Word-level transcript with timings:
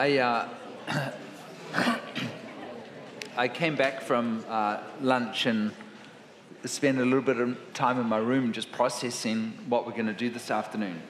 I, 0.00 0.18
uh, 0.18 0.48
I 3.36 3.48
came 3.48 3.76
back 3.76 4.00
from 4.00 4.42
uh, 4.48 4.78
lunch 5.02 5.44
and 5.44 5.72
spent 6.64 6.98
a 6.98 7.04
little 7.04 7.20
bit 7.20 7.36
of 7.36 7.58
time 7.74 8.00
in 8.00 8.06
my 8.06 8.16
room 8.16 8.50
just 8.50 8.72
processing 8.72 9.52
what 9.68 9.84
we're 9.84 9.92
going 9.92 10.06
to 10.06 10.14
do 10.14 10.30
this 10.30 10.50
afternoon. 10.50 11.02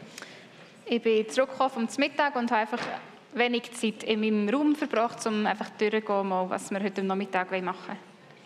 Ich 0.87 1.01
bin 1.05 1.25
zurückgekommen 1.29 1.71
vom 1.71 1.89
Mittag 1.99 2.35
und 2.35 2.51
habe 2.51 2.63
einfach 2.63 2.81
wenig 3.33 3.71
Zeit 3.75 4.03
in 4.03 4.23
meinem 4.23 4.49
Raum 4.49 4.75
verbracht, 4.75 5.25
um 5.25 5.47
einfach 5.47 5.71
durchzugehen, 5.79 6.29
mal, 6.29 6.51
was 6.51 6.73
wir 6.73 6.83
heute 6.83 7.03
am 7.03 7.07
Nachmittag 7.07 7.53
machen 7.63 7.79
wollen. 7.87 7.99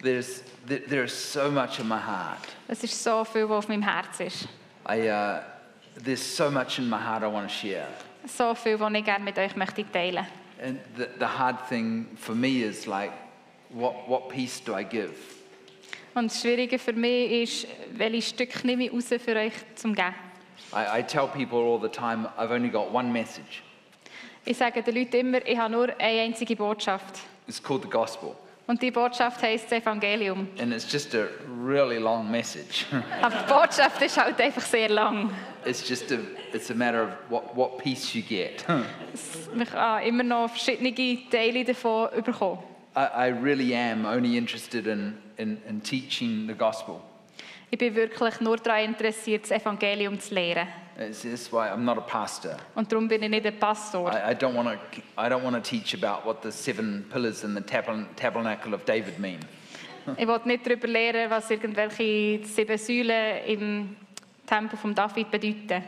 There's, 0.03 0.43
there, 0.67 0.83
there's 0.87 1.15
so 1.15 1.51
much 1.51 1.81
in 1.81 1.89
my 1.89 1.97
heart. 1.99 2.47
Es 2.69 2.85
ist 2.85 3.03
so 3.03 3.25
viel, 3.25 3.49
was 3.49 3.65
auf 3.65 3.69
meinem 3.69 3.81
Herz 3.81 4.21
ist. 4.21 4.47
I, 4.87 5.09
uh, 5.09 5.41
there's 6.05 6.21
so 6.21 6.51
much 6.51 6.79
in 6.79 6.91
my 6.91 6.99
heart 6.99 7.23
I 7.23 7.29
want 7.29 7.49
to 7.49 7.55
share. 7.55 7.89
So 8.27 8.55
viel, 8.55 8.79
was 8.81 8.93
ich 8.95 9.05
gerne 9.05 9.25
mit 9.25 9.39
euch 9.39 9.55
möchte 9.57 9.85
teilen 9.91 10.27
And 10.63 10.79
the, 10.97 11.09
the 11.19 11.27
hard 11.27 11.69
thing 11.69 12.07
for 12.17 12.35
me 12.35 12.63
is 12.63 12.87
like, 12.87 13.13
what, 13.71 14.09
what 14.09 14.29
piece 14.29 14.61
do 14.61 14.75
I 14.75 14.85
give? 14.85 15.15
Und 16.15 16.31
das 16.31 16.41
Schwierige 16.41 16.79
für 16.79 16.93
mich 16.93 17.43
ist, 17.43 17.67
welche 17.93 18.23
Stücke 18.23 18.65
nehme 18.67 18.85
ich 18.85 18.93
raus 18.93 19.09
für 19.09 19.37
euch 19.37 19.53
zum 19.75 19.95
Geben. 19.95 20.15
I, 20.73 21.01
I 21.01 21.03
tell 21.03 21.27
people 21.27 21.59
all 21.59 21.81
the 21.81 21.89
time, 21.89 22.29
I've 22.39 22.53
only 22.53 22.69
got 22.69 22.93
one 22.93 23.11
message. 23.11 23.63
Ich 24.45 24.57
sage 24.57 24.83
den 24.83 24.95
Leuten 24.95 25.17
immer, 25.17 25.47
ich 25.47 25.59
habe 25.59 25.73
nur 25.73 25.89
eine 25.99 26.21
einzige 26.21 26.55
Botschaft. 26.55 27.21
It's 27.49 27.63
called 27.63 27.83
the 27.83 27.91
gospel. 27.91 28.37
Und 28.67 28.81
die 28.81 28.91
Botschaft 28.91 29.43
das 29.43 29.71
Evangelium. 29.73 30.49
And 30.59 30.73
it's 30.73 30.91
just 30.91 31.15
a 31.15 31.27
really 31.63 31.99
long 31.99 32.31
message. 32.31 32.87
Aber 33.23 33.37
die 33.37 33.53
Botschaft 33.53 34.01
ist 34.01 34.17
halt 34.17 34.41
einfach 34.41 34.63
sehr 34.63 34.89
lang. 34.89 35.31
it's 35.67 35.87
just 35.87 36.11
a, 36.13 36.19
it's 36.53 36.71
a 36.71 36.75
matter 36.75 37.03
of 37.03 37.11
what, 37.29 37.55
what 37.55 37.79
piece 37.79 38.15
you 38.15 38.23
get. 38.23 38.65
Man 39.55 39.67
kann 39.67 40.03
immer 40.03 40.25
noch 40.25 40.51
verschiedene 40.51 40.95
Teile 41.31 41.65
davon 41.65 42.09
bekommen. 42.25 42.59
I, 42.97 43.27
I 43.27 43.29
really 43.29 43.75
am 43.75 44.07
only 44.07 44.37
interested 44.37 44.87
in, 44.87 45.19
in, 45.37 45.59
in 45.69 45.81
teaching 45.81 46.47
the 46.47 46.55
gospel. 46.55 47.03
Ich 47.71 47.79
bin 47.79 47.95
wirklich 47.95 48.41
nur 48.41 48.57
daran 48.57 48.85
interessiert, 48.85 49.45
das 49.45 49.51
Evangelium 49.51 50.19
zu 50.21 50.35
lehren. 50.35 50.69
It's, 50.97 51.23
that's 51.23 51.53
why 51.53 51.69
I'm 51.71 51.79
not 51.85 51.99
a 51.99 52.03
pastor. 52.03 52.57
Und 52.77 52.91
darum 52.93 53.09
bin 53.09 53.23
ich 53.25 53.29
nicht 53.29 53.45
ein 53.45 53.59
Pastor. 53.59 54.13
I, 54.13 54.33
I 54.33 54.35
don't 54.35 54.55
want 54.55 54.69
to. 54.69 55.01
I 55.21 55.27
don't 55.29 55.43
want 55.43 55.57
to 55.57 55.61
teach 55.61 55.93
about 55.93 56.25
what 56.25 56.43
the 56.45 56.53
seven 56.53 57.05
pillars 57.11 57.43
in 57.43 57.55
the 57.55 57.61
tabern- 57.61 58.07
tabernacle 58.15 58.75
of 58.75 58.85
David 58.85 59.19
mean. 59.19 59.41
Ich 60.19 60.29
will 60.29 60.39
nicht 60.45 60.67
darüber 60.67 60.87
lehren, 60.87 61.31
was 61.31 61.51
irgendwelche 61.51 62.45
sieben 62.45 62.77
Säulen 62.79 63.45
im 63.47 63.97
Tempel 64.47 64.79
von 64.79 64.95
David 64.95 65.31
bedeuten. 65.31 65.83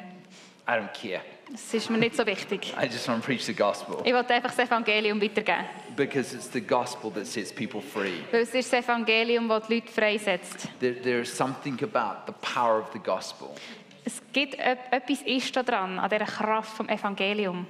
I 0.67 0.73
don't 0.73 0.89
care. 0.93 1.21
Das 1.53 1.73
ist 1.75 1.89
mir 1.91 1.99
nicht 1.99 2.17
so 2.17 2.27
wichtig. 2.27 2.75
I 2.83 2.87
just 2.87 3.07
want 3.07 3.21
to 3.21 3.27
preach 3.27 3.45
the 3.45 3.55
gospel 3.55 3.99
Ich 4.05 4.13
will 4.13 4.17
einfach 4.27 4.55
das 4.55 4.59
Evangelium 4.59 5.21
weitergeben. 5.23 5.67
Because 5.97 6.35
it's 6.35 6.49
the 6.53 6.61
gospel 6.61 7.11
that 7.13 7.27
sets 7.27 7.53
people 7.53 7.81
free. 7.81 8.23
Weil 8.31 8.43
es 8.43 8.55
ist 8.55 8.73
das 8.73 8.85
Evangelium, 8.85 9.49
das 9.49 9.67
die 9.67 9.75
Leute 9.77 9.93
freisetzt. 9.93 10.69
There, 10.81 10.95
there 11.01 11.21
is 11.21 11.35
something 11.35 11.79
about 11.83 12.27
the 12.27 12.35
power 12.41 12.81
of 12.81 12.91
the 12.93 12.99
gospel. 12.99 13.49
Es 14.05 14.21
gibt 14.33 14.55
ep- 14.59 14.93
etwas 14.93 15.23
ist 15.23 15.57
da 15.57 15.63
dran, 15.63 15.99
an 15.99 16.09
dieser 16.09 16.25
Kraft 16.27 16.77
vom 16.77 16.89
Evangelium. 16.89 17.67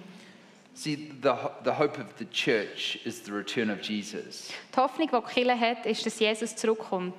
See, 0.75 1.11
the, 1.23 1.31
the 1.65 1.71
hope 1.71 1.99
of 1.99 2.07
the 2.19 2.27
church 2.31 2.99
is 3.07 3.23
the 3.25 3.33
return 3.33 3.71
of 3.71 3.81
Jesus, 3.81 4.51
Die 4.75 4.77
Hoffnung, 4.79 5.09
die 5.11 5.17
die 5.17 5.33
Kirche 5.33 5.59
hat, 5.59 5.87
ist, 5.87 6.05
dass 6.05 6.19
Jesus 6.19 6.55
zurückkommt. 6.55 7.15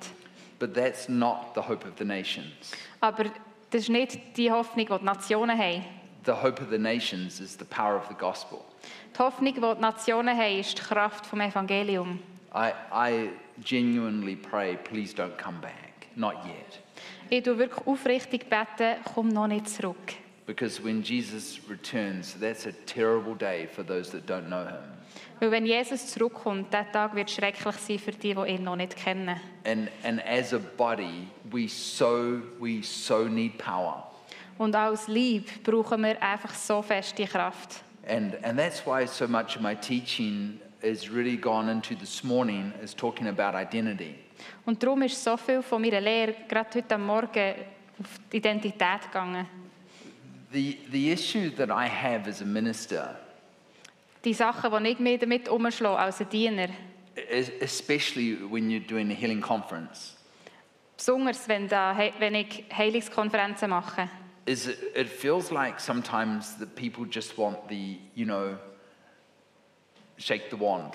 but 0.60 0.72
that's 0.74 1.08
not 1.08 1.54
the 1.56 1.60
hope 1.60 1.84
of 1.86 1.94
the 1.98 2.04
nations. 2.04 2.70
Aber 3.00 3.24
das 3.70 3.82
ist 3.82 3.88
nicht 3.88 4.36
die 4.36 4.50
Hoffnung, 4.52 4.86
die 4.86 4.98
die 4.98 5.04
Nationen 5.04 5.58
haben. 5.58 5.84
The 6.24 6.32
hope 6.32 6.62
of 6.62 6.68
the 6.70 6.78
nations 6.78 7.40
is 7.40 7.56
the 7.58 7.64
power 7.64 7.96
of 7.96 8.06
the 8.08 8.14
gospel. 8.14 8.60
Die 9.18 9.22
Hoffnung, 9.24 9.52
die 9.52 9.60
die 9.60 9.80
Nationen 9.80 10.38
haben, 10.38 10.60
ist 10.60 10.78
die 10.78 10.82
Kraft 10.82 11.26
vom 11.26 11.40
Evangelium. 11.40 12.20
I, 12.54 12.70
I 12.94 13.30
genuinely 13.64 14.36
pray, 14.36 14.76
please 14.76 15.12
don't 15.12 15.36
come 15.36 15.58
back. 15.60 16.06
Not 16.14 16.34
yet. 16.44 16.80
Ich 17.28 17.42
tue 17.42 17.58
wirklich 17.58 17.84
aufrichtig 17.84 18.48
beten, 18.48 19.02
komm 19.12 19.28
noch 19.30 19.48
nicht 19.48 19.68
zurück. 19.68 20.14
Because 20.46 20.82
when 20.84 21.02
Jesus 21.02 21.58
returns, 21.68 22.38
that's 22.38 22.64
a 22.66 22.72
terrible 22.86 23.34
day 23.34 23.66
for 23.66 23.84
those 23.84 24.12
that 24.12 24.24
don't 24.30 24.46
know 24.46 24.64
him. 24.64 24.78
Weil 25.40 25.50
wenn 25.50 25.66
Jesus 25.66 26.06
zurückkommt, 26.06 26.72
dieser 26.72 26.92
Tag 26.92 27.16
wird 27.16 27.28
schrecklich 27.28 27.74
sein 27.74 27.98
für 27.98 28.12
die, 28.12 28.34
die 28.34 28.50
ihn 28.50 28.62
noch 28.62 28.76
nicht 28.76 28.94
kennen. 28.94 29.40
And, 29.64 29.88
and 30.04 30.24
as 30.24 30.54
a 30.54 30.60
body, 30.76 31.26
we 31.50 31.66
so, 31.66 32.40
we 32.60 32.84
so 32.84 33.24
need 33.24 33.58
power. 33.58 34.12
Und 34.58 34.76
als 34.76 35.08
Lieb 35.08 35.64
brauchen 35.64 36.02
wir 36.02 36.22
einfach 36.22 36.54
so 36.54 36.82
fest 36.82 37.18
die 37.18 37.26
Kraft. 37.26 37.82
And, 38.08 38.34
and 38.42 38.58
that's 38.58 38.86
why 38.86 39.06
so 39.06 39.26
much 39.28 39.56
of 39.56 39.62
my 39.62 39.74
teaching 39.74 40.60
has 40.82 41.10
really 41.10 41.36
gone 41.36 41.68
into 41.70 41.94
this 41.94 42.22
morning 42.24 42.72
is 42.82 42.94
talking 42.94 43.26
about 43.28 43.54
identity. 43.54 44.14
Und 44.64 44.82
darum 44.82 45.02
ist 45.02 45.22
so 45.22 45.36
viel 45.36 45.62
von 45.62 45.82
meiner 45.82 46.00
Lehre 46.00 46.34
gerade 46.48 46.70
heute 46.78 46.94
am 46.94 47.04
Morgen 47.06 47.54
auf 48.00 48.18
die 48.32 48.36
Identität 48.38 49.02
gegangen. 49.12 49.46
The, 50.52 50.78
the 50.90 51.10
issue 51.12 51.50
that 51.56 51.68
I 51.70 51.86
have 51.88 52.26
as 52.28 52.40
a 52.40 52.44
minister, 52.46 53.16
Die 54.24 54.32
Sachen, 54.32 54.82
die 54.84 54.90
ich 54.90 54.98
mir 54.98 55.18
damit 55.18 55.48
umschlage 55.48 55.98
als 55.98 56.20
ein 56.20 56.28
Diener, 56.30 56.68
es- 57.30 57.50
especially 57.60 58.36
when 58.50 58.68
you're 58.70 58.86
doing 58.86 59.10
a 59.10 59.14
healing 59.14 59.40
conference, 59.40 60.16
besonders 60.96 61.46
wenn, 61.48 61.68
da, 61.68 61.94
wenn 62.18 62.34
ich 62.36 62.64
Heilungskonferenzen 62.72 63.68
mache, 63.70 64.08
is 64.48 64.66
it, 64.66 64.78
it 64.94 65.08
feels 65.08 65.50
like 65.50 65.78
sometimes 65.78 66.56
that 66.56 66.74
people 66.74 67.04
just 67.04 67.36
want 67.36 67.68
the, 67.68 67.98
you 68.14 68.24
know, 68.24 68.56
shake 70.16 70.50
the 70.50 70.56
wand. 70.56 70.94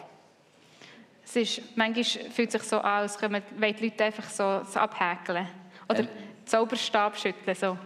es 1.24 1.36
ist, 1.36 1.62
manchmal 1.78 2.04
fühlt 2.04 2.52
sich 2.52 2.64
so 2.64 2.80
an, 2.80 3.02
als 3.04 3.18
können 3.18 3.42
wollen 3.58 3.76
die 3.76 3.86
Leute 3.86 4.04
einfach 4.04 4.30
so, 4.30 4.64
so 4.66 4.80
abhäkeln. 4.80 5.48
Oder 5.88 6.02
Ähm. 6.02 6.10
Zauberstab 6.46 7.18
schütteln. 7.18 7.56
So. 7.56 7.78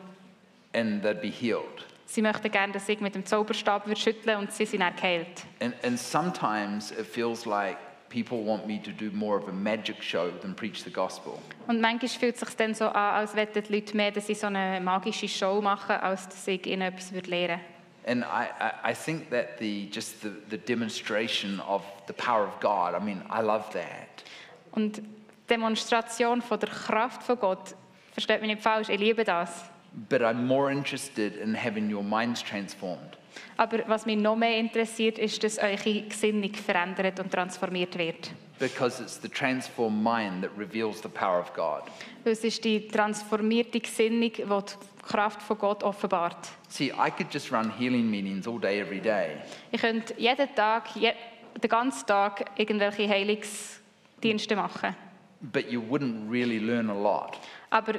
and 0.74 1.04
they'd 1.04 1.22
be 1.22 1.30
healed. 1.30 1.86
Sie 2.06 2.22
möchten 2.22 2.50
gerne, 2.50 2.74
dass 2.74 2.88
ich 2.88 3.00
mit 3.02 3.14
dem 3.16 3.26
Zauberstab 3.26 3.86
würde 3.86 4.00
schütteln 4.00 4.40
und 4.40 4.52
sie 4.52 4.66
sind 4.66 4.80
dann 4.80 4.96
geheilt. 4.96 5.44
And, 5.60 5.74
and 5.84 6.00
sometimes 6.00 6.92
it 6.92 7.06
feels 7.06 7.46
like 7.46 7.78
people 8.10 8.44
want 8.44 8.68
me 8.68 8.80
to 8.82 8.92
do 8.92 9.12
more 9.12 9.38
of 9.38 9.48
a 9.48 9.52
magic 9.52 10.02
show 10.02 10.30
than 10.42 10.56
preach 10.56 10.84
the 10.84 10.92
gospel. 10.92 11.40
Und 11.68 11.82
manchmal 11.82 12.10
fühlt 12.10 12.36
es 12.36 12.42
sich 12.42 12.56
dann 12.56 12.74
so 12.74 12.86
an, 12.86 13.16
als 13.16 13.36
wollten 13.36 13.64
die 13.64 13.74
Leute 13.74 13.96
mehr, 13.96 14.12
dass 14.12 14.28
sie 14.28 14.36
so 14.36 14.48
eine 14.48 14.80
magische 14.82 15.28
Show 15.28 15.62
machen, 15.62 15.96
als 15.98 16.28
dass 16.30 16.48
ich 16.48 16.66
ihnen 16.66 16.82
etwas 16.82 17.12
würde 17.12 17.30
lehren 17.30 17.60
And 18.08 18.24
I, 18.24 18.48
I, 18.62 18.92
I 18.92 18.94
think 18.94 19.30
that 19.32 19.58
the, 19.60 19.90
just 19.92 20.22
the, 20.22 20.32
the 20.50 20.58
demonstration 20.58 21.60
of 21.60 21.84
the 22.08 22.14
power 22.14 22.48
of 22.48 22.58
God, 22.62 22.96
I 22.96 23.04
mean, 23.04 23.22
I 23.30 23.42
love 23.42 23.70
that. 23.74 24.24
Und 24.72 24.98
die 24.98 25.04
Demonstration 25.50 26.42
von 26.42 26.58
der 26.58 26.70
Kraft 26.70 27.24
von 27.24 27.38
Gott, 27.38 27.76
versteht 28.14 28.40
mich 28.40 28.50
nicht 28.50 28.62
falsch, 28.62 28.88
ich 28.88 29.00
liebe 29.00 29.26
das. 29.26 29.66
But 30.10 30.22
I'm 30.22 30.46
more 30.46 30.72
interested 30.72 31.36
in 31.36 31.54
having 31.54 31.94
your 31.94 32.04
minds 32.04 32.42
transformed. 32.42 33.17
Aber 33.58 33.80
was 33.88 34.06
mich 34.06 34.18
noch 34.18 34.36
mehr 34.36 34.58
interessiert, 34.60 35.18
ist, 35.18 35.44
dass 35.44 35.58
eure 35.58 36.02
Gesinnung 36.04 36.54
verändert 36.54 37.20
und 37.20 37.32
transformiert 37.32 37.98
wird. 37.98 38.32
Because 38.60 39.02
it's 39.02 39.20
the 39.22 39.30
transformed 39.30 40.02
mind 40.04 40.42
that 40.44 40.52
reveals 40.58 41.02
the 41.02 41.10
power 41.10 41.40
of 41.40 41.54
God. 41.54 41.82
Es 42.24 42.44
ist 42.44 42.64
die 42.64 42.88
transformierte 42.88 43.80
Gesinnung, 43.80 44.32
die 44.32 44.44
die 44.44 45.04
Kraft 45.08 45.42
von 45.42 45.58
Gott 45.58 45.84
offenbart. 45.84 46.50
See, 46.70 46.88
I 46.88 47.10
could 47.12 47.32
just 47.34 47.52
run 47.52 47.72
healing 47.78 48.10
meetings 48.10 48.48
all 48.48 48.60
day, 48.60 48.80
every 48.82 49.00
day, 49.00 49.38
Ihr 49.72 49.80
könnt 49.80 50.14
jeden 50.18 50.54
Tag, 50.56 50.96
je, 50.96 51.14
den 51.62 51.70
ganzen 51.70 52.06
Tag 52.08 52.46
irgendwelche 52.58 53.08
Heilungsdienste 53.08 54.56
machen. 54.56 54.96
but 55.40 55.70
you 55.72 55.80
wouldn't 55.82 56.30
really 56.30 56.58
learn 56.60 56.90
a 56.90 56.94
lot 56.94 57.38
Aber 57.70 57.94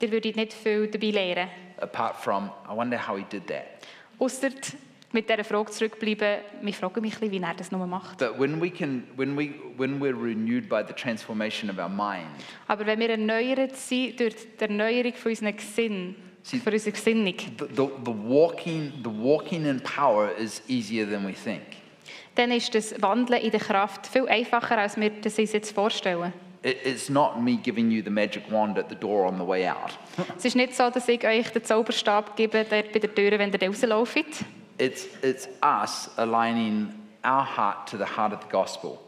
ihr 0.00 0.10
würdet 0.12 0.36
nicht 0.36 0.52
viel 0.52 0.86
dabei 0.88 1.10
lernen. 1.10 1.48
apart 1.80 2.16
from, 2.16 2.50
I 2.68 2.74
wonder 2.74 2.96
how 2.98 3.16
he 3.16 3.24
did 3.24 3.46
that. 3.48 3.64
Ausser 4.18 4.50
mit 5.14 5.28
dieser 5.30 5.44
Frage 5.44 5.70
zurückbleiben, 5.70 6.38
wir 6.60 6.72
fragen 6.74 7.00
mich 7.00 7.14
ein 7.14 7.20
bisschen, 7.20 7.32
wie 7.32 7.46
er 7.46 7.54
das 7.54 7.72
nur 7.72 7.86
macht. 7.86 8.18
But 8.18 8.38
when 8.38 8.60
we 8.60 8.68
can, 8.70 9.04
when 9.16 9.36
we, 9.38 9.50
when 9.78 10.00
we're 10.00 10.14
renewed 10.14 10.68
by 10.68 10.82
the 10.86 10.92
transformation 10.92 11.70
of 11.70 11.78
our 11.78 11.88
mind, 11.88 12.26
Aber 12.68 12.84
wenn 12.84 12.98
wir 13.00 13.10
erneuert 13.10 13.74
sind 13.76 14.20
durch 14.20 14.34
die 14.58 14.62
Erneuerung 14.62 15.14
von 15.14 15.30
unseren 15.30 15.56
Gesinn, 15.56 16.16
Sie- 16.42 16.58
von 16.58 16.72
unserer 16.74 16.92
Gesinnung, 16.92 17.34
the, 17.38 17.64
the, 17.74 17.88
the 18.04 18.12
walking, 18.26 18.92
the 19.02 19.10
walking 19.10 19.64
in 19.64 19.80
power 19.80 20.30
is 20.38 20.60
easier 20.68 21.08
than 21.08 21.26
we 21.26 21.32
think. 21.32 21.62
dann 22.34 22.50
ist 22.50 22.74
das 22.74 23.00
Wandeln 23.00 23.40
in 23.40 23.50
der 23.50 23.60
Kraft 23.60 24.06
viel 24.08 24.28
einfacher, 24.28 24.76
als 24.76 24.96
wir 25.00 25.08
das 25.10 25.38
uns 25.38 25.52
jetzt 25.52 25.72
vorstellen. 25.74 26.32
It, 26.62 26.78
it's 26.84 27.08
not 27.10 27.40
me 27.40 27.56
giving 27.62 27.90
you 27.90 28.02
the 28.02 28.10
magic 28.10 28.50
wand 28.50 28.78
at 28.78 28.88
the 28.88 28.94
door 28.96 29.26
on 29.26 29.38
the 29.38 29.46
way 29.46 29.68
out. 29.68 29.98
Es 30.36 30.44
ist 30.46 30.56
nicht 30.56 30.74
so, 30.74 30.88
dass 30.90 31.06
ich 31.08 31.24
euch 31.26 31.48
den 31.50 31.62
Zauberstab 31.62 32.36
gebe 32.36 32.64
dort 32.68 32.90
bei 32.92 32.98
der 32.98 33.14
Tür, 33.14 33.38
wenn 33.38 33.52
ihr 33.52 33.68
rauslauft. 33.68 34.16
It's, 34.78 35.06
it's 35.22 35.48
us 35.62 36.10
aligning 36.16 36.92
our 37.24 37.44
heart 37.44 37.86
to 37.90 37.96
the 37.96 38.04
heart 38.04 38.32
of 38.32 38.40
the 38.42 38.50
gospel. 38.50 38.98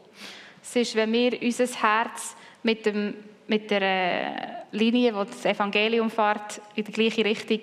Es 0.62 0.74
ist, 0.74 0.96
wenn 0.96 1.12
wir 1.12 1.40
unser 1.40 1.66
Herz 1.66 2.34
mit, 2.62 2.86
dem, 2.86 3.14
mit 3.46 3.70
der 3.70 3.82
äh, 3.82 4.32
Linie, 4.72 5.12
die 5.12 5.30
das 5.30 5.44
Evangelium 5.44 6.10
fährt, 6.10 6.60
in 6.74 6.84
die 6.84 6.92
gleiche 6.92 7.24
Richtung 7.24 7.60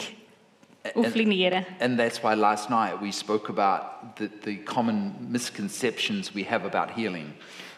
auflinieren. 0.96 1.66
And 1.80 1.98
that's 1.98 2.24
why 2.24 2.34
last 2.34 2.70
night 2.70 3.02
we 3.02 3.12
spoke 3.12 3.50
about 3.50 4.16
the, 4.18 4.30
the 4.44 4.58
common 4.58 5.14
misconceptions 5.30 6.34
we 6.34 6.44
have 6.50 6.66
about 6.66 6.94
healing. 6.94 7.34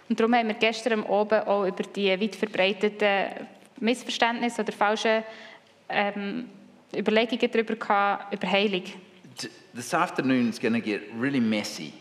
Und 0.08 0.20
darum 0.20 0.36
haben 0.36 0.48
wir 0.48 0.56
gestern 0.56 1.04
Abend 1.06 1.48
auch 1.48 1.66
über 1.66 1.84
die 1.84 2.10
weit 2.10 2.36
verbreiteten 2.36 3.48
Missverständnisse 3.80 4.62
oder 4.62 4.72
falschen 4.72 5.24
ähm, 5.90 6.50
Überlegungen 6.96 7.52
darüber 7.52 7.76
gehabt, 7.76 8.34
über 8.34 8.50
Heilung. 8.50 8.84
This 9.74 9.94
afternoon 9.94 10.50
is 10.50 10.60
going 10.60 10.74
to 10.74 10.80
get 10.80 11.02
really 11.14 11.40
messy 11.40 11.94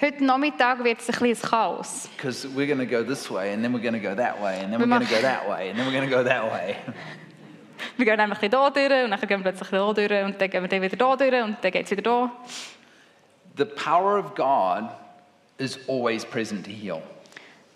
Heute 0.00 0.24
Nachmittag 0.24 0.82
wird 0.82 0.98
es 1.00 1.10
ein 1.10 1.28
bisschen 1.28 1.50
Chaos. 1.50 2.08
because 2.16 2.48
we're 2.48 2.66
going 2.66 2.78
to 2.78 2.86
go 2.86 3.02
this 3.04 3.30
way 3.30 3.52
and 3.52 3.62
then 3.62 3.70
we're 3.74 3.82
going 3.82 3.92
to 3.92 4.00
go 4.00 4.14
that 4.14 4.40
way 4.40 4.60
and 4.60 4.72
then 4.72 4.80
we're 4.80 4.86
going 4.86 5.06
to 5.06 5.14
go 5.14 5.20
that 5.22 5.46
way 5.46 5.68
and 5.68 5.78
then 5.78 5.86
we're 5.86 5.92
going 5.92 6.08
to 6.08 6.16
go 6.16 6.22
that 6.24 6.50
way. 6.50 6.76
Wir 7.98 8.06
gehen 8.06 8.16
nämlich 8.16 8.42
ein 8.42 8.50
bisschen 8.50 8.72
hier 8.72 8.88
durch 8.88 9.04
und 9.04 9.10
dann 9.10 9.20
gehen 9.20 9.44
wir 9.44 9.52
plötzlich 9.52 9.68
hier 9.68 10.08
durch 10.08 10.24
und 10.24 10.40
dann 10.40 10.50
gehen 10.50 10.62
wir 10.62 10.68
dann 10.68 10.80
wieder 10.82 10.96
hier 10.96 11.16
durch 11.18 11.44
und 11.44 11.56
dann 11.62 11.70
geht 11.70 11.84
es 11.84 11.90
wieder 11.90 12.02
hier. 12.02 12.30
The 13.58 13.64
power 13.66 14.18
of 14.18 14.34
God 14.34 14.90
is 15.58 15.78
always 15.86 16.24
present 16.24 16.64
to 16.64 16.70
heal. 16.70 17.02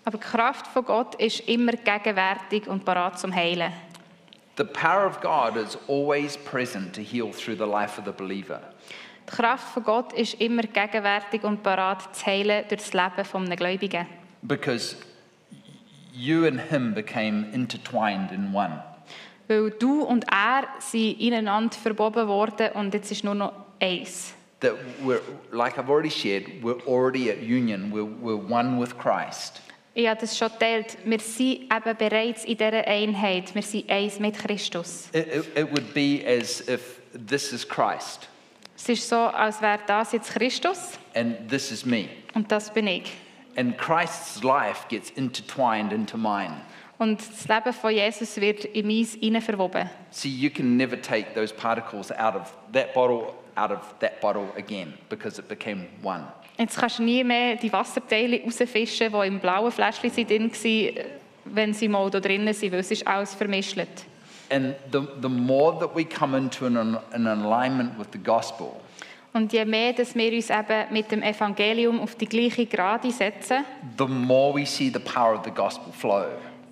Aber 0.03 0.17
die 0.17 0.23
Kraft 0.23 0.65
von 0.65 0.83
Gott 0.83 1.13
ist 1.15 1.41
immer 1.41 1.73
gegenwärtig 1.73 2.67
und 2.67 2.83
parat 2.85 3.19
zum 3.19 3.35
Heilen. 3.35 3.71
The 4.57 4.63
power 4.63 5.05
of 5.05 5.21
God 5.21 5.57
is 5.57 5.77
always 5.87 6.37
present 6.37 6.95
to 6.95 7.01
heal 7.01 7.31
through 7.31 7.57
the 7.57 7.69
life 7.69 7.99
of 7.99 8.05
the 8.05 8.11
believer. 8.11 8.61
Die 9.27 9.31
Kraft 9.35 9.73
von 9.73 9.83
Gott 9.83 10.13
ist 10.13 10.35
immer 10.35 10.61
gegenwärtig 10.61 11.43
und 11.43 11.63
parat 11.63 12.15
zu 12.15 12.25
heilen 12.25 12.65
durch 12.69 12.81
das 12.81 12.93
Leben 12.93 13.25
eines 13.33 13.57
Gläubigen. 13.57 14.05
Because 14.43 14.95
you 16.13 16.45
and 16.45 16.61
him 16.69 16.93
became 16.93 17.47
intertwined 17.51 18.31
in 18.31 18.53
one. 18.53 18.83
Weil 19.47 19.71
du 19.71 20.03
und 20.03 20.25
er 20.31 20.67
sind 20.79 21.19
ineinander 21.19 21.75
verboben 21.75 22.27
worden 22.27 22.69
und 22.73 22.93
jetzt 22.93 23.11
ist 23.11 23.23
nur 23.23 23.35
noch 23.35 23.53
eins. 23.79 24.33
That 24.59 24.73
we're, 25.03 25.21
like 25.51 25.77
I've 25.77 25.89
already 25.89 26.09
shared, 26.09 26.45
we're 26.61 26.81
already 26.87 27.29
at 27.29 27.39
union. 27.39 27.91
We're, 27.91 28.07
we're 28.21 28.37
one 28.37 28.79
with 28.79 28.97
Christ. 28.97 29.61
Ich 29.95 30.07
habe 30.07 30.19
das 30.19 30.37
schon 30.37 30.49
geteilt. 30.49 30.97
Wir 31.05 31.19
sind 31.19 31.71
eben 31.71 31.97
bereits 31.97 32.45
in 32.45 32.57
dieser 32.57 32.85
Einheit. 32.87 33.55
Wir 33.55 33.61
sind 33.61 33.89
eins 33.89 34.19
mit 34.19 34.37
Christus. 34.37 35.09
It, 35.13 35.27
it, 35.27 35.57
it 35.57 35.71
would 35.71 35.93
be 35.93 36.23
as 36.27 36.61
if 36.67 37.01
this 37.13 37.51
is 37.51 37.67
Christ 37.67 38.29
Es 38.75 38.89
ist 38.89 39.07
so, 39.07 39.15
als 39.15 39.61
wäre 39.61 39.79
das 39.87 40.11
jetzt 40.11 40.31
Christus 40.31 40.99
and 41.13 41.49
this 41.49 41.71
is 41.71 41.85
me. 41.85 42.09
und 42.33 42.51
das 42.51 42.73
bin 42.73 42.87
ich. 42.87 43.11
And 43.57 43.77
Christ's 43.77 44.43
life 44.43 44.85
gets 44.89 45.11
intertwined 45.11 45.93
into 45.93 46.17
mine. 46.17 46.55
Und 46.97 47.19
das 47.19 47.47
Leben 47.47 47.73
von 47.73 47.91
Jesus 47.91 48.37
wird 48.37 48.65
in 48.65 48.87
meins 48.87 49.15
hinein 49.15 49.41
verwoben. 49.41 49.89
See, 50.11 50.29
you 50.29 50.49
can 50.49 50.77
never 50.77 51.01
take 51.01 51.33
those 51.33 51.53
particles 51.53 52.11
out 52.11 52.35
of 52.35 52.53
that 52.73 52.93
bottle, 52.93 53.33
out 53.55 53.71
of 53.71 53.79
that 53.99 54.19
bottle 54.21 54.47
again 54.57 54.93
because 55.09 55.39
it 55.39 55.47
became 55.47 55.87
one. 56.03 56.25
Jetzt 56.57 56.77
kannst 56.77 56.99
du 56.99 57.03
nie 57.03 57.23
mehr 57.23 57.55
die 57.57 57.71
Wasserteile 57.71 58.41
rausfischen, 58.43 59.11
die 59.11 59.27
im 59.27 59.39
blauen 59.39 59.71
Fläschchen 59.71 60.11
drin 60.25 60.51
waren, 60.51 61.05
wenn 61.45 61.73
sie 61.73 61.87
mal 61.89 62.09
da 62.09 62.19
drinnen 62.19 62.53
sind, 62.53 62.71
weil 62.71 62.79
es 62.79 62.91
ist 62.91 63.05
alles 63.05 63.33
vermischt. 63.33 63.77
And 64.49 64.75
the, 64.91 65.01
the 65.21 65.29
more 65.29 65.79
that 65.79 65.95
we 65.95 66.03
come 66.05 66.35
into 66.35 66.65
an, 66.67 66.77
an 67.11 67.27
alignment 67.27 67.97
with 67.97 68.11
the 68.11 68.19
gospel, 68.19 68.81
Und 69.33 69.51
je 69.51 69.65
mehr, 69.65 69.91
dass 69.91 70.15
wir 70.15 70.31
uns 70.31 70.49
eben 70.49 70.93
mit 70.93 71.11
dem 71.11 71.21
Evangelium 71.21 71.99
auf 71.99 72.15
die 72.15 72.25
gleiche 72.25 72.65
Gerade 72.65 73.11
setzen, 73.11 73.65
the 73.97 74.05
more 74.07 74.53
we 74.55 74.65
see 74.65 74.89
the 74.89 74.99
power 74.99 75.33
of 75.35 75.43
the 75.43 75.51
gospel 75.51 75.91
flow. 75.91 76.27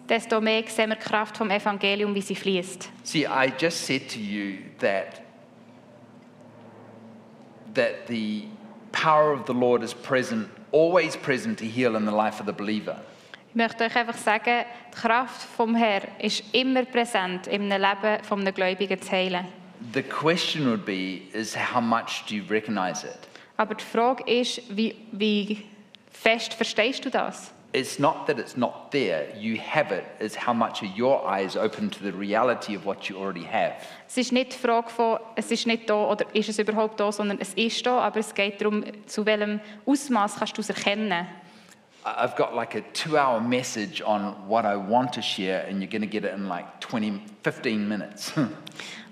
desto 0.07 0.39
mehr 0.39 0.63
sehen 0.67 0.89
wir 0.89 0.95
die 0.95 1.01
Kraft 1.01 1.35
vom 1.37 1.49
Evangelium, 1.49 2.13
wie 2.15 2.21
sie 2.21 2.35
fließt. 2.35 2.89
See, 3.03 3.25
I 3.25 3.51
just 3.59 3.85
said 3.85 4.07
to 4.09 4.19
you 4.19 4.59
that 4.79 5.21
that 7.73 8.07
the 8.07 8.43
power 8.91 9.33
of 9.33 9.45
the 9.45 9.53
Lord 9.53 9.83
is 9.83 9.93
present, 9.93 10.47
always 10.71 11.17
present 11.17 11.57
to 11.59 11.65
heal 11.65 11.95
in 11.95 12.05
the 12.05 12.11
life 12.15 12.39
of 12.39 12.45
the 12.45 12.53
believer. 12.53 12.97
Ich 13.53 13.57
möchte 13.57 13.83
euch 13.83 13.95
einfach 13.95 14.17
sagen, 14.17 14.65
die 14.91 14.99
Kraft 14.99 15.43
vom 15.55 15.75
Herrn 15.75 16.07
ist 16.17 16.43
immer 16.53 16.85
präsent 16.85 17.45
im 17.45 17.69
Leben 17.69 18.23
von 18.23 18.39
einem 18.39 18.51
Gläubigen 18.51 18.99
zu 18.99 19.11
heilen. 19.11 19.45
The 19.93 20.01
question 20.01 20.65
would 20.65 20.83
be 20.83 21.21
is 21.33 21.55
how 21.55 21.79
much 21.79 22.23
do 22.27 22.33
you 22.33 22.43
recognize 22.49 23.05
it? 23.05 23.19
Aber 23.57 23.75
die 23.75 23.83
Frage 23.83 24.23
ist, 24.23 24.59
wie, 24.75 24.95
wie 25.11 25.65
fest 26.11 26.55
verstehst 26.55 27.05
du 27.05 27.11
das? 27.11 27.53
It's 27.73 27.99
not 27.99 28.25
that 28.25 28.39
it's 28.39 28.57
not 28.57 28.89
there, 28.89 29.27
you 29.39 29.59
have 29.59 29.93
it, 29.93 30.03
it's 30.19 30.35
how 30.35 30.53
much 30.55 30.81
are 30.81 30.91
your 30.97 31.23
eyes 31.23 31.55
open 31.55 31.91
to 31.91 31.99
the 32.03 32.11
reality 32.11 32.75
of 32.75 32.87
what 32.87 33.07
you 33.07 33.15
already 33.19 33.45
have. 33.45 33.73
Es 34.07 34.17
ist 34.17 34.31
nicht 34.31 34.53
die 34.53 34.57
Frage 34.57 34.89
von, 34.89 35.19
es 35.35 35.51
ist 35.51 35.67
nicht 35.67 35.87
da 35.87 36.05
oder 36.05 36.25
ist 36.33 36.49
es 36.49 36.57
überhaupt 36.57 36.99
da, 36.99 37.11
sondern 37.11 37.37
es 37.39 37.53
ist 37.53 37.85
da, 37.85 37.99
aber 37.99 38.19
es 38.19 38.33
geht 38.33 38.61
darum, 38.61 38.83
zu 39.05 39.27
welchem 39.27 39.59
Ausmaß 39.85 40.37
kannst 40.37 40.57
du 40.57 40.61
es 40.61 40.69
erkennen. 40.69 41.27
I've 42.05 42.35
got 42.35 42.53
like 42.53 42.75
a 42.75 42.81
two 42.93 43.17
hour 43.17 43.39
message 43.39 44.01
on 44.01 44.47
what 44.47 44.65
I 44.65 44.75
want 44.75 45.13
to 45.13 45.21
share, 45.21 45.65
and 45.65 45.81
you're 45.81 45.89
going 45.89 46.01
to 46.01 46.07
get 46.07 46.25
it 46.25 46.33
in 46.33 46.49
like 46.49 46.81
20, 46.81 47.21
15 47.43 47.87
minutes. 47.87 48.33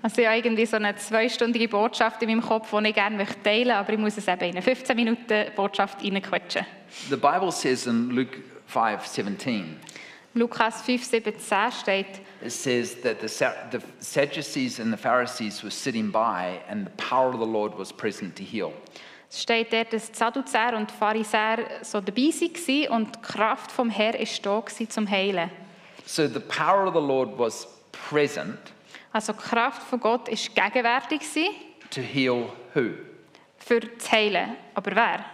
Also 0.04 0.20
ich 0.20 0.26
habe 0.26 0.38
irgendwie 0.38 0.66
so 0.66 0.76
eine 0.76 0.96
zweistündige 0.96 1.68
Botschaft 1.68 2.20
in 2.22 2.28
meinem 2.28 2.42
Kopf, 2.42 2.72
die 2.72 2.88
ich 2.88 2.94
gerne 2.94 3.16
möchte 3.16 3.40
teilen 3.40 3.70
aber 3.70 3.92
ich 3.92 3.98
muss 4.00 4.16
es 4.16 4.26
eben 4.26 4.40
in 4.40 4.50
eine 4.50 4.62
15 4.62 4.96
Minuten 4.96 5.44
Botschaft 5.54 6.02
reinquetschen. 6.02 6.66
the 7.08 7.16
Bible 7.16 7.52
says 7.52 7.86
in 7.86 8.10
Luke 8.10 8.36
5 8.66 9.06
17, 9.06 9.76
Lukas 10.34 10.82
5, 10.82 11.04
17 11.04 11.70
steht, 11.70 12.20
it 12.44 12.50
says 12.50 12.96
that 13.02 13.20
the, 13.20 13.28
the 13.70 13.82
Sadducees 14.00 14.80
and 14.80 14.92
the 14.92 14.96
Pharisees 14.96 15.62
were 15.62 15.70
sitting 15.70 16.10
by, 16.10 16.60
and 16.68 16.86
the 16.86 16.90
power 16.96 17.28
of 17.28 17.38
the 17.38 17.46
Lord 17.46 17.78
was 17.78 17.92
present 17.92 18.34
to 18.36 18.42
heal. 18.42 18.72
Es 19.32 19.40
steht 19.42 19.72
dort, 19.72 19.92
dass 19.94 20.12
die 20.12 20.18
Sadduzäer 20.18 20.76
und 20.76 20.90
die 20.90 20.94
Pharisäer 20.94 21.58
so 21.82 22.02
dabei 22.02 22.20
waren 22.20 22.88
und 23.00 23.16
die 23.16 23.20
Kraft 23.22 23.72
vom 23.72 23.88
Herrn 23.88 24.14
war 24.20 24.62
da 24.78 24.88
zum 24.90 25.08
Heilen. 25.10 25.50
So 26.04 26.26
the 26.28 26.38
power 26.40 26.86
of 26.88 26.92
the 26.94 27.00
Lord 27.00 27.38
was 27.38 27.66
present 28.10 28.58
Also 29.10 29.32
die 29.32 29.38
Kraft 29.38 29.82
von 29.84 30.00
Gott 30.00 30.28
war 30.28 30.70
gegenwärtig 30.70 31.20
gewesen, 31.20 31.54
to 31.90 32.00
heal 32.02 32.48
who? 32.74 32.90
für 33.56 33.80
das 33.80 34.12
Heilen. 34.12 34.56
Aber 34.74 34.94
wer? 34.94 35.24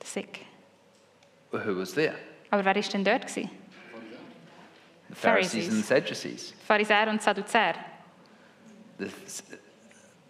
Der 0.00 0.06
Sick. 0.06 0.40
Who 1.50 1.78
was 1.80 1.94
there? 1.94 2.14
Aber 2.50 2.62
wer 2.64 2.74
war 2.74 2.82
denn 2.82 3.04
dort? 3.04 3.26
Gewesen? 3.26 3.50
The 5.08 5.14
Pharisees 5.14 5.50
Pharisees. 5.52 5.68
and 5.68 5.76
the 5.78 5.82
Sadducees. 5.82 6.54
Pharisäer 6.66 7.08
und 7.08 7.22
Sadduzäer. 7.22 7.74
This- 8.98 9.42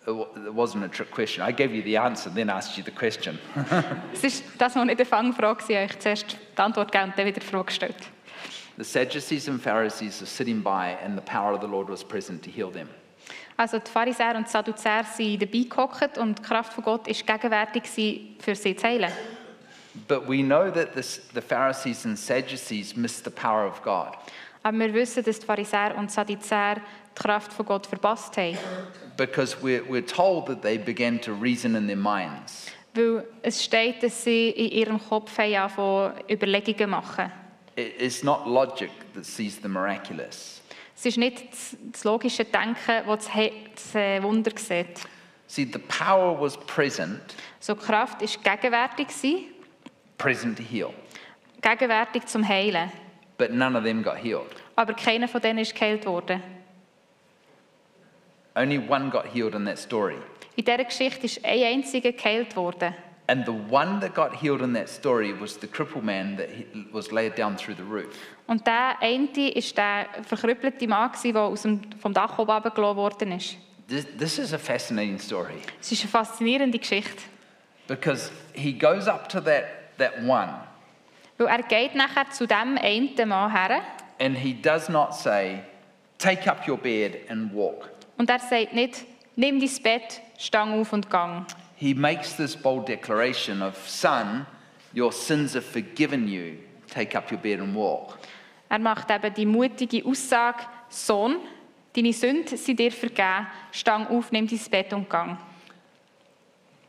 It 0.09 0.55
wasn't 0.55 0.85
a 0.85 0.89
trick 0.89 1.11
question. 1.11 1.43
I 1.43 1.53
gave 1.53 1.75
you 1.75 1.83
the 1.83 1.99
answer, 1.99 2.31
then 2.31 2.49
asked 2.49 2.79
you 2.79 2.85
the 2.85 2.91
question. 2.91 3.39
Es 4.13 4.25
ist 4.25 4.45
das, 4.57 4.75
was 4.75 4.85
nicht 4.87 4.99
eine 4.99 5.05
Fangfrage 5.05 5.61
war. 5.61 5.71
Ich 5.71 5.77
habe 5.77 5.85
euch 5.85 5.99
zuerst 5.99 6.37
die 6.57 6.61
Antwort 6.61 6.91
gegeben 6.91 7.11
und 7.11 7.19
dann 7.19 7.27
wieder 7.27 7.41
die 7.41 7.47
Frage 7.47 7.67
gestellt. 7.67 7.97
The 8.79 8.85
Sadducees 8.85 9.49
and 9.49 9.61
Pharisees 9.61 10.21
were 10.21 10.27
sitting 10.27 10.63
by, 10.63 10.97
and 11.05 11.17
the 11.17 11.25
power 11.25 11.53
of 11.53 11.61
the 11.61 11.67
Lord 11.67 11.89
was 11.91 12.03
present 12.03 12.43
to 12.45 12.51
heal 12.51 12.71
them. 12.71 12.89
Also 13.57 13.81
die 13.81 13.91
Pharisäer 13.91 14.37
und 14.37 14.47
die 14.47 14.51
Sadduzäer 14.51 15.05
sind 15.05 15.43
dabei 15.43 15.65
gehockt 15.69 16.17
und 16.17 16.39
die 16.39 16.43
Kraft 16.43 16.73
von 16.73 16.85
Gott 16.85 17.07
war 17.09 17.39
gegenwärtig 17.39 17.83
gewesen, 17.83 18.37
für 18.39 18.55
sie 18.55 18.77
zu 18.77 18.87
heilen. 18.87 19.13
But 20.07 20.29
we 20.29 20.43
know 20.43 20.71
that 20.71 20.95
this, 20.95 21.21
the 21.35 21.41
Pharisees 21.41 22.07
and 22.07 22.17
Sadducees 22.17 22.97
missed 22.97 23.25
the 23.25 23.31
power 23.31 23.67
of 23.67 23.83
God. 23.83 24.17
Aber 24.63 24.79
wir 24.79 24.95
wissen, 24.95 25.25
dass 25.25 25.41
die 25.41 25.47
Pharisäer 25.47 25.97
und 25.97 26.09
die 26.09 26.15
Sadduzäer 26.15 26.77
die 26.77 26.81
Kraft 27.19 27.53
von 27.53 27.67
Gott 27.67 27.87
verpasst 27.87 28.37
haben. 28.37 28.57
Because 29.17 29.57
we're, 29.63 29.83
we're 29.89 30.05
told 30.07 30.47
that 30.47 30.63
they 30.63 30.79
began 30.79 31.21
to 31.21 31.33
reason 31.33 31.75
in 31.75 31.87
their 31.87 31.97
minds. 31.97 32.67
Weil 32.95 33.25
es 33.43 33.63
steht, 33.63 34.03
dass 34.03 34.25
sie 34.25 34.51
in 34.51 34.71
ihrem 34.73 34.99
Kopf 35.01 35.37
haben 35.39 35.55
angefangen, 35.55 36.13
Überlegungen 36.31 36.91
machen. 36.91 37.31
It- 37.77 38.01
It's 38.01 38.23
not 38.23 38.47
logic 38.47 38.91
that 39.15 39.25
sees 39.25 39.61
the 39.63 39.69
miraculous. 39.69 40.63
Es 40.97 41.07
ist 41.07 41.17
nicht 41.19 41.45
das, 41.93 42.03
logische 42.05 42.45
Denken, 42.45 43.07
das 43.07 43.27
das, 43.27 43.95
äh, 43.95 44.21
Wunder 44.23 44.51
sieht. 44.57 45.01
See, 45.47 45.65
the 45.73 45.79
power 45.79 46.39
was 46.41 46.57
present, 46.67 47.21
So 47.61 47.75
die 47.75 47.81
Kraft 47.85 48.21
war 48.21 48.57
gegenwärtig, 48.57 49.09
gewesen, 49.09 49.45
present 50.19 50.57
to 50.59 50.63
heal, 50.65 50.91
gegenwärtig 51.63 52.27
zum 52.27 52.47
Heilen. 52.47 52.91
but 53.39 53.53
none 53.53 53.77
of 53.79 53.85
them 53.85 54.03
got 54.03 54.17
healed. 54.17 54.51
Aber 54.75 54.93
keiner 54.95 55.29
von 55.29 55.41
denen 55.41 55.61
ist 55.61 55.73
geheilt 55.75 56.05
worden. 56.05 56.43
Only 58.59 58.79
one 58.79 59.09
got 59.09 59.27
healed 59.27 59.55
in 59.55 59.65
that 59.67 59.79
story. 59.79 60.17
In 60.57 60.65
dieser 60.65 60.85
Geschichte 60.85 61.27
ist 61.27 61.45
ein 61.45 61.63
einziger 61.63 62.11
geheilt 62.11 62.57
worden. 62.57 62.93
And 63.29 63.45
the 63.45 63.53
one 63.53 64.01
that 64.01 64.15
got 64.15 64.35
healed 64.35 64.63
in 64.63 64.73
that 64.75 64.89
story 64.89 65.33
was 65.39 65.61
the 65.61 65.69
crippled 65.69 66.03
man 66.03 66.37
that 66.39 66.49
was 66.93 67.13
laid 67.13 67.37
down 67.37 67.57
through 67.57 67.77
the 67.77 67.85
roof. 67.85 68.17
Und 68.49 68.67
der 68.67 69.01
eine 69.01 69.29
war 69.29 70.07
der 70.17 70.25
verkrüppelte 70.25 70.89
Mann, 70.89 71.11
der 71.23 71.41
aus 71.43 71.63
dem, 71.63 71.83
vom 72.01 72.13
Dach 72.13 72.39
oben 72.39 72.51
runtergelassen 72.51 72.97
worden 72.97 73.33
ist. 73.33 73.57
This, 73.87 74.07
this 74.19 74.39
is 74.39 74.53
a 74.53 74.59
fascinating 74.59 75.19
story 75.19 75.63
Es 75.81 75.93
ist 75.93 76.03
eine 76.03 76.11
faszinierende 76.11 76.79
Geschichte. 76.79 77.23
because 77.87 78.31
he 78.55 78.73
goes 78.73 79.07
up 79.07 79.29
to 79.29 79.41
that, 79.41 79.97
that 79.99 80.19
one 80.27 80.53
Weil 81.39 81.47
er 81.47 81.63
geht 81.63 81.95
nachher 81.95 82.29
zu 82.31 82.47
dem 82.47 82.77
einen 82.79 83.29
Mann 83.29 83.53
her 83.53 83.83
and 84.19 84.37
he 84.37 84.53
does 84.53 84.89
not 84.89 85.15
say, 85.15 85.61
take 86.19 86.51
up 86.51 86.67
your 86.67 86.77
bed 86.77 87.21
and 87.29 87.53
walk. 87.53 87.91
Und 88.19 88.29
er 88.29 88.41
sagt 88.41 88.75
nicht, 88.75 89.07
nimm 89.37 89.61
dein 89.61 89.83
Bett, 89.83 90.21
stang 90.39 90.79
auf 90.79 90.93
und 90.93 91.09
gang. 91.09 91.47
He 91.77 91.95
makes 91.95 92.37
this 92.37 92.57
bold 92.57 92.89
declaration 92.89 93.63
of, 93.63 93.89
Son, 93.89 94.45
your 94.95 95.13
sins 95.13 95.55
are 95.55 95.63
forgiven 95.63 96.27
you. 96.27 96.59
Take 96.89 97.17
up 97.17 97.31
your 97.31 97.39
bed 97.41 97.61
and 97.61 97.75
walk. 97.75 98.19
Er 98.69 98.81
macht 98.81 99.11
eben 99.11 99.33
die 99.33 99.47
mutige 99.47 100.05
Aussage, 100.05 100.67
Sohn, 100.89 101.37
deine 101.95 102.13
Sünden 102.13 102.59
sind 102.59 102.81
dir 102.81 102.91
vergeben, 102.91 103.47
stang 103.71 104.07
auf, 104.09 104.33
nimm 104.33 104.49
dein 104.49 104.61
Bett 104.71 104.93
und 104.93 105.09
gang. 105.09 105.39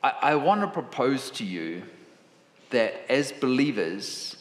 I, 0.03 0.33
I 0.33 0.35
want 0.35 0.61
to 0.61 0.67
propose 0.67 1.29
to 1.31 1.43
you 1.43 1.83
that 2.71 2.93
as 3.09 3.31
believers, 3.31 4.37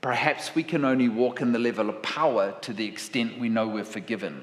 perhaps 0.00 0.54
we 0.54 0.62
can 0.62 0.84
only 0.84 1.08
walk 1.08 1.40
in 1.40 1.52
the 1.52 1.58
level 1.58 1.88
of 1.88 2.00
power 2.02 2.52
to 2.60 2.72
the 2.72 2.86
extent 2.86 3.38
we 3.40 3.48
know 3.48 3.66
we're 3.66 3.84
forgiven. 3.84 4.42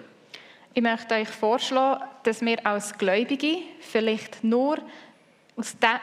Ich 0.78 0.82
möchte 0.82 1.16
euch 1.16 1.30
vorschlagen, 1.30 2.04
dass 2.24 2.42
wir 2.42 2.68
als 2.68 2.98
Gläubige 2.98 3.60
vielleicht 3.80 4.44
nur 4.44 4.78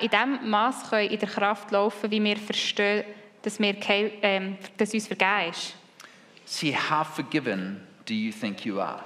in 0.01 0.09
dem 0.09 0.49
Maß 0.49 0.89
können 0.89 1.11
in 1.11 1.19
der 1.19 1.29
Kraft 1.29 1.71
laufen, 1.71 2.11
wie 2.11 2.25
wir 2.25 2.39
verstehen, 2.39 3.05
dass, 3.43 3.61
wir, 3.61 3.77
ähm, 4.23 4.57
dass 4.79 4.95
uns 4.95 5.07
vergeben 5.07 5.51
ist. 5.51 5.77
See, 6.47 6.75
how 6.75 7.07
forgiven 7.07 7.83
do 8.07 8.15
you 8.15 8.33
think 8.33 8.65
you 8.65 8.81
are? 8.81 9.05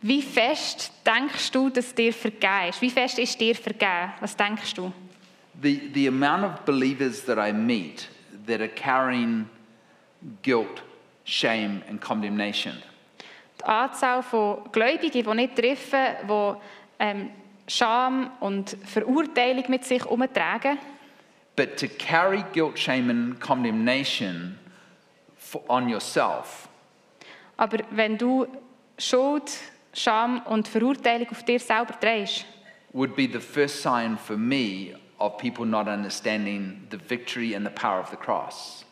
Wie 0.00 0.22
fest 0.22 0.90
denkst 1.04 1.50
du, 1.50 1.68
dass 1.68 1.94
dir 1.94 2.14
vergeben 2.14 2.70
ist? 2.70 2.80
Wie 2.80 2.90
fest 2.90 3.18
ist 3.18 3.38
dir 3.38 3.54
vergeben? 3.54 4.14
Was 4.20 4.34
denkst 4.34 4.72
du? 4.72 4.90
The, 5.62 5.90
the 5.92 6.08
amount 6.08 6.42
of 6.42 6.64
believers 6.64 7.22
that 7.26 7.36
I 7.36 7.52
meet 7.52 8.08
that 8.46 8.60
are 8.60 8.68
carrying 8.68 9.46
guilt, 10.42 10.82
shame, 11.24 11.82
and 11.86 12.00
condemnation. 12.00 12.82
Die 13.64 13.68
Anzahl 13.68 14.22
von 14.22 14.58
Gläubigen, 14.72 15.24
die 15.24 15.34
nicht 15.34 15.56
treffen, 15.56 16.16
die 16.28 16.54
ähm, 16.98 17.30
Scham 17.66 18.30
und 18.40 18.76
Verurteilung 18.84 19.64
mit 19.68 19.84
sich 19.84 20.04
umtragen, 20.04 20.78
But 21.56 21.78
to 21.78 21.86
carry 21.86 22.44
guilt, 22.52 22.76
shame, 22.76 23.10
and 23.10 23.40
condemnation 23.40 24.58
for, 25.36 25.62
on 25.68 25.88
yourself 25.88 26.68
aber 27.56 27.78
wenn 27.90 28.18
du 28.18 28.46
Schuld, 28.98 29.50
Scham 29.92 30.42
und 30.46 30.68
Verurteilung 30.68 31.28
auf 31.30 31.42
dir 31.44 31.60
selber 31.60 31.98
trägst, 31.98 32.46
would 32.92 33.16
be 33.16 33.28
the 33.30 33.40
first 33.40 33.82
sign 33.82 34.16
for 34.16 34.36
me 34.36 34.94
of 35.18 35.36
people 35.38 35.64
not 35.64 35.88
understanding 35.88 36.86
the 36.90 36.96
victory 36.96 37.54
and 37.54 37.66
the 37.66 37.72
power 37.72 38.00
of 38.00 38.10
the 38.10 38.16
cross. 38.16 38.83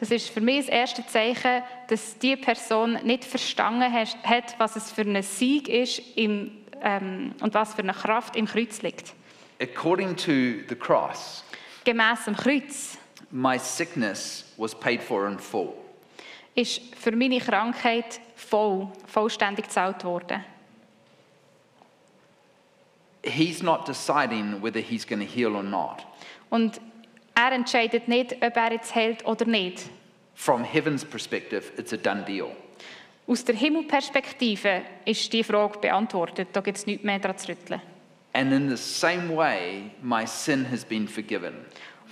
Das 0.00 0.10
ist 0.10 0.30
für 0.30 0.40
mich 0.40 0.66
das 0.66 0.68
erste 0.68 1.06
Zeichen, 1.06 1.62
dass 1.88 2.18
die 2.18 2.36
Person 2.36 2.94
nicht 3.02 3.24
verstanden 3.24 3.92
hat, 3.92 4.54
was 4.58 4.76
es 4.76 4.92
für 4.92 5.02
ein 5.02 5.22
Sieg 5.22 5.68
ist 5.68 6.00
im, 6.16 6.52
ähm, 6.80 7.34
und 7.40 7.54
was 7.54 7.74
für 7.74 7.82
eine 7.82 7.92
Kraft 7.92 8.36
im 8.36 8.46
Kreuz 8.46 8.82
liegt. 8.82 9.14
According 9.60 10.16
to 10.16 10.66
the 10.68 10.76
cross, 10.78 11.44
Gemäss 11.84 12.24
dem 12.26 12.36
Kreuz 12.36 12.98
my 13.30 13.58
sickness 13.58 14.44
was 14.56 14.74
paid 14.74 15.02
for 15.02 15.26
in 15.26 15.38
full. 15.38 15.74
ist 16.54 16.80
für 16.96 17.12
meine 17.12 17.38
Krankheit 17.38 18.20
voll, 18.36 18.88
vollständig 19.06 19.66
gezahlt 19.66 20.04
worden. 20.04 20.44
He's 23.24 23.62
not 23.62 23.86
deciding 23.86 24.62
whether 24.62 24.80
he's 24.80 25.06
going 25.06 25.20
to 25.20 25.26
heal 25.26 25.54
or 25.54 25.62
not. 25.62 26.06
Und 26.50 26.80
er 27.38 27.52
entscheidet 27.52 28.08
nicht, 28.08 28.34
ob 28.42 28.56
er 28.56 28.72
jetzt 28.72 28.94
hält 28.94 29.24
oder 29.24 29.44
nicht. 29.44 29.84
From 30.34 30.64
heaven's 30.64 31.04
perspective, 31.04 31.72
it's 31.76 31.92
a 31.92 31.96
done 31.96 32.24
deal. 32.24 32.48
Aus 33.26 33.44
der 33.44 33.54
Himmelperspektive 33.54 34.82
ist 35.04 35.32
die 35.32 35.44
Frage 35.44 35.78
beantwortet. 35.78 36.48
Da 36.52 36.60
gibt 36.60 36.78
es 36.78 36.86
nichts 36.86 37.04
mehr 37.04 37.18
daran 37.18 37.38
zu 37.38 37.48
rütteln. 37.48 37.80
And 38.32 38.52
in 38.52 38.68
the 38.68 38.76
same 38.76 39.34
way, 39.36 39.90
my 40.02 40.26
sin 40.26 40.68
has 40.70 40.84
been 40.84 41.06
forgiven. 41.06 41.54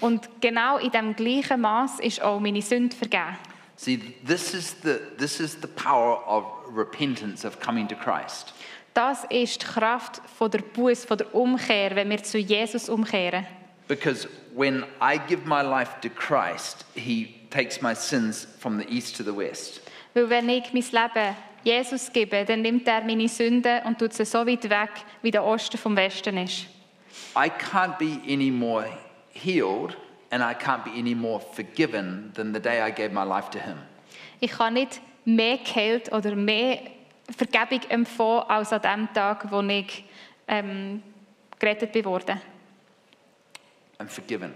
Und 0.00 0.28
genau 0.40 0.78
in 0.78 0.90
dem 0.90 1.16
gleichen 1.16 1.61
Maß 1.61 2.00
ist 2.00 2.21
auch 2.21 2.38
meine 2.38 2.62
Sünde 2.62 2.95
vergeben. 2.95 3.38
See, 3.76 3.99
this 4.26 4.54
is 4.54 4.76
the, 4.83 4.99
this 5.18 5.40
is 5.40 5.59
the 5.61 5.68
power 5.68 6.21
of 6.26 6.45
repentance, 6.75 7.47
of 7.47 7.61
coming 7.61 7.88
to 7.88 7.95
Christ. 7.95 8.54
Das 8.95 9.25
ist 9.25 9.62
die 9.62 9.66
Kraft 9.66 10.23
von 10.38 10.50
der 10.50 10.61
Buße, 10.61 11.06
von 11.06 11.18
der 11.18 11.35
Umkehr, 11.35 11.95
wenn 11.95 12.11
wir 12.11 12.23
zu 12.23 12.38
Jesus 12.38 12.88
umkehren. 12.88 13.47
Because 13.88 14.28
when 14.57 14.85
I 15.01 15.19
give 15.19 15.45
my 15.45 15.63
life 15.63 16.01
to 16.01 16.09
Christ, 16.09 16.85
He 16.95 17.37
takes 17.51 17.83
my 17.83 17.95
sins 17.95 18.47
from 18.59 18.79
the 18.79 18.89
east 18.89 19.17
to 19.17 19.23
the 19.23 19.35
west. 19.35 19.81
Weil 20.15 20.31
wenn 20.31 20.49
ich 20.49 20.73
mein 20.73 20.83
Leben 20.83 21.37
Jesus 21.63 22.11
gebe, 22.13 22.45
dann 22.45 22.63
nimmt 22.63 22.89
er 22.89 23.03
meine 23.03 23.29
Sünden 23.29 23.83
und 23.85 23.99
tut 23.99 24.13
sie 24.13 24.25
so 24.25 24.47
weit 24.47 24.71
weg, 24.71 24.91
wie 25.21 25.31
der 25.31 25.45
Osten 25.45 25.77
vom 25.77 25.97
Westen 25.97 26.39
ist. 26.39 26.67
I 27.37 27.51
can't 27.51 27.99
be 27.99 28.21
any 28.33 28.51
more 28.51 28.87
healed 29.33 29.97
and 30.31 30.43
I 30.43 30.55
can't 30.55 30.85
be 30.85 30.91
any 30.97 31.15
more 31.15 31.41
forgiven 31.41 32.33
than 32.35 32.55
the 32.55 32.61
day 32.61 32.81
I 32.81 32.91
gave 32.91 33.13
my 33.13 33.25
life 33.25 33.51
to 33.51 33.59
Him. 33.59 33.77
Ich 34.41 34.53
kann 34.53 34.75
nicht 34.75 35.01
mehr 35.25 35.59
geheilt 35.59 36.13
oder 36.13 36.35
mehr 36.35 36.79
Vergebung 37.37 37.81
empfangen, 37.91 38.45
als 38.49 38.73
an 38.73 38.83
dem 38.83 39.13
Tag, 39.13 39.51
wo 39.51 39.61
ich 39.61 40.05
ähm, 40.49 41.03
gerettet 41.59 41.93
bin 41.93 42.05
I'm 43.99 44.09
forgiven. 44.09 44.55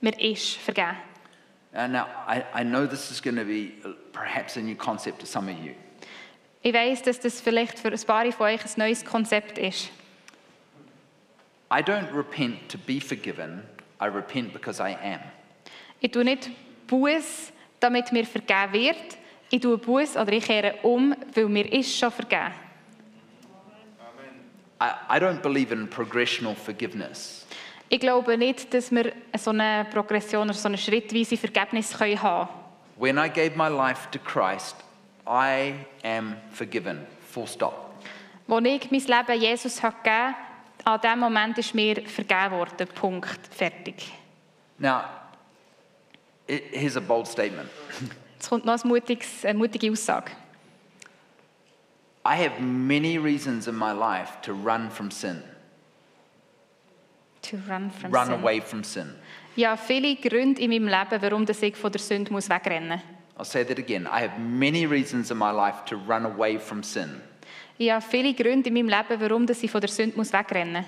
Mir 0.00 0.18
ist 0.20 0.56
vergeben. 0.56 0.96
And 1.72 1.92
now, 1.92 2.06
I, 2.26 2.44
I 2.54 2.62
know 2.62 2.86
this 2.86 3.10
is 3.10 3.20
going 3.20 3.36
to 3.36 3.44
be 3.44 3.74
uh, 3.84 3.92
perhaps 4.12 4.56
a 4.56 4.62
new 4.62 4.76
concept 4.76 5.20
to 5.20 5.26
some 5.26 5.48
of 5.48 5.58
you. 5.58 5.74
Ich 6.62 6.72
weiß, 6.72 7.02
dass 7.02 7.20
das 7.20 7.40
vielleicht 7.40 7.78
für 7.78 7.92
ein 7.92 8.00
paar 8.06 8.32
von 8.32 8.46
euch 8.46 8.64
ein 8.64 8.70
neues 8.76 9.04
Konzept 9.04 9.58
ist. 9.58 9.90
I 11.70 11.82
don't 11.82 12.12
repent 12.12 12.68
to 12.68 12.78
be 12.78 13.00
forgiven, 13.00 13.62
I 14.00 14.06
repent 14.06 14.52
because 14.52 14.80
I 14.80 14.96
am. 15.02 15.20
Ich 16.00 16.10
tue 16.10 16.24
nicht 16.24 16.50
Buß, 16.86 17.52
damit 17.80 18.12
mir 18.12 18.24
vergeben 18.24 18.72
wird. 18.72 19.18
Ich 19.50 19.60
tue 19.60 19.78
Buß 19.78 20.16
oder 20.16 20.32
ich 20.32 20.44
kehre 20.44 20.74
um, 20.82 21.14
weil 21.34 21.48
mir 21.48 21.72
ist 21.72 21.96
schon 21.96 22.10
vergeben. 22.10 22.54
I, 24.80 24.92
I 25.08 25.18
don't 25.18 25.42
believe 25.42 25.72
in 25.72 25.88
progressional 25.88 26.54
forgiveness. 26.54 27.45
Ich 27.88 28.00
glaube 28.00 28.36
nicht, 28.36 28.72
dass 28.74 28.90
wir 28.90 29.12
so 29.36 29.50
eine 29.50 29.86
Progression 29.90 30.48
oder 30.48 30.54
so 30.54 30.68
eine 30.68 30.78
schrittweise 30.78 31.36
Vergebnis 31.36 31.96
können 31.96 32.20
haben 32.20 32.48
When 32.98 33.18
I 33.18 33.28
gave 33.28 33.56
my 33.56 33.68
life 33.68 34.08
to 34.10 34.18
Christ, 34.18 34.76
I 35.26 35.74
am 36.02 36.36
forgiven. 36.50 37.06
Full 37.30 37.46
stop. 37.46 37.90
Als 38.48 38.64
ich 38.64 38.90
mein 38.90 39.00
Leben 39.00 39.40
Jesus 39.40 39.82
habe 39.82 39.96
gegeben 40.02 40.34
an 40.86 41.00
diesem 41.00 41.18
Moment 41.18 41.58
ist 41.58 41.74
mir 41.74 41.96
vergeben 42.06 42.52
worden. 42.52 42.86
Punkt. 42.94 43.40
Fertig. 43.50 44.12
Now, 44.78 45.02
here's 46.46 46.96
a 46.96 47.00
bold 47.00 47.26
statement. 47.26 47.68
Jetzt 48.34 48.48
kommt 48.48 48.64
noch 48.64 48.80
ein 48.80 48.88
mutiges, 48.88 49.44
eine 49.44 49.58
mutige 49.58 49.90
Aussage. 49.90 50.30
I 52.24 52.36
have 52.36 52.60
many 52.60 53.18
reasons 53.18 53.66
in 53.66 53.76
my 53.76 53.92
life 53.92 54.40
to 54.42 54.52
run 54.52 54.90
from 54.90 55.10
sin, 55.10 55.42
To 57.50 57.56
run 57.68 57.90
from 57.90 58.12
run 58.12 58.26
sin. 58.26 58.34
away 58.34 58.60
from 58.60 58.82
sin. 58.84 59.14
Ja, 59.56 59.76
viele 59.76 60.16
Gründe 60.16 60.60
in 60.60 60.70
meinem 60.70 60.88
Leben, 60.88 61.22
warum 61.22 61.46
das 61.46 61.62
ich 61.62 61.76
von 61.76 61.90
der 61.92 62.00
Sünde 62.00 62.32
muss 62.32 62.48
wegrennen 62.48 63.00
I'll 63.38 63.44
say 63.44 63.64
that 63.64 63.78
again. 63.78 64.06
I 64.06 64.22
have 64.22 64.38
many 64.40 64.86
reasons 64.86 65.30
in 65.30 65.36
my 65.38 65.50
life 65.50 65.84
to 65.86 65.96
run 66.08 66.24
away 66.24 66.58
from 66.58 66.82
sin, 66.82 67.20
habe 67.78 68.00
viele 68.02 68.32
Gründe 68.34 68.68
in 68.68 68.74
meinem 68.74 68.88
Leben, 68.88 69.20
warum 69.20 69.46
das 69.46 69.62
ich 69.62 69.70
von 69.70 69.80
der 69.80 69.90
Sünde 69.90 70.16
muss 70.16 70.32
wegrennen 70.32 70.84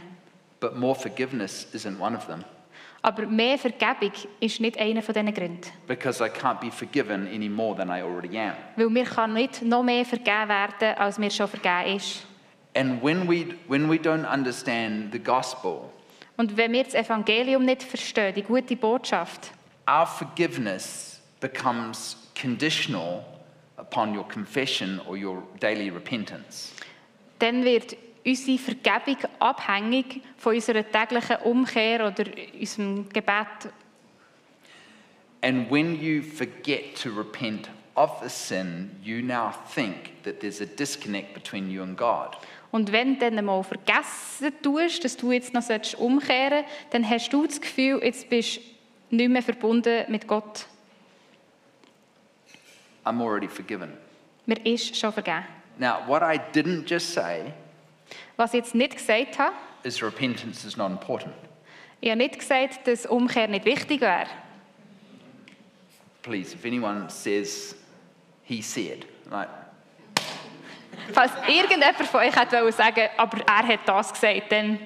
but 0.60 0.76
more 0.76 0.94
forgiveness 0.94 1.66
isn't 1.72 1.98
one 2.00 2.16
of 2.16 2.26
them 2.26 2.44
Aber 3.00 3.26
mehr 3.26 3.56
Vergebung 3.58 4.10
ist 4.40 4.60
nicht 4.60 4.76
einer 4.76 5.02
von 5.02 5.14
diesen 5.14 5.32
Gründen. 5.32 5.70
because 5.86 6.20
I 6.24 6.28
can't 6.28 6.60
be 6.60 6.70
forgiven 6.70 7.28
any 7.28 7.48
more 7.48 7.76
than 7.76 7.88
I 7.90 8.02
already 8.02 8.36
am. 8.36 8.54
Weil 8.76 8.90
mir 8.90 9.04
kann 9.04 9.34
nicht 9.34 9.62
noch 9.62 9.84
mehr 9.84 10.04
vergeben 10.04 10.48
werden, 10.48 10.98
als 10.98 11.16
mir 11.16 11.30
schon 11.30 11.46
vergeben 11.48 11.96
ist. 11.96 12.26
And 12.74 13.02
when 13.02 13.28
we, 13.28 13.54
when 13.68 13.88
we 13.88 13.96
don't 13.96 14.24
understand 14.30 15.12
the 15.12 15.18
gospel, 15.18 15.90
Und 16.38 16.56
wenn 16.56 16.72
wir 16.72 16.84
das 16.84 16.94
Evangelium 16.94 17.64
nicht 17.64 17.82
verstehen, 17.82 18.32
die 18.32 18.42
gute 18.42 18.76
Botschaft, 18.76 19.50
our 19.88 20.06
forgiveness 20.06 21.20
becomes 21.40 22.16
conditional 22.40 23.24
upon 23.76 24.16
your 24.16 24.26
confession 24.26 25.00
or 25.06 25.16
your 25.16 25.42
daily 25.60 25.88
repentance. 25.88 26.72
dann 27.40 27.64
wird 27.64 27.96
unsere 28.24 28.58
Vergebung 28.58 29.16
abhängig 29.40 30.22
von 30.36 30.54
unserer 30.54 30.84
täglichen 30.88 31.36
Umkehr 31.38 32.06
oder 32.06 32.24
unserem 32.58 33.08
Gebet. 33.08 33.72
And 35.42 35.70
when 35.70 36.00
you 36.00 36.22
forget 36.22 36.96
to 37.02 37.10
repent 37.10 37.68
of 37.94 38.20
the 38.22 38.28
sin, 38.28 38.90
you 39.02 39.22
now 39.22 39.52
think 39.74 40.22
that 40.22 40.40
there's 40.40 40.60
a 40.60 40.66
disconnect 40.66 41.34
between 41.34 41.68
you 41.68 41.82
and 41.82 41.96
God. 41.96 42.36
Und 42.70 42.92
wenn 42.92 43.18
du 43.18 43.30
dann 43.30 43.44
mal 43.44 43.62
vergessen 43.62 44.52
tust, 44.62 45.04
dass 45.04 45.16
du 45.16 45.32
jetzt 45.32 45.54
noch 45.54 45.62
umkehren 45.98 46.64
solltest, 46.64 46.76
dann 46.90 47.08
hast 47.08 47.30
du 47.32 47.46
das 47.46 47.60
Gefühl, 47.60 48.00
jetzt 48.04 48.28
bist 48.28 48.60
du 49.10 49.16
nicht 49.16 49.30
mehr 49.30 49.42
verbunden 49.42 50.04
mit 50.08 50.26
Gott. 50.26 50.66
I'm 53.04 53.22
already 53.22 53.48
forgiven. 53.48 53.92
Mir 54.44 54.64
ist 54.66 54.96
schon 54.96 55.12
vergeben. 55.12 55.44
Now, 55.78 56.00
what 56.06 56.22
I 56.22 56.38
didn't 56.52 56.88
just 56.88 57.14
say 57.14 57.52
Was 58.36 58.52
ich 58.52 58.58
jetzt 58.58 58.74
nicht 58.74 58.96
gesagt 58.96 59.38
habe, 59.38 59.54
is 59.82 60.02
repentance 60.02 60.66
is 60.66 60.76
not 60.76 60.90
important. 60.90 61.32
ich 62.00 62.10
habe 62.10 62.18
nicht 62.18 62.38
gesagt, 62.38 62.86
dass 62.86 63.06
Umkehr 63.06 63.48
nicht 63.48 63.64
wichtig 63.64 64.00
wäre. 64.00 64.26
Please, 66.22 66.54
if 66.54 66.64
anyone 66.64 67.08
says 67.08 67.76
he 68.42 68.60
said, 68.60 69.06
like, 69.30 69.48
Falls 71.12 71.32
irgendjemand 71.46 71.96
von 71.96 72.20
euch 72.20 72.36
hätte 72.36 72.72
sagen 72.72 73.08
aber 73.16 73.38
er 73.46 73.66
hat 73.66 73.80
das 73.86 74.12
gesagt, 74.12 74.50
dann 74.50 74.78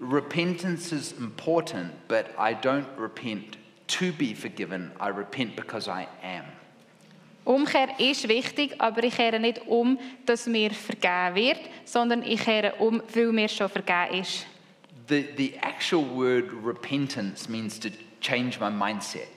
repentance 0.00 0.92
is 0.92 1.12
important, 1.12 1.92
but 2.08 2.26
I 2.38 2.54
don't 2.54 2.86
repent 2.98 3.56
to 3.88 4.12
be 4.12 4.34
forgiven. 4.34 4.92
I 5.00 5.08
repent 5.08 5.56
because 5.56 5.88
I 5.88 6.06
am. 6.22 6.44
Umkehr 7.44 7.88
ist 7.98 8.28
wichtig, 8.28 8.74
aber 8.78 9.02
ich 9.04 9.16
kehre 9.16 9.40
nicht 9.40 9.66
um, 9.66 9.98
dass 10.26 10.46
mir 10.46 10.70
vergeben 10.70 11.34
wird, 11.34 11.60
sondern 11.84 12.22
ich 12.22 12.44
kehre 12.44 12.74
um, 12.74 13.02
weil 13.14 13.32
mir 13.32 13.48
schon 13.48 13.70
vergeben 13.70 14.20
ist. 14.20 14.46
The, 15.08 15.24
the 15.38 15.54
actual 15.62 16.04
word 16.04 16.52
repentance 16.62 17.48
means 17.48 17.80
to 17.80 17.88
change 18.20 18.58
my 18.60 18.70
mindset. 18.70 19.28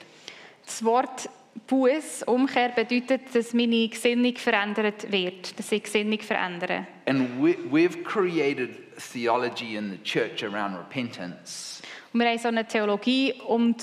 Das 0.66 0.84
Wort 0.84 1.30
Buß, 1.66 2.24
Umkehr, 2.24 2.70
bedeutet, 2.70 3.34
dass 3.34 3.52
meine 3.54 3.88
Gesinnung 3.88 4.36
verändert 4.36 5.10
wird, 5.10 5.58
dass 5.58 5.70
ich 5.72 5.82
Gesinnung 5.84 6.18
verändere. 6.20 6.86
And 7.06 7.42
we, 7.42 7.56
we've 7.70 8.02
created 8.02 8.70
theology 9.12 9.76
in 9.76 9.90
the 9.90 9.98
church 10.02 10.42
around 10.44 10.76
repentance, 10.76 11.82
Und 12.12 12.20
wir 12.20 12.28
haben 12.28 12.38
so 12.38 12.48
eine 12.48 12.66
Theologie 12.66 13.34
um 13.46 13.74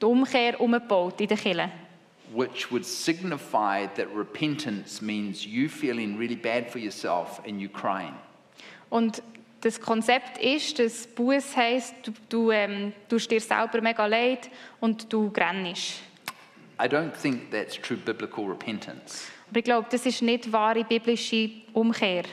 die 0.00 0.04
Umkehr 0.04 0.60
umgebaut 0.60 1.20
in 1.20 1.28
der 1.28 1.36
Kirche. 1.36 1.70
which 2.34 2.70
would 2.70 2.84
signify 2.84 3.86
that 3.96 4.06
repentance 4.14 5.00
means 5.02 5.46
you 5.46 5.66
feeling 5.66 6.18
really 6.18 6.36
bad 6.36 6.70
for 6.70 6.78
yourself 6.78 7.40
and 7.46 7.58
you 7.60 7.68
crying. 7.70 8.14
Und 8.90 9.22
das 9.62 9.80
Konzept 9.80 10.38
ist, 10.38 10.78
dass 10.78 11.06
Buß 11.06 11.56
heisst, 11.56 11.94
du, 12.04 12.12
du 12.28 12.50
ähm, 12.50 12.92
tust 13.08 13.30
dir 13.30 13.40
selber 13.40 13.80
mega 13.80 14.06
leid 14.06 14.50
und 14.80 15.10
du 15.12 15.30
grennst. 15.30 16.02
I 16.80 16.86
don't 16.86 17.14
think 17.14 17.50
that's 17.50 17.76
true 17.76 17.96
biblical 17.96 18.44
repentance. 18.44 19.30
Aber 19.50 19.58
ich 19.58 19.64
glaube, 19.64 19.88
das 19.90 20.06
ist 20.06 20.22
nicht 20.22 20.52
wahre 20.52 20.84
biblische 20.84 21.50
Umkehr. 21.72 22.24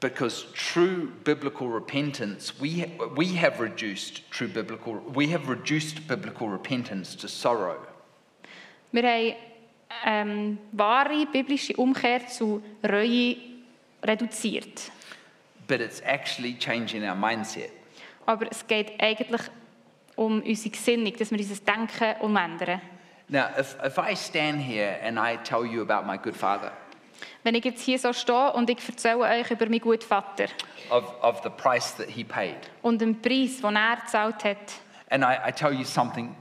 Because 0.00 0.46
true 0.52 1.08
biblical 1.24 1.68
repentance, 1.68 2.52
we, 2.60 2.86
we 3.16 3.34
have 3.34 3.60
reduced 3.60 4.30
true 4.30 4.48
biblical, 4.48 5.00
we 5.14 5.26
have 5.32 5.48
reduced 5.48 6.06
biblical 6.06 6.48
repentance 6.48 7.16
to 7.16 7.28
sorrow. 7.28 7.78
Wir 8.92 9.02
haben 9.02 9.36
ähm, 10.04 10.58
wahre 10.72 11.26
biblische 11.26 11.74
Umkehr 11.76 12.26
zu 12.26 12.62
Reue 12.82 13.36
reduziert. 14.02 14.90
But 15.66 15.80
it's 15.80 16.00
actually 16.04 16.54
changing 16.58 17.02
our 17.04 17.16
mindset. 17.16 17.70
Aber 18.26 18.50
es 18.50 18.66
geht 18.66 19.00
eigentlich 19.00 19.42
um 20.16 20.42
unsere 20.42 20.70
Gesinnung, 20.70 21.12
dass 21.16 21.30
wir 21.30 21.38
unser 21.38 21.64
Denken 21.64 22.20
umändern. 22.20 22.80
Now, 23.28 23.50
if, 23.58 23.76
if 23.82 23.98
I 23.98 24.14
stand 24.14 24.60
here 24.60 24.98
and 25.02 25.18
I 25.18 25.36
tell 25.36 25.66
you 25.66 25.82
about 25.82 26.06
my 26.06 26.16
good 26.16 26.36
father, 26.36 26.72
Wenn 27.42 27.54
ich 27.54 27.64
jetzt 27.64 27.82
hier 27.82 27.98
so 27.98 28.12
stehe 28.12 28.52
und 28.52 28.68
ich 28.68 28.86
erzähle 28.86 29.20
euch 29.20 29.50
über 29.50 29.66
meinen 29.66 29.80
guten 29.80 30.02
Vater 30.02 30.46
of, 30.90 31.04
of 31.22 31.40
the 31.42 31.48
price 31.48 31.92
that 31.96 32.08
he 32.08 32.24
paid, 32.24 32.56
und 32.82 33.00
den 33.00 33.20
Preis, 33.22 33.60
den 33.60 33.76
er 33.76 33.96
gezahlt 33.96 34.44
hat, 34.44 34.74
and 35.10 35.24
I, 35.24 35.48
I 35.48 35.52
tell 35.52 35.72
you 35.72 35.84
something, 35.84 36.34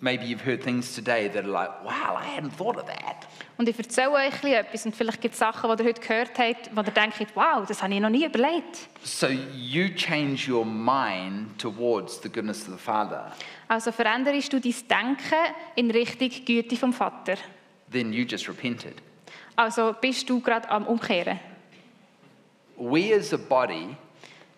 maybe 0.00 0.24
you've 0.24 0.44
heard 0.44 0.62
things 0.62 0.94
today 0.94 1.28
that 1.28 1.44
are 1.44 1.50
like, 1.50 1.84
wow, 1.84 2.16
I 2.16 2.24
hadn't 2.24 2.52
thought 2.52 2.76
of 2.76 2.86
that. 2.86 3.23
Und 3.56 3.68
ich 3.68 3.78
erzähle 3.78 4.10
euch 4.12 4.42
etwas 4.44 4.84
und 4.86 4.96
vielleicht 4.96 5.20
gibt 5.20 5.34
es 5.34 5.38
Sachen, 5.40 5.76
die 5.76 5.82
ihr 5.82 5.88
heute 5.88 6.00
gehört 6.00 6.38
habt, 6.38 6.70
wo 6.74 6.80
ihr 6.80 6.90
denkt, 6.90 7.18
wow, 7.34 7.64
das 7.66 7.82
habe 7.82 7.94
ich 7.94 8.00
noch 8.00 8.10
nie 8.10 8.24
überlegt. 8.24 8.88
So 9.02 9.28
you 9.28 9.88
change 9.94 10.50
your 10.52 10.64
mind 10.64 11.58
towards 11.58 12.20
the 12.22 12.28
goodness 12.28 12.66
of 12.68 12.74
the 12.74 12.78
Father, 12.78 13.32
Also 13.68 13.92
veränderst 13.92 14.52
du 14.52 14.60
dein 14.60 14.72
Denken 14.88 15.54
in 15.76 15.90
Richtung 15.90 16.30
Güte 16.44 16.76
vom 16.76 16.92
Vater. 16.92 17.36
then 17.92 18.12
you 18.12 18.24
just 18.24 18.48
repented. 18.48 18.94
Also 19.56 19.94
bist 20.00 20.28
du 20.28 20.40
gerade 20.40 20.68
am 20.68 20.86
Umkehren. 20.86 21.38
We 22.76 23.14
as 23.14 23.32
a 23.32 23.36
body 23.36 23.96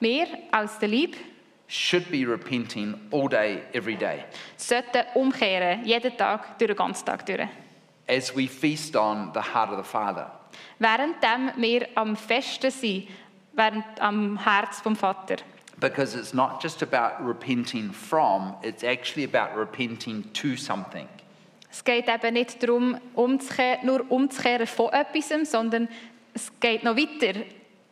Wir 0.00 0.26
als 0.50 0.78
der 0.78 0.88
Lieb 0.88 1.16
should 1.68 2.10
be 2.10 2.24
repenting 2.26 2.94
all 3.10 3.28
day, 3.28 3.60
every 3.72 3.96
day, 3.96 4.24
sollten 4.56 5.02
umkehren, 5.14 5.84
jeden 5.84 6.16
Tag, 6.16 6.58
durch 6.58 6.68
den 6.68 6.76
ganzen 6.76 7.04
Tag 7.04 7.26
durch. 7.26 7.46
As 8.08 8.34
we 8.34 8.46
feast 8.46 8.96
on 8.96 9.32
the 9.34 9.40
heart 9.40 9.70
of 9.70 9.76
the 9.78 9.88
Father. 9.88 10.30
Währenddem 10.78 11.52
wir 11.56 11.88
am 11.94 12.16
Festen 12.16 12.70
sind, 12.70 13.08
während 13.52 13.84
am 14.00 14.38
Herz 14.38 14.80
vom 14.80 14.96
Vater. 14.96 15.36
Because 15.78 16.14
it's 16.14 16.32
not 16.32 16.62
just 16.62 16.82
about 16.82 17.20
repenting 17.20 17.92
from, 17.92 18.54
it's 18.62 18.82
actually 18.82 19.24
about 19.24 19.58
repenting 19.58 20.24
to 20.32 20.56
something. 20.56 21.06
Es 21.70 21.84
geht 21.84 22.08
eben 22.08 22.32
nicht 22.32 22.62
darum, 22.62 22.98
umzukehren, 23.14 23.84
nur 23.84 24.10
umzukehren 24.10 24.66
von 24.66 24.90
etwas, 24.92 25.50
sondern 25.50 25.88
es 26.32 26.50
geht 26.60 26.84
noch 26.84 26.96
weiter, 26.96 27.40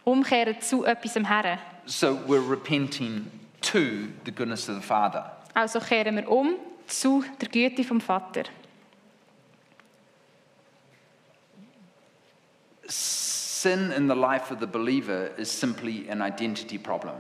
umkehren 0.05 0.59
zu 0.61 0.85
etwas 0.85 1.17
her. 1.17 1.59
So 1.85 2.19
we're 2.27 2.49
repenting 2.49 3.31
to 3.61 4.09
the 4.25 4.33
goodness 4.33 4.69
of 4.71 4.77
the 4.77 4.83
Father. 4.83 5.37
Also 5.53 5.81
kehren 5.81 6.17
wir 6.17 6.31
um 6.31 6.55
zu 6.87 7.25
der 7.41 7.49
Güte 7.49 7.85
vom 7.85 8.01
Vater. 8.01 8.45
Sin 12.89 13.93
in 13.93 14.09
the 14.09 14.15
life 14.15 14.53
of 14.53 14.61
the 14.61 14.67
believer 14.67 15.31
is 15.39 15.51
simply 15.51 16.07
an 16.11 16.21
identity 16.21 16.79
problem. 16.79 17.15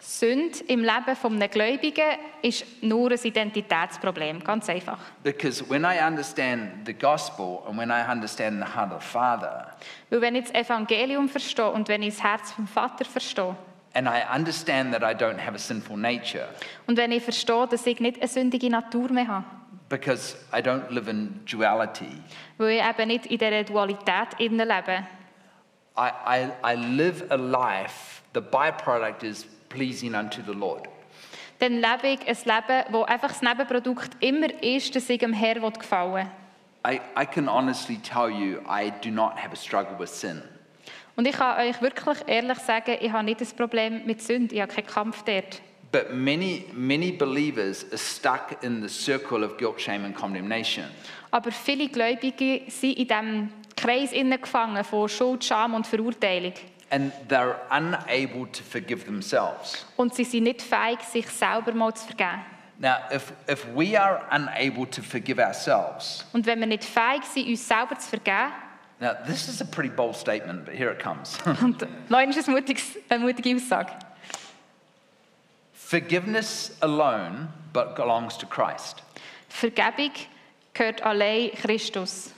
Sünde 0.00 0.60
im 0.68 0.80
Leben 0.80 1.16
eines 1.22 1.50
Gläubigen 1.50 2.18
ist 2.40 2.64
nur 2.82 3.10
ein 3.10 3.18
Identitätsproblem, 3.22 4.42
ganz 4.42 4.68
einfach. 4.68 4.98
Because 5.22 5.68
when 5.68 5.84
I 5.84 5.98
understand 6.04 6.86
the 6.86 6.94
gospel 6.94 7.62
and 7.68 7.76
when 7.76 7.90
I 7.90 8.10
understand 8.10 8.64
the 8.64 8.74
heart 8.74 8.92
of 8.92 9.02
the 9.02 9.08
Father, 9.08 9.66
Weil 10.08 10.20
wenn 10.20 10.34
ich 10.34 10.50
das 10.50 10.54
Evangelium 10.54 11.28
verstehe 11.28 11.70
und 11.70 11.88
wenn 11.88 12.02
ich 12.02 12.14
das 12.14 12.24
Herz 12.24 12.52
vom 12.52 12.66
Vater 12.66 13.04
verstehe 13.04 13.54
and 13.94 14.08
I 14.08 14.22
understand 14.34 14.92
that 14.92 15.02
I 15.02 15.14
don't 15.14 15.38
have 15.38 15.54
a 15.54 15.58
sinful 15.58 15.96
nature, 15.96 16.48
und 16.86 16.96
wenn 16.96 17.12
ich 17.12 17.22
verstehe, 17.22 17.66
dass 17.68 17.86
ich 17.86 18.00
nicht 18.00 18.18
eine 18.18 18.28
sündige 18.28 18.70
Natur 18.70 19.12
mehr 19.12 19.28
habe, 19.28 19.44
because 19.88 20.36
I 20.52 20.60
don't 20.60 20.90
live 20.90 21.08
in 21.08 21.40
duality, 21.44 22.22
weil 22.58 22.78
ich 22.78 22.82
eben 22.82 23.08
nicht 23.08 23.26
in 23.26 23.38
dieser 23.38 23.64
Dualität 23.64 24.38
lebe, 24.38 25.06
I, 25.96 26.10
I, 26.26 26.50
I 26.62 26.74
live 26.74 27.24
a 27.30 27.36
life, 27.36 28.22
the 28.34 28.40
byproduct 28.40 29.22
is 29.22 29.44
pleasing 29.68 30.14
unto 30.14 30.42
the 30.42 30.52
Lord. 30.52 30.88
dann 31.58 31.80
lebe 31.80 32.08
ich 32.08 32.20
ein 32.20 32.36
Leben, 32.44 32.84
wo 32.92 33.02
einfach 33.02 33.28
das 33.28 33.42
Nebenprodukt 33.42 34.10
immer 34.20 34.62
ist, 34.62 34.94
dass 34.94 35.08
ich 35.10 35.18
dem 35.18 35.32
Herrn 35.32 35.72
gefallen. 35.72 36.30
I, 36.86 37.00
I 37.20 37.26
can 37.26 37.48
honestly 37.48 37.96
tell 37.96 38.30
you, 38.30 38.60
I 38.68 38.92
do 39.02 39.10
not 39.10 39.32
have 39.36 39.52
a 39.52 39.56
struggle 39.56 39.98
with 39.98 40.10
sin. 40.10 40.42
Und 41.16 41.26
ich 41.26 41.36
kann 41.36 41.58
euch 41.58 41.82
wirklich 41.82 42.18
ehrlich 42.26 42.58
sagen, 42.58 42.96
ich 43.00 43.10
habe 43.10 43.24
nicht 43.24 43.40
das 43.40 43.52
Problem 43.52 44.06
mit 44.06 44.22
Sünde, 44.22 44.54
ich 44.54 44.60
habe 44.60 44.72
keinen 44.72 44.86
Kampf 44.86 45.24
dort. 45.24 45.60
But 45.90 46.12
many, 46.12 46.66
many 46.74 47.12
believers 47.12 47.86
are 47.90 47.98
stuck 47.98 48.62
in 48.62 48.82
the 48.82 48.88
circle 48.88 49.42
of 49.42 49.56
guilt, 49.56 49.80
shame, 49.80 50.04
and 50.04 50.14
condemnation. 50.14 50.84
Aber 51.30 51.50
viele 51.50 51.88
Gläubige 51.88 52.70
sind 52.70 52.98
in 52.98 53.08
diesem 53.08 53.52
Kreis 53.74 54.12
innen 54.12 54.40
gefangen 54.40 54.84
von 54.84 55.08
Schuld, 55.08 55.44
Scham 55.44 55.74
und 55.74 55.86
Verurteilung. 55.86 56.52
And 56.90 57.12
they're 57.28 57.56
unable 57.70 58.46
to 58.46 58.62
forgive 58.62 59.04
themselves. 59.04 59.86
Und 59.96 60.14
sie 60.14 60.24
sind 60.24 60.44
nicht 60.44 60.62
fähig, 60.62 61.00
sich 61.02 61.28
selber 61.28 61.72
mal 61.72 61.94
zu 61.94 62.06
vergeben. 62.06 62.44
Now, 62.80 62.98
if, 63.12 63.32
if 63.48 63.66
we 63.74 63.96
are 63.96 64.22
unable 64.30 64.86
to 64.86 65.02
forgive 65.02 65.40
ourselves, 65.40 66.24
Und 66.32 66.46
wenn 66.46 66.60
wir 66.60 66.66
nicht 66.66 66.84
fähig 66.84 67.24
sind, 67.24 67.48
uns 67.48 67.66
selber 67.66 67.98
zu 67.98 68.08
vergeben, 68.08 68.52
now 69.00 69.10
this 69.26 69.48
is 69.48 69.60
a 69.60 69.64
pretty 69.64 69.90
bold 69.90 70.14
statement, 70.14 70.64
but 70.64 70.74
here 70.74 70.92
it 70.92 71.02
comes. 71.02 71.38
und 71.62 71.86
nein, 72.08 72.30
ist 72.30 72.48
ein 72.48 72.54
mutiges, 72.54 72.96
eine 73.08 73.24
mutige 73.24 73.56
Aussage. 73.56 73.92
Forgiveness 75.88 76.76
alone 76.82 77.48
but 77.72 77.96
belongs 77.96 78.36
to 78.36 78.46
Christ. 78.46 79.02
Vergebung 79.48 80.12
gehört 80.74 81.00
allein 81.02 81.52
Christus. 81.52 82.34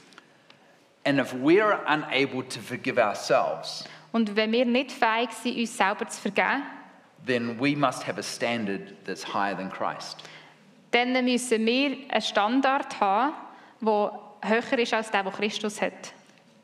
And 1.05 1.19
if 1.19 1.35
we 1.35 1.61
are 1.61 1.81
unable 1.89 2.45
to 2.45 2.61
forgive 2.61 2.97
ourselves, 2.97 3.85
Und 4.13 4.37
wenn 4.37 4.53
wir 4.53 4.65
nicht 4.65 4.93
fähig 4.93 5.33
sind, 5.33 5.57
uns 5.59 5.77
selber 5.77 6.07
zu 6.07 6.21
vergeben, 6.21 6.63
then 7.27 7.59
we 7.59 7.75
must 7.75 8.07
have 8.07 8.21
a 8.21 8.23
standard 8.23 8.95
that's 9.05 9.25
higher 9.25 9.57
than 9.57 9.69
Christ. 9.69 10.23
dann 10.93 11.13
müssen 11.25 11.67
wir 11.67 11.97
einen 12.09 12.23
Standard 12.23 13.01
haben, 13.01 13.35
der 13.81 14.13
höher 14.43 14.79
ist 14.79 14.95
als 14.95 15.11
der, 15.11 15.25
den 15.25 15.33
Christus 15.33 15.83
hat. 15.83 16.13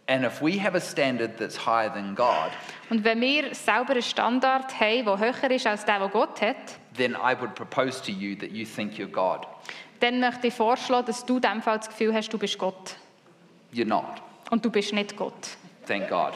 And 0.08 0.24
if 0.24 0.40
we 0.40 0.56
have 0.58 0.76
a 0.76 0.80
standard 0.80 1.36
that's 1.36 1.56
higher 1.66 1.92
than 1.92 2.14
God, 2.14 2.52
Und 2.90 3.02
wenn 3.02 3.20
wir 3.20 3.54
selber 3.54 3.92
einen 3.92 4.02
Standard 4.02 4.72
haben, 4.78 5.04
der 5.04 5.18
höher 5.18 5.50
ist 5.50 5.66
als 5.66 5.84
der, 5.84 5.98
den 5.98 6.10
Gott 6.10 6.40
hat, 6.40 6.56
then 6.94 7.14
I 7.16 7.34
would 7.38 7.54
propose 7.56 8.00
to 8.02 8.12
you 8.12 8.36
that 8.36 8.50
you 8.52 8.64
think 8.64 8.94
you're 8.98 9.10
God. 9.10 9.46
dann 10.00 10.20
möchte 10.20 10.46
ich 10.46 10.54
vorschlagen, 10.54 11.06
dass 11.06 11.24
du 11.26 11.36
in 11.36 11.42
dem 11.42 11.62
Fall 11.62 11.78
das 11.78 11.88
Gefühl 11.88 12.14
hast, 12.14 12.28
du 12.28 12.38
bist 12.38 12.56
Gott. 12.58 12.96
You're 13.72 13.84
not. 13.84 14.22
Und 14.50 14.64
du 14.64 14.70
bist 14.70 14.92
nicht 14.92 15.16
Gott. 15.16 15.48
Thank 15.86 16.08
God. 16.08 16.34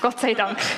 Gott 0.00 0.18
sei 0.18 0.34
Dank. 0.34 0.58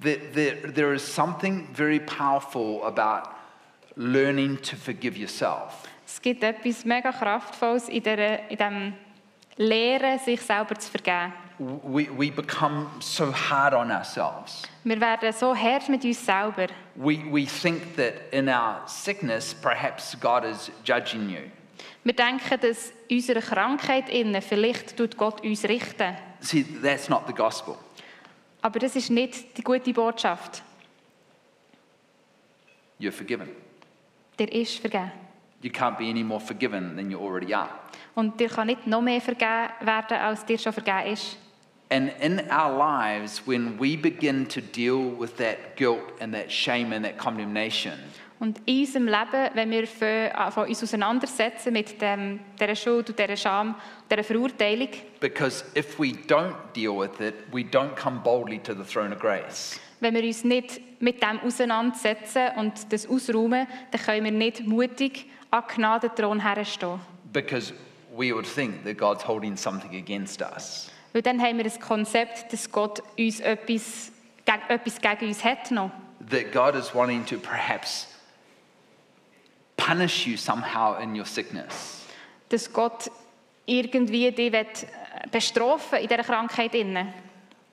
There, 0.00 0.18
there, 0.32 0.54
there 0.70 0.94
is 0.94 1.02
something 1.02 1.66
very 1.72 1.98
powerful 1.98 2.84
about 2.84 3.34
learning 3.96 4.58
to 4.58 4.76
forgive 4.76 5.16
yourself. 5.16 5.87
Es 6.18 6.22
gibt 6.22 6.42
etwas 6.42 6.84
mega 6.84 7.12
Kraftvolles 7.12 7.88
in, 7.88 8.02
der, 8.02 8.50
in 8.50 8.56
dem 8.58 8.92
Lehren, 9.56 10.18
sich 10.18 10.40
selber 10.40 10.74
zu 10.74 10.90
vergeben. 10.90 11.32
We, 11.58 12.08
we 12.10 12.32
become 12.32 12.88
so 12.98 13.32
hard 13.32 13.72
on 13.72 13.92
ourselves. 13.92 14.64
Wir 14.82 15.00
werden 15.00 15.32
so 15.32 15.54
hart 15.54 15.88
mit 15.88 16.04
uns 16.04 16.26
selber. 16.26 16.66
We, 16.96 17.22
we 17.30 17.46
think 17.46 17.94
that 17.94 18.14
in 18.32 18.48
our 18.48 18.82
sickness, 18.88 19.54
perhaps 19.54 20.18
God 20.20 20.42
is 20.42 20.72
judging 20.84 21.30
you. 21.30 21.52
Wir 22.02 22.14
denken, 22.14 22.58
dass 22.62 22.92
unsere 23.08 23.40
Krankheit 23.40 24.08
innen 24.08 24.42
vielleicht 24.42 24.96
tut 24.96 25.16
Gott 25.16 25.44
uns 25.44 25.62
richten. 25.62 26.16
See, 26.40 26.66
that's 26.82 27.08
not 27.08 27.28
the 27.28 27.32
gospel. 27.32 27.76
Aber 28.60 28.80
das 28.80 28.96
ist 28.96 29.10
nicht 29.10 29.56
die 29.56 29.62
gute 29.62 29.92
Botschaft. 29.92 30.64
You're 32.98 33.12
forgiven. 33.12 33.50
Der 34.36 34.52
ist 34.52 34.80
vergeben. 34.80 35.12
You 35.62 35.70
can't 35.70 35.98
be 35.98 36.08
any 36.08 36.22
more 36.22 36.40
forgiven 36.40 36.96
than 36.96 37.10
you 37.10 37.18
already 37.18 37.52
are. 37.52 37.68
Und 38.14 38.38
dir 38.38 38.48
kann 38.48 38.66
nicht 38.66 38.86
noch 38.86 39.02
mehr 39.02 39.20
vergeben 39.20 39.70
werden, 39.80 40.16
als 40.16 40.44
dir 40.44 40.58
schon 40.58 40.72
vergeben 40.72 41.12
ist. 41.12 41.36
And 41.90 42.10
in 42.20 42.40
our 42.50 42.70
lives, 42.76 43.40
when 43.46 43.78
we 43.80 43.96
begin 43.96 44.46
to 44.48 44.60
deal 44.60 45.18
with 45.18 45.34
that 45.36 45.76
guilt 45.76 46.20
and 46.20 46.34
that 46.34 46.52
shame 46.52 46.92
and 46.92 47.04
that 47.04 47.16
condemnation, 47.16 47.94
Und 48.40 48.60
in 48.66 48.80
unserem 48.80 49.06
Leben, 49.06 49.50
wenn 49.54 49.70
wir 49.70 49.86
von 49.88 50.06
äh, 50.06 50.68
uns 50.68 50.82
auseinandersetzen 50.82 51.72
mit 51.72 52.00
dem, 52.00 52.38
dieser 52.60 52.76
Schuld 52.76 53.10
und 53.10 53.18
dieser 53.18 53.36
Scham, 53.36 53.74
dieser 54.08 54.22
Verurteilung, 54.22 54.90
because 55.18 55.64
if 55.76 55.98
we 55.98 56.12
don't 56.28 56.54
deal 56.74 56.96
with 56.96 57.18
it, 57.20 57.34
we 57.52 57.62
don't 57.62 57.96
come 57.96 58.20
boldly 58.22 58.58
to 58.60 58.74
the 58.74 58.84
throne 58.84 59.12
of 59.12 59.18
grace. 59.18 59.80
wenn 60.00 60.14
wir 60.14 60.22
uns 60.22 60.44
nicht 60.44 60.80
mit 61.00 61.20
dem 61.20 61.40
auseinandersetzen 61.40 62.50
und 62.56 62.92
das 62.92 63.08
ausräumen, 63.08 63.66
dann 63.90 64.00
können 64.00 64.24
wir 64.24 64.32
nicht 64.32 64.64
mutig 64.64 65.26
an 65.50 65.64
Gnadenthron 65.66 66.40
herstehen. 66.40 67.00
Because 67.32 67.72
we 68.16 68.32
would 68.32 68.46
think 68.46 68.84
that 68.84 68.96
God's 68.96 69.26
holding 69.26 69.56
something 69.56 69.94
against 69.96 70.42
us. 70.42 70.90
Weil 71.12 71.22
dann 71.22 71.40
haben 71.40 71.56
wir 71.56 71.64
das 71.64 71.80
Konzept, 71.80 72.52
dass 72.52 72.70
Gott 72.70 73.02
uns 73.18 73.40
etwas, 73.40 74.12
etwas 74.68 75.00
gegen 75.00 75.28
uns 75.28 75.42
hat 75.44 75.70
noch. 75.70 75.90
That 76.30 76.52
God 76.52 76.74
is 76.74 76.94
wanting 76.94 77.24
to 77.26 77.38
perhaps 77.38 78.08
punish 79.76 80.26
you 80.26 80.36
somehow 80.36 80.98
in 81.00 81.14
your 81.14 81.24
sickness. 81.24 82.04
Dass 82.50 82.70
Gott 82.72 83.10
irgendwie 83.66 84.30
dich 84.32 84.52
äh, 84.52 84.64
bestrafen 85.30 85.98
in 85.98 86.08
dieser 86.08 86.22
Krankheit. 86.22 86.74
Innen. 86.74 87.12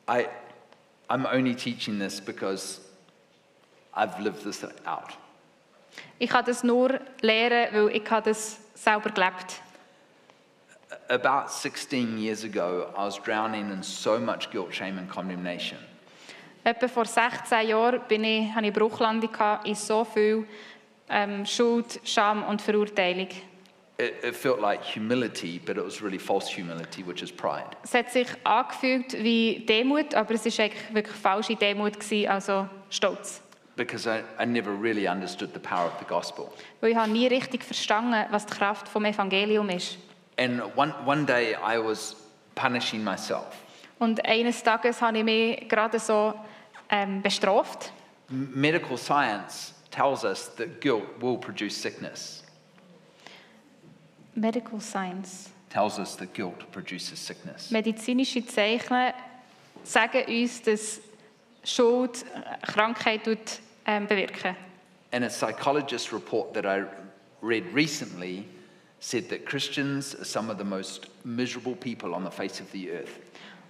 I, 0.08 0.28
I'm 1.10 1.26
only 1.26 1.56
teaching 1.56 2.00
this 2.00 2.22
because 2.22 2.80
I've 3.94 4.20
lived 4.20 4.44
this 4.44 4.64
out. 4.86 5.18
Ich 6.18 6.30
kann 6.30 6.46
das 6.46 6.64
nur 6.64 7.00
lernen, 7.22 7.68
weil 7.74 7.96
ich 7.96 8.10
habe 8.10 8.30
das 8.30 8.58
selber 8.74 9.10
gelebt 9.10 9.62
About 11.10 11.50
16 11.50 12.18
years 12.18 12.44
ago, 12.44 12.92
I 12.96 13.06
was 13.06 13.18
drowning 13.18 13.72
in 13.72 13.84
so 13.84 14.20
much 14.20 14.50
guilt, 14.50 14.74
shame, 14.74 14.98
and 14.98 15.10
condemnation. 15.10 15.78
Etwa 16.64 16.88
vor 16.88 17.06
16 17.06 17.68
Jahren 17.68 18.02
bin 18.08 18.24
ich, 18.24 18.52
hatte 18.54 18.66
ich 18.66 18.74
Bruchlandung 18.74 19.30
in 19.66 19.76
so 19.76 20.04
viel 20.04 20.48
ähm, 21.10 21.46
Schuld, 21.46 22.00
Scham 22.04 22.44
und 22.44 22.62
Verurteilung. 22.62 23.30
It, 23.98 24.24
it 24.24 24.36
felt 24.36 24.60
like 24.60 24.84
humility, 24.84 25.60
but 25.64 25.78
it 25.78 25.86
was 25.86 26.02
really 26.02 26.18
false 26.18 26.50
humility, 26.50 27.06
which 27.06 27.22
is 27.22 27.32
pride. 27.32 27.70
Es 27.84 27.94
hat 27.94 28.12
sich 28.12 28.28
angefühlt 28.44 29.14
wie 29.14 29.64
Demut, 29.66 30.16
aber 30.16 30.34
es 30.34 30.46
war 30.46 30.66
eigentlich 30.66 30.94
wirklich 30.94 31.16
falsche 31.16 31.56
Demut, 31.56 32.00
gewesen, 32.00 32.30
also 32.30 32.68
Stolz. 32.90 33.42
Because 33.76 34.08
I, 34.08 34.24
I 34.40 34.46
never 34.46 34.72
really 34.72 35.08
understood 35.08 35.54
the 35.54 35.60
power 35.60 35.88
of 35.88 36.00
the 36.00 36.06
gospel. 36.06 36.52
Weil 36.82 36.92
ich 36.92 36.98
habe 36.98 37.12
nie 37.12 37.28
richtig 37.28 37.64
verstanden, 37.64 38.26
was 38.32 38.46
die 38.46 38.54
Kraft 38.54 38.88
vom 38.88 39.06
Evangelium 39.06 39.70
ist. 39.70 39.98
And 40.38 40.62
one, 40.76 40.94
one 41.06 41.26
day 41.26 41.56
I 41.56 41.78
was 41.78 42.16
punishing 42.56 43.04
myself. 43.04 43.46
Und 44.00 44.24
eines 44.26 44.62
Tages 44.64 45.02
habe 45.02 45.20
ich 45.20 45.24
mich 45.24 45.70
gerade 45.70 46.00
so 46.00 46.34
ähm, 46.90 47.22
bestraft. 47.22 47.92
Medical 48.30 48.98
science 48.98 49.74
tells 49.92 50.24
us 50.24 50.54
that 50.56 50.82
guilt 50.82 51.04
will 51.20 51.38
produce 51.38 51.76
sickness, 51.82 52.44
Medical 54.36 54.82
Science. 54.82 55.50
tells 55.70 55.98
us 56.00 56.16
that 56.18 56.34
guilt 56.34 56.70
produces 56.72 57.20
sickness. 57.20 57.72
Medizinische 57.72 58.46
Zeichen 58.46 59.14
sagen 59.84 60.24
uns, 60.28 60.62
dass 60.62 61.00
Schuld 61.64 62.24
äh, 62.34 62.66
Krankheit 62.66 63.24
tut, 63.24 63.60
ähm, 63.86 64.08
bewirken. 64.08 64.56
And 65.12 65.24
a 65.24 65.30
psychologist 65.30 66.12
report 66.12 66.54
that 66.54 66.66
I 66.66 66.86
read 67.42 67.64
recently 67.74 68.46
said 69.00 69.30
that 69.30 69.46
Christians 69.46 70.16
are 70.16 70.26
some 70.26 70.52
of 70.52 70.58
the 70.58 70.64
most 70.64 71.10
miserable 71.24 71.76
people 71.76 72.14
on 72.14 72.24
the 72.24 72.32
face 72.32 72.60
of 72.60 72.72
the 72.72 72.92
earth. 72.92 73.20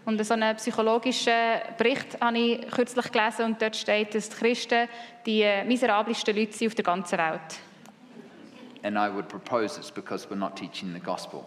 Und 0.06 0.23
so 0.23 0.34
einen 0.36 0.56
psychologischen 0.58 1.34
Bericht 1.78 2.21
habe 2.21 2.38
ich 2.38 2.67
kürzlich 2.69 3.12
gelesen 3.12 3.45
und 3.45 3.62
dort 3.62 3.75
steht, 3.75 4.13
dass 4.13 4.30
die 4.30 4.36
Christen 4.36 4.88
die 5.25 5.45
miserabelsten 5.65 6.36
Leute 6.36 6.54
sind 6.54 6.67
auf 6.67 6.75
der 6.75 6.86
ganzen 6.86 7.17
Welt. 7.17 7.60
And 8.84 8.97
I 8.97 9.12
would 9.12 9.28
propose 9.28 9.80
it's 9.80 9.89
because 9.89 10.28
we're 10.30 10.36
not 10.36 10.56
teaching 10.56 10.93
the 10.93 10.99
gospel. 10.99 11.43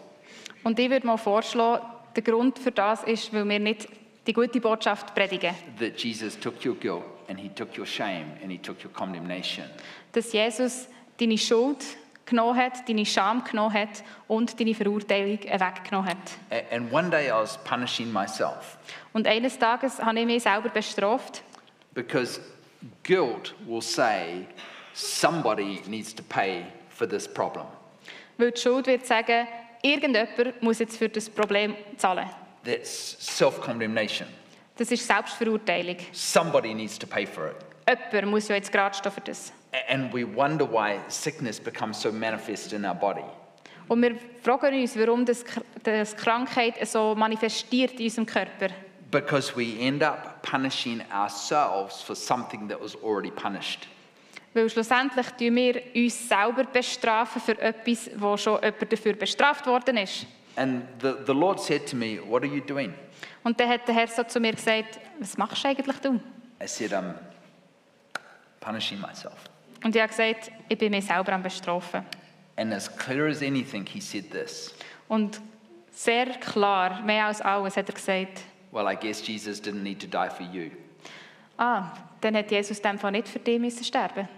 Und 0.64 0.76
ich 0.78 0.90
würde 0.90 1.06
mal 1.06 1.16
vorschlagen, 1.16 1.86
der 2.16 2.22
Grund 2.24 2.58
für 2.58 2.72
das 2.72 3.04
ist, 3.04 3.32
weil 3.32 3.48
wir 3.48 3.60
nicht 3.60 3.88
die 4.26 4.32
gute 4.32 4.60
Botschaft 4.60 5.14
predigen. 5.14 5.54
That 5.78 5.98
Jesus 5.98 6.38
took 6.38 6.54
your 6.66 6.74
guilt 6.74 7.17
and 7.28 7.38
he 7.38 7.48
took 7.48 7.76
your 7.76 7.86
shame 7.86 8.32
and 8.42 8.50
he 8.50 8.58
took 8.58 8.82
your 8.82 8.92
condemnation. 8.92 9.64
Dass 10.12 10.32
Jesus 10.32 10.88
deine 11.18 11.36
Schuld 11.38 11.84
genommen 12.26 12.56
hat, 12.56 12.88
deine 12.88 13.06
Scham 13.06 13.42
genommen 13.44 13.72
hat 13.72 14.02
und 14.26 14.58
deine 14.60 14.74
Verurteilung 14.74 15.38
weggenommen 15.38 16.10
hat. 16.10 16.70
And 16.70 16.92
one 16.92 17.10
day 17.10 17.28
I 17.28 17.32
was 17.32 17.58
punishing 17.64 18.12
myself 18.12 18.78
Und 19.12 19.26
eines 19.26 19.58
Tages 19.58 19.98
habe 19.98 20.20
ich 20.20 20.26
mich 20.26 20.42
selber 20.42 20.68
bestraft, 20.68 21.42
because 21.94 22.40
guilt 23.02 23.54
will 23.66 23.82
say 23.82 24.46
somebody 24.94 25.80
needs 25.86 26.14
to 26.14 26.22
pay 26.22 26.64
for 26.90 27.08
this 27.08 27.26
problem. 27.26 27.66
weil 28.36 28.52
die 28.52 28.60
Schuld 28.60 28.86
wird 28.86 29.06
sagen, 29.06 29.46
irgendjemand 29.82 30.62
muss 30.62 30.78
jetzt 30.78 30.96
für 30.96 31.08
das 31.08 31.28
Problem 31.28 31.74
zahlen. 31.96 32.28
That's 32.64 33.16
self 33.20 33.60
condemnation. 33.60 34.28
Das 34.78 34.92
ist 34.92 35.04
Selbstverurteilung. 35.04 35.96
Somebody 36.12 36.72
needs 36.72 36.96
to 36.98 37.06
pay 37.06 37.26
for 37.26 37.48
it. 37.48 37.56
Jemand 38.12 38.30
muss 38.30 38.46
ja 38.46 38.54
jetzt 38.54 38.70
gerade 38.70 38.94
stehen 38.96 39.10
für 39.10 39.20
das. 39.20 39.52
And 39.88 40.14
we 40.14 40.24
wonder 40.24 40.70
why 40.70 41.00
sickness 41.08 41.58
becomes 41.58 42.00
so 42.00 42.12
manifest 42.12 42.72
in 42.72 42.84
our 42.84 42.94
body. 42.94 43.24
Und 43.88 44.02
wir 44.02 44.16
fragen 44.42 44.80
uns, 44.80 44.96
warum 44.96 45.24
das, 45.24 45.44
das 45.82 46.16
Krankheit 46.16 46.74
so 46.86 47.14
manifestiert 47.16 47.94
in 47.94 48.04
unserem 48.04 48.26
Körper. 48.26 48.68
Because 49.10 49.56
we 49.56 49.78
end 49.80 50.02
up 50.02 50.42
punishing 50.42 51.02
ourselves 51.12 52.00
for 52.00 52.14
something 52.14 52.68
that 52.68 52.80
was 52.80 52.94
already 53.02 53.30
punished. 53.30 53.88
Weil 54.54 54.70
schlussendlich 54.70 55.26
tun 55.30 55.56
wir 55.56 55.82
uns 55.94 56.28
selber 56.28 56.64
bestrafen 56.64 57.42
für 57.42 57.58
etwas, 57.60 58.10
wo 58.16 58.36
schon 58.36 58.62
jemand 58.62 58.92
dafür 58.92 59.14
bestraft 59.14 59.66
worden 59.66 59.96
ist. 59.96 60.26
And 60.58 60.82
the, 61.00 61.14
the 61.24 61.32
Lord 61.32 61.60
said 61.60 61.86
to 61.86 61.96
me, 61.96 62.18
What 62.18 62.42
are 62.42 62.52
you 62.52 62.60
doing? 62.60 62.92
Und 63.44 63.60
dann 63.60 63.68
hat 63.68 63.86
der 63.86 63.94
Herr 63.94 64.08
so 64.08 64.24
zu 64.24 64.40
mir 64.40 64.52
gesagt, 64.52 64.98
was 65.20 65.38
machst 65.38 65.62
du 65.62 65.68
eigentlich 65.68 65.98
du? 65.98 66.20
I 66.60 66.66
said, 66.66 66.92
I'm 66.92 67.14
punishing 68.60 69.00
myself. 69.00 69.36
Und 69.84 69.94
ich 69.94 70.02
habe 70.02 70.08
gesagt, 70.10 70.50
ich 70.68 70.76
bin 70.76 70.90
mich 70.90 71.06
selber 71.06 71.32
am 71.32 71.42
bestrafen. 71.42 72.04
And 72.56 72.72
as 72.74 72.88
clear 72.94 73.26
as 73.28 73.40
anything, 73.42 73.86
he 73.86 74.00
said 74.00 74.30
this 74.32 74.74
Und 75.06 75.40
sehr 75.92 76.26
klar, 76.40 77.00
mehr 77.02 77.26
als 77.26 77.40
alles, 77.40 77.76
hat 77.76 77.88
er 77.88 77.94
gesagt, 77.94 78.40
Well, 78.72 78.86
I 78.92 78.96
guess 78.96 79.26
Jesus 79.26 79.62
didn't 79.62 79.82
need 79.82 80.00
to 80.00 80.06
die 80.06 80.28
for 80.28 80.44
you. 80.52 80.70
ah, 81.56 81.92
dann 82.20 82.36
hat 82.36 82.50
Jesus 82.50 82.78
in 82.78 82.82
dem 82.82 82.98
Fall 82.98 83.12
nicht 83.12 83.28
für 83.28 83.38
dich 83.38 83.58
müssen 83.60 83.84
sterben. 83.84 84.28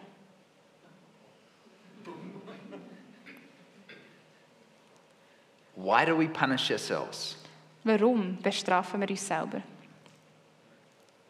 Why 5.83 6.05
do 6.05 6.15
we 6.15 6.29
punish 6.29 6.71
ourselves? 6.71 7.37
Warum 7.85 8.37
bestrafen 8.43 9.01
wir 9.01 9.09
uns 9.09 9.27
selber? 9.27 9.63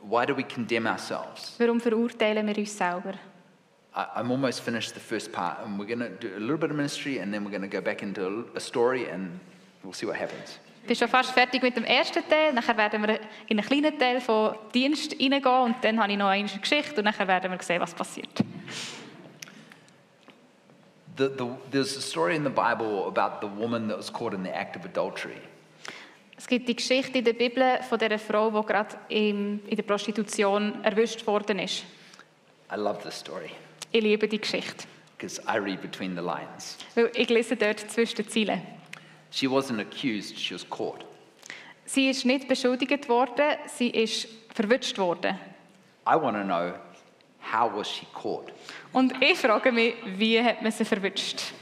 Why 0.02 0.26
do 0.26 0.34
we 0.34 0.42
condemn 0.42 0.86
ourselves? 0.88 1.54
Warum 1.58 1.80
verurteilen 1.80 2.46
wir 2.46 2.58
uns 2.58 2.76
selber? 2.76 3.14
I, 3.94 4.06
I'm 4.16 4.30
almost 4.30 4.62
finished 4.62 4.94
the 4.94 5.00
first 5.00 5.30
part, 5.30 5.58
and 5.64 5.78
we're 5.78 5.86
going 5.86 6.00
to 6.00 6.08
do 6.08 6.36
a 6.36 6.40
little 6.40 6.56
bit 6.56 6.70
of 6.70 6.76
ministry, 6.76 7.18
and 7.18 7.32
then 7.32 7.44
we're 7.44 7.50
going 7.50 7.62
to 7.62 7.68
go 7.68 7.80
back 7.80 8.02
into 8.02 8.46
a, 8.54 8.60
story, 8.60 9.08
and 9.08 9.38
we'll 9.84 9.92
see 9.92 10.06
what 10.06 10.16
happens. 10.16 10.58
Bin 10.86 10.96
schon 10.96 11.08
fast 11.08 11.32
fertig 11.32 11.62
mit 11.62 11.76
dem 11.76 11.84
ersten 11.84 12.22
Teil. 12.28 12.52
Nachher 12.52 12.76
werden 12.76 13.02
wir 13.02 13.20
in 13.46 13.58
einen 13.58 13.66
kleinen 13.66 13.98
Teil 13.98 14.20
von 14.20 14.56
Dienst 14.74 15.12
hineingehen 15.12 15.62
und 15.62 15.76
dann 15.82 16.00
habe 16.00 16.10
ich 16.10 16.18
noch 16.18 16.28
eine 16.28 16.48
Geschichte 16.48 16.96
und 16.96 17.04
nachher 17.04 17.28
werden 17.28 17.52
wir 17.52 17.62
sehen, 17.62 17.80
was 17.80 17.94
passiert. 17.94 18.42
The, 21.20 21.28
the, 21.28 21.46
there's 21.70 21.96
a 21.96 22.00
story 22.00 22.34
in 22.34 22.44
the 22.44 22.50
Bible 22.50 23.06
about 23.06 23.40
the 23.40 23.46
woman 23.46 23.88
that 23.88 23.96
was 23.96 24.10
caught 24.10 24.32
in 24.34 24.42
the 24.42 24.54
act 24.56 24.74
of 24.76 24.84
adultery. 24.84 25.38
Es 26.36 26.46
gibt 26.46 26.66
die 26.66 26.74
Geschichte 26.74 27.18
in 27.18 27.24
der 27.24 27.34
Bibel 27.34 27.82
von 27.88 27.98
dieser 27.98 28.18
Frau, 28.18 28.50
die 28.50 28.66
gerade 28.66 28.96
im, 29.10 29.60
in 29.66 29.76
der 29.76 29.82
Prostitution 29.82 30.82
erwischt 30.82 31.26
worden 31.26 31.58
ist. 31.58 31.84
I 32.72 32.76
love 32.76 33.02
this 33.02 33.14
story 33.14 33.50
Ich 33.92 34.02
liebe 34.02 34.26
die 34.26 34.38
Geschichte, 34.40 34.86
because 35.18 35.38
I 35.46 35.58
read 35.58 35.82
between 35.82 36.14
the 36.16 36.22
lines. 36.22 36.78
weil 36.94 37.10
ich 37.14 37.28
lese 37.28 37.56
dort 37.56 37.80
zwischen 37.90 38.16
den 38.16 38.28
Zeilen. 38.28 38.62
She 39.30 39.46
wasn't 39.46 39.80
accused, 39.80 40.38
she 40.38 40.54
was 40.54 40.64
caught. 40.68 41.04
Sie 41.84 42.08
ist 42.08 42.24
nicht 42.24 42.48
beschuldigt 42.48 43.08
worden, 43.08 43.56
sie 43.66 43.90
ist 43.90 44.26
verwünscht 44.54 44.96
worden. 44.96 45.38
I 46.06 46.14
want 46.16 46.36
to 46.36 46.44
know 46.44 46.72
how 47.40 47.68
was 47.68 47.88
she 47.88 48.06
caught? 48.14 48.52
Und 48.92 49.12
ich 49.22 49.38
frage 49.38 49.72
mich, 49.72 49.94
wie 50.16 50.42
hat 50.42 50.62
man 50.62 50.72
sie 50.72 50.84
verwünscht? 50.84 51.52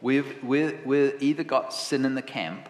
We've, 0.00 0.34
we're, 0.42 0.74
we're 0.84 1.14
either 1.20 1.42
got 1.44 1.72
sin 1.72 2.04
in 2.04 2.14
the 2.14 2.22
camp, 2.22 2.68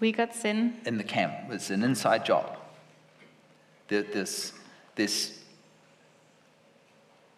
Wie 0.00 0.10
geht 0.10 0.30
es 0.32 0.40
Sinn? 0.42 0.74
in 0.84 0.98
the 0.98 1.04
camp, 1.04 1.52
it's 1.52 1.70
an 1.70 1.84
inside 1.84 2.24
job. 2.26 2.56
There, 3.86 4.02
this, 4.02 4.52
this, 4.96 5.38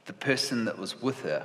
the 0.07 0.15
person 0.15 0.65
that 0.65 0.79
was 0.79 1.01
with 1.03 1.23
her 1.25 1.45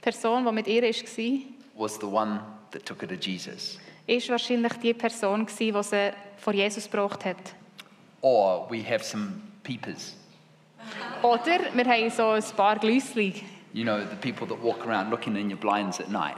Person, 0.00 0.44
die 0.44 0.52
mit 0.52 0.66
ihr 0.66 0.82
war, 0.82 1.40
was 1.76 1.98
the 1.98 2.06
one 2.08 2.40
that 2.72 2.84
took 2.86 3.00
her 3.02 3.08
to 3.08 3.16
Jesus. 3.16 3.78
ist 4.06 4.28
wahrscheinlich 4.28 4.72
die 4.82 4.94
Person, 4.94 5.46
gewesen, 5.46 5.74
die 5.74 5.82
sie 5.82 6.12
vor 6.38 6.54
Jesus 6.54 6.90
gebracht 6.90 7.24
hat. 7.24 7.54
Or 8.20 8.66
we 8.68 8.82
have 8.82 9.04
some 9.04 9.40
peepers, 9.62 10.14
Oder 11.22 11.58
wir 11.74 11.84
haben 11.84 12.10
so 12.10 12.28
ein 12.30 12.42
paar 12.56 12.78
Glüssli, 12.78 13.34
you 13.72 13.84
know, 13.84 13.98
the 14.00 14.16
people 14.32 14.46
that 14.46 14.62
walk 14.62 14.86
around 14.86 15.10
looking 15.10 15.36
in 15.36 15.50
your 15.50 15.58
blinds 15.58 16.00
at 16.00 16.08
night. 16.10 16.36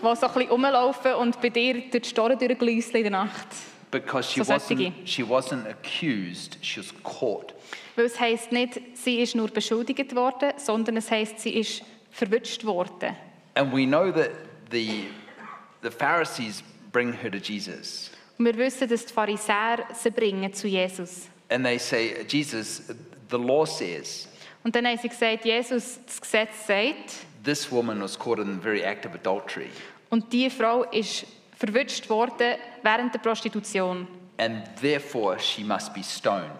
die 0.00 0.02
so 0.02 0.08
ein 0.26 0.32
bisschen 0.34 0.50
rumlaufen 0.50 1.14
und 1.14 1.40
bei 1.40 1.48
dir 1.50 1.74
durch 1.90 2.02
die 2.02 2.08
Storen 2.08 2.38
durchglüsseln 2.38 2.96
in 2.96 3.02
der 3.04 3.10
Nacht. 3.12 3.46
Because 3.90 4.30
she 4.32 4.40
So 4.42 4.44
solche. 4.44 4.74
wasn't, 4.74 4.92
she 5.04 5.22
wasn't 5.22 5.66
accused, 5.68 6.56
she 6.62 6.80
was 6.80 6.92
caught. 7.04 7.52
Weil 7.94 8.06
es 8.06 8.18
heisst 8.18 8.50
nicht, 8.50 8.80
sie 8.94 9.20
ist 9.20 9.34
nur 9.36 9.48
beschuldigt 9.48 10.14
worden, 10.16 10.52
sondern 10.56 10.96
es 10.96 11.10
heisst, 11.10 11.40
sie 11.40 11.50
ist 11.58 11.82
verwünscht 12.10 12.64
worden. 12.64 13.14
And 13.54 13.70
we 13.72 13.84
know 13.84 14.10
that 14.10 14.30
the, 14.70 15.04
the 15.82 15.90
Pharisees 15.90 16.62
bring 16.90 17.12
her 17.12 17.30
to 17.30 17.36
Jesus. 17.36 18.10
Und 18.38 18.46
wir 18.46 18.56
wissen, 18.56 18.88
dass 18.88 19.04
die 19.04 19.12
Pharisäer 19.12 19.84
sie 19.92 20.10
bringen 20.10 20.52
zu 20.54 20.66
Jesus. 20.68 21.28
And 21.50 21.64
they 21.66 21.78
say, 21.78 22.24
Jesus, 22.26 22.82
the 23.32 23.38
law 23.38 23.64
says 23.66 24.28
Und 24.64 24.76
dann 24.76 24.86
haben 24.86 24.98
sie 24.98 25.08
gesagt, 25.08 25.44
Jesus, 25.44 25.98
das 26.06 26.20
Gesetz 26.20 26.66
sagt, 26.66 27.26
this 27.42 27.70
woman 27.72 28.00
was 28.00 28.16
caught 28.16 28.38
in 28.38 28.54
the 28.54 28.60
very 28.60 28.82
act 28.82 29.04
of 29.04 29.14
adultery. 29.14 29.70
und 30.10 30.32
die 30.32 30.48
Frau 30.50 30.84
ist 30.84 31.26
verwünscht 31.58 32.08
worden 32.08 32.56
während 32.82 33.12
der 33.14 33.18
Prostitution. 33.20 34.06
And 34.38 34.64
therefore 34.80 35.38
she 35.38 35.64
must 35.64 35.92
be 35.94 36.02
stoned. 36.02 36.50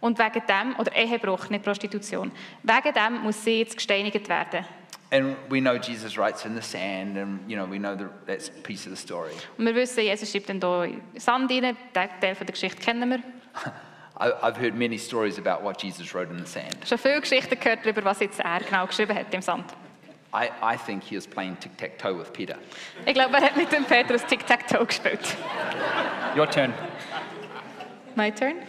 Und 0.00 0.18
wegen 0.18 0.42
dem, 0.46 0.78
oder 0.78 0.94
Ehebruch, 0.94 1.48
nicht 1.48 1.64
Prostitution, 1.64 2.30
wegen 2.62 2.94
dem 2.94 3.22
muss 3.22 3.42
sie 3.42 3.60
jetzt 3.60 3.76
gesteinigt 3.76 4.28
werden. 4.28 4.64
And 5.10 5.36
we 5.48 5.60
know 5.60 5.76
Jesus 5.76 6.16
writes 6.18 6.44
in 6.44 6.54
the 6.54 6.62
sand, 6.62 7.16
and 7.16 7.48
you 7.48 7.56
know 7.56 7.70
we 7.70 7.78
know 7.78 7.96
the, 7.96 8.06
that's 8.26 8.48
a 8.48 8.62
piece 8.62 8.86
of 8.86 8.96
the 8.96 9.00
story. 9.00 9.30
Und 9.56 9.64
wir 9.64 9.74
wissen, 9.74 10.02
Jesus 10.02 10.30
schreibt 10.30 10.48
dann 10.48 10.60
hier 10.60 11.00
Sand 11.20 11.50
rein, 11.50 11.62
den 11.62 11.76
Teil 12.20 12.34
von 12.34 12.46
der 12.46 12.52
Geschichte 12.52 12.82
kennen 12.82 13.08
wir. 13.08 13.18
I, 14.16 14.32
I've 14.42 14.56
heard 14.56 14.74
many 14.74 14.96
stories 14.98 15.38
about 15.38 15.62
what 15.62 15.78
Jesus 15.78 16.14
wrote 16.14 16.30
in 16.30 16.36
the 16.36 16.46
sand. 16.46 16.76
Schon 16.86 16.98
viele 16.98 17.20
Geschichten 17.20 17.58
gehört 17.58 17.84
darüber, 17.84 18.04
was 18.04 18.20
jetzt 18.20 18.40
er 18.40 18.60
genau 18.60 18.86
geschrieben 18.86 19.14
hat 19.14 19.34
im 19.34 19.42
Sand. 19.42 19.64
I, 20.32 20.50
I 20.60 20.76
think 20.76 21.04
he 21.04 21.14
was 21.16 21.26
playing 21.26 21.56
tic 21.56 21.76
tac 21.76 21.98
toe 21.98 22.14
with 22.14 22.32
Peter. 22.32 22.56
Ich 23.06 23.14
glaube, 23.14 23.34
er 23.34 23.42
hat 23.42 23.56
mit 23.56 23.70
dem 23.70 23.84
Petrus 23.84 24.24
Tic-Tac-Toe 24.24 24.84
gespielt. 24.84 25.36
Your 26.36 26.46
turn. 26.50 26.74
My 28.16 28.30
turn? 28.30 28.64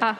Ah. 0.00 0.16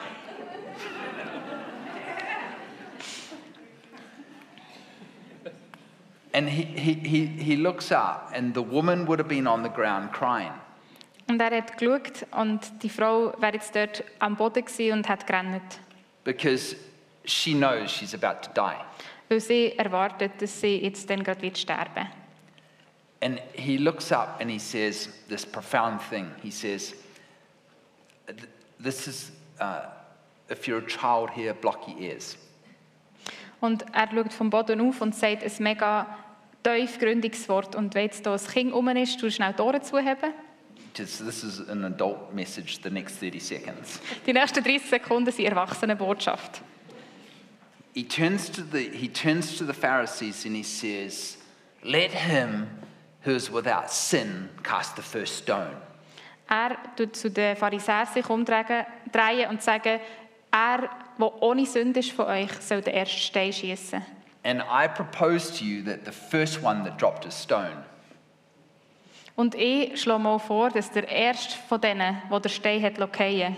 And 6.33 6.49
he, 6.49 6.63
he, 6.63 6.93
he, 6.93 7.25
he 7.25 7.55
looks 7.57 7.91
up, 7.91 8.31
and 8.33 8.53
the 8.53 8.61
woman 8.61 9.05
would 9.05 9.19
have 9.19 9.27
been 9.27 9.47
on 9.47 9.63
the 9.63 9.69
ground 9.69 10.11
crying. 10.11 10.53
Und 11.31 11.39
er 11.39 11.55
hat 11.57 11.77
geschaut 11.77 12.25
und 12.31 12.59
die 12.83 12.89
Frau 12.89 13.31
wäre 13.39 13.53
jetzt 13.53 13.73
dort 13.73 14.03
am 14.19 14.35
Boden 14.35 14.65
gewesen 14.65 14.91
und 14.97 15.07
hat 15.07 15.25
gerannt. 15.25 15.79
because 16.25 16.75
she 17.23 17.53
knows 17.53 17.89
she's 17.89 18.13
about 18.13 18.41
to 18.41 18.51
die. 18.53 18.75
Weil 19.29 19.39
sie 19.39 19.77
erwartet, 19.77 20.33
dass 20.41 20.59
sie 20.59 20.75
jetzt 20.83 21.09
dann 21.09 21.23
gerade 21.23 21.41
wird 21.41 21.57
sterben. 21.57 22.07
And 23.21 23.39
he 23.53 23.77
looks 23.77 24.11
up 24.11 24.41
and 24.41 24.51
he 24.51 24.59
says 24.59 25.09
this 25.29 25.45
profound 25.45 26.01
thing. 26.09 26.31
He 26.43 26.51
says, 26.51 26.93
"Th- 28.27 28.47
This 28.83 29.07
is, 29.07 29.31
uh, 29.61 29.83
if 30.51 30.67
you're 30.67 30.79
a 30.83 30.87
child 30.87 31.29
here, 31.33 31.53
block 31.53 31.87
your 31.87 31.97
ears. 31.97 32.35
Und 33.61 33.85
er 33.93 34.09
schaut 34.11 34.33
vom 34.33 34.49
Boden 34.49 34.81
auf 34.81 34.99
und 34.99 35.15
sagt 35.15 35.43
ein 35.43 35.51
mega 35.59 36.07
tiefgründiges 36.63 37.47
Wort. 37.47 37.75
Und 37.75 37.93
wenn 37.95 38.05
jetzt 38.05 38.23
hier 38.25 38.33
ein 38.33 38.39
Kind 38.47 38.73
rum 38.73 38.89
ist, 38.89 39.19
tu 39.19 39.29
schnell 39.29 39.53
die 39.53 39.61
Ohren 39.61 39.81
zuheben. 39.81 40.33
This 40.93 41.43
is 41.43 41.59
an 41.69 41.85
adult 41.85 42.33
message, 42.33 42.81
the 42.81 42.89
next 42.89 43.15
30 43.15 43.39
seconds. 43.39 43.99
Die 44.25 44.33
nächsten 44.33 44.63
30 44.63 44.89
Sekunden 44.89 45.31
sind 45.31 45.45
Erwachsenenbotschaft. 45.45 46.61
He 47.93 48.03
turns, 48.03 48.49
to 48.49 48.61
the, 48.63 48.89
he 48.89 49.07
turns 49.07 49.57
to 49.57 49.65
the 49.65 49.73
Pharisees 49.73 50.45
and 50.45 50.55
he 50.55 50.63
says, 50.63 51.37
Let 51.83 52.11
him 52.11 52.67
who 53.23 53.31
is 53.31 53.51
without 53.51 53.91
sin 53.91 54.49
cast 54.63 54.95
the 54.95 55.01
first 55.01 55.37
stone. 55.37 55.75
Er 56.49 56.77
tut 56.97 57.15
zu 57.15 57.29
den 57.29 57.55
Pharisäern 57.55 58.07
sich 58.07 58.29
umdrehen 58.29 58.85
drehen 59.11 59.49
und 59.49 59.61
sagen, 59.61 59.99
er, 60.51 60.89
der 61.17 61.41
ohne 61.41 61.65
Sünde 61.65 62.01
ist 62.01 62.11
von 62.11 62.25
euch, 62.25 62.51
soll 62.59 62.81
den 62.81 62.93
ersten 62.93 63.19
Stein 63.19 63.53
schießen. 63.53 64.01
And 64.43 64.61
I 64.61 64.87
propose 64.87 65.51
to 65.59 65.63
you 65.63 65.83
that 65.83 66.03
the 66.05 66.11
first 66.11 66.61
one 66.63 66.83
that 66.83 66.99
dropped 66.99 67.25
a 67.25 67.31
stone 67.31 67.85
Und 69.41 69.55
ich 69.55 69.99
schlage 69.99 70.21
mal 70.21 70.37
vor, 70.37 70.69
dass 70.69 70.91
der 70.91 71.09
erste 71.09 71.57
von 71.67 71.81
denen, 71.81 72.21
der 72.29 72.39
den 72.39 72.49
Stein 72.51 72.83
hat 72.83 72.97
fallen 72.97 73.57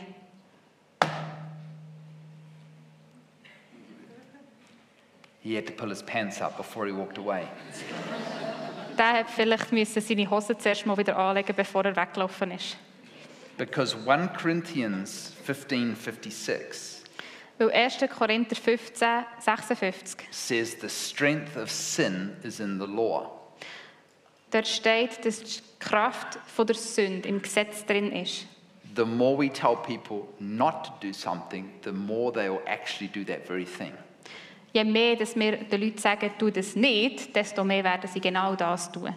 He 5.42 5.58
had 5.58 5.66
to 5.66 5.74
pull 5.74 5.90
his 5.90 6.02
pants 6.02 6.42
up 6.42 6.56
before 6.56 6.86
he 6.88 6.94
walked 6.94 7.18
away. 7.18 7.46
der 8.98 9.12
hat 9.12 9.30
vielleicht 9.30 9.74
müssen 9.74 10.02
seine 10.02 10.30
Hosen 10.30 10.58
zuerst 10.58 10.86
mal 10.86 10.98
wieder 10.98 11.18
anlegen, 11.18 11.54
bevor 11.54 11.84
er 11.84 11.94
weggelaufen 11.98 12.52
ist. 12.52 12.78
Because 13.58 13.94
1 14.08 14.38
Corinthians 14.38 15.34
15:56 15.46 17.04
Weil 17.58 17.72
1. 17.72 18.10
Korinther 18.10 18.56
15, 18.56 19.26
56, 19.38 20.28
says 20.32 20.78
the 20.80 20.88
strength 20.88 21.58
of 21.58 21.70
sin 21.70 22.38
is 22.42 22.62
in 22.62 22.80
the 22.80 22.88
law. 22.88 23.44
dort 24.54 24.68
steht, 24.68 25.26
dass 25.26 25.44
die 25.44 25.73
Kraft 25.84 26.40
von 26.48 26.66
der 26.66 26.76
Sünde 26.76 27.28
im 27.28 27.42
Gesetz 27.42 27.86
drin 27.86 28.12
ist. 28.12 28.48
The 28.96 29.06
more 29.06 29.38
we 29.38 29.50
tell 29.50 29.76
people 29.76 30.28
not 30.40 30.86
to 30.86 30.94
do 31.02 31.14
something, 31.14 31.70
the 31.84 31.92
more 31.92 32.32
they 32.32 32.50
will 32.50 32.62
actually 32.68 33.08
do 33.08 33.24
that 33.24 33.46
very 33.48 33.66
thing. 33.66 33.92
Je 34.72 34.84
mehr 34.84 35.16
dass 35.16 35.36
wir 35.36 35.58
den 35.58 35.82
Leuten 35.82 35.98
sagen, 35.98 36.32
tu 36.38 36.50
das 36.50 36.76
nicht, 36.76 37.36
desto 37.36 37.64
mehr 37.64 37.84
werden 37.84 38.10
sie 38.12 38.20
genau 38.20 38.56
das 38.56 38.92
tun. 38.92 39.14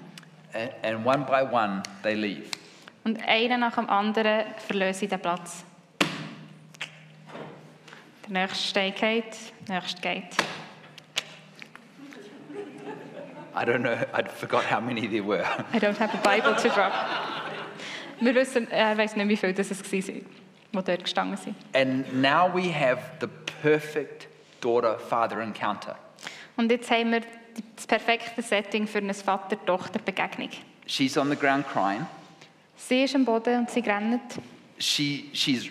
And, 0.52 0.70
and 0.82 1.06
one 1.06 1.24
by 1.26 1.42
one, 1.50 1.82
they 2.02 2.14
leave. 2.14 2.44
Und 3.04 3.20
einer 3.26 3.56
nach 3.56 3.76
dem 3.76 3.88
anderen 3.88 4.46
verlöse 4.66 5.04
ich 5.04 5.10
den 5.10 5.20
Platz. 5.20 5.64
Der 8.28 8.42
nächste 8.42 8.90
geht, 8.90 9.36
der 9.68 9.80
nächste 9.80 10.00
geht. 10.00 10.36
I 13.56 13.64
don't 13.64 13.82
know, 13.82 13.96
I 14.12 14.22
forgot 14.22 14.64
how 14.64 14.80
many 14.80 15.06
there 15.06 15.22
were. 15.22 15.44
I 15.72 15.78
don't 15.78 15.96
have 15.96 16.14
a 16.14 16.18
Bible 16.18 16.54
to 16.54 16.68
drop. 16.68 16.92
Wir 18.20 18.34
wissen, 18.34 18.70
er 18.70 18.96
weiß 18.96 19.16
nicht, 19.16 19.28
wie 19.28 19.36
viele 19.36 19.54
das 19.54 19.70
es 19.70 19.82
waren, 19.82 20.24
die 20.72 20.84
dort 20.84 21.04
gestanden 21.04 21.36
sind. 21.36 21.56
And 21.74 22.20
now 22.20 22.48
we 22.52 22.70
have 22.70 23.00
the 23.20 23.28
perfect 23.62 24.28
daughter 24.60 24.98
father 24.98 25.40
encounter. 25.40 25.96
Und 26.56 26.70
jetzt 26.70 26.90
haben 26.90 27.12
wir 27.12 27.22
das 27.76 27.86
perfekte 27.86 28.42
Setting 28.42 28.86
für 28.86 28.98
eine 28.98 29.14
Vater-Tochter-Begegnung. 29.14 30.50
She's 30.86 31.16
on 31.16 31.30
the 31.30 31.36
ground 31.36 31.66
crying. 31.68 32.06
Sie 32.76 33.04
ist 33.04 33.14
am 33.14 33.24
Boden 33.24 33.60
und 33.60 33.70
sie 33.70 33.80
rennt. 33.80 34.20
She, 34.78 35.30
she's 35.32 35.70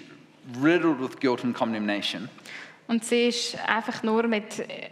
riddled 0.62 1.00
with 1.00 1.20
guilt 1.20 1.44
and 1.44 1.56
condemnation. 1.56 2.30
Und 2.88 3.04
sie 3.04 3.30
ist 3.30 3.58
einfach 3.68 4.04
nur 4.04 4.28
mit 4.28 4.60
äh, 4.60 4.90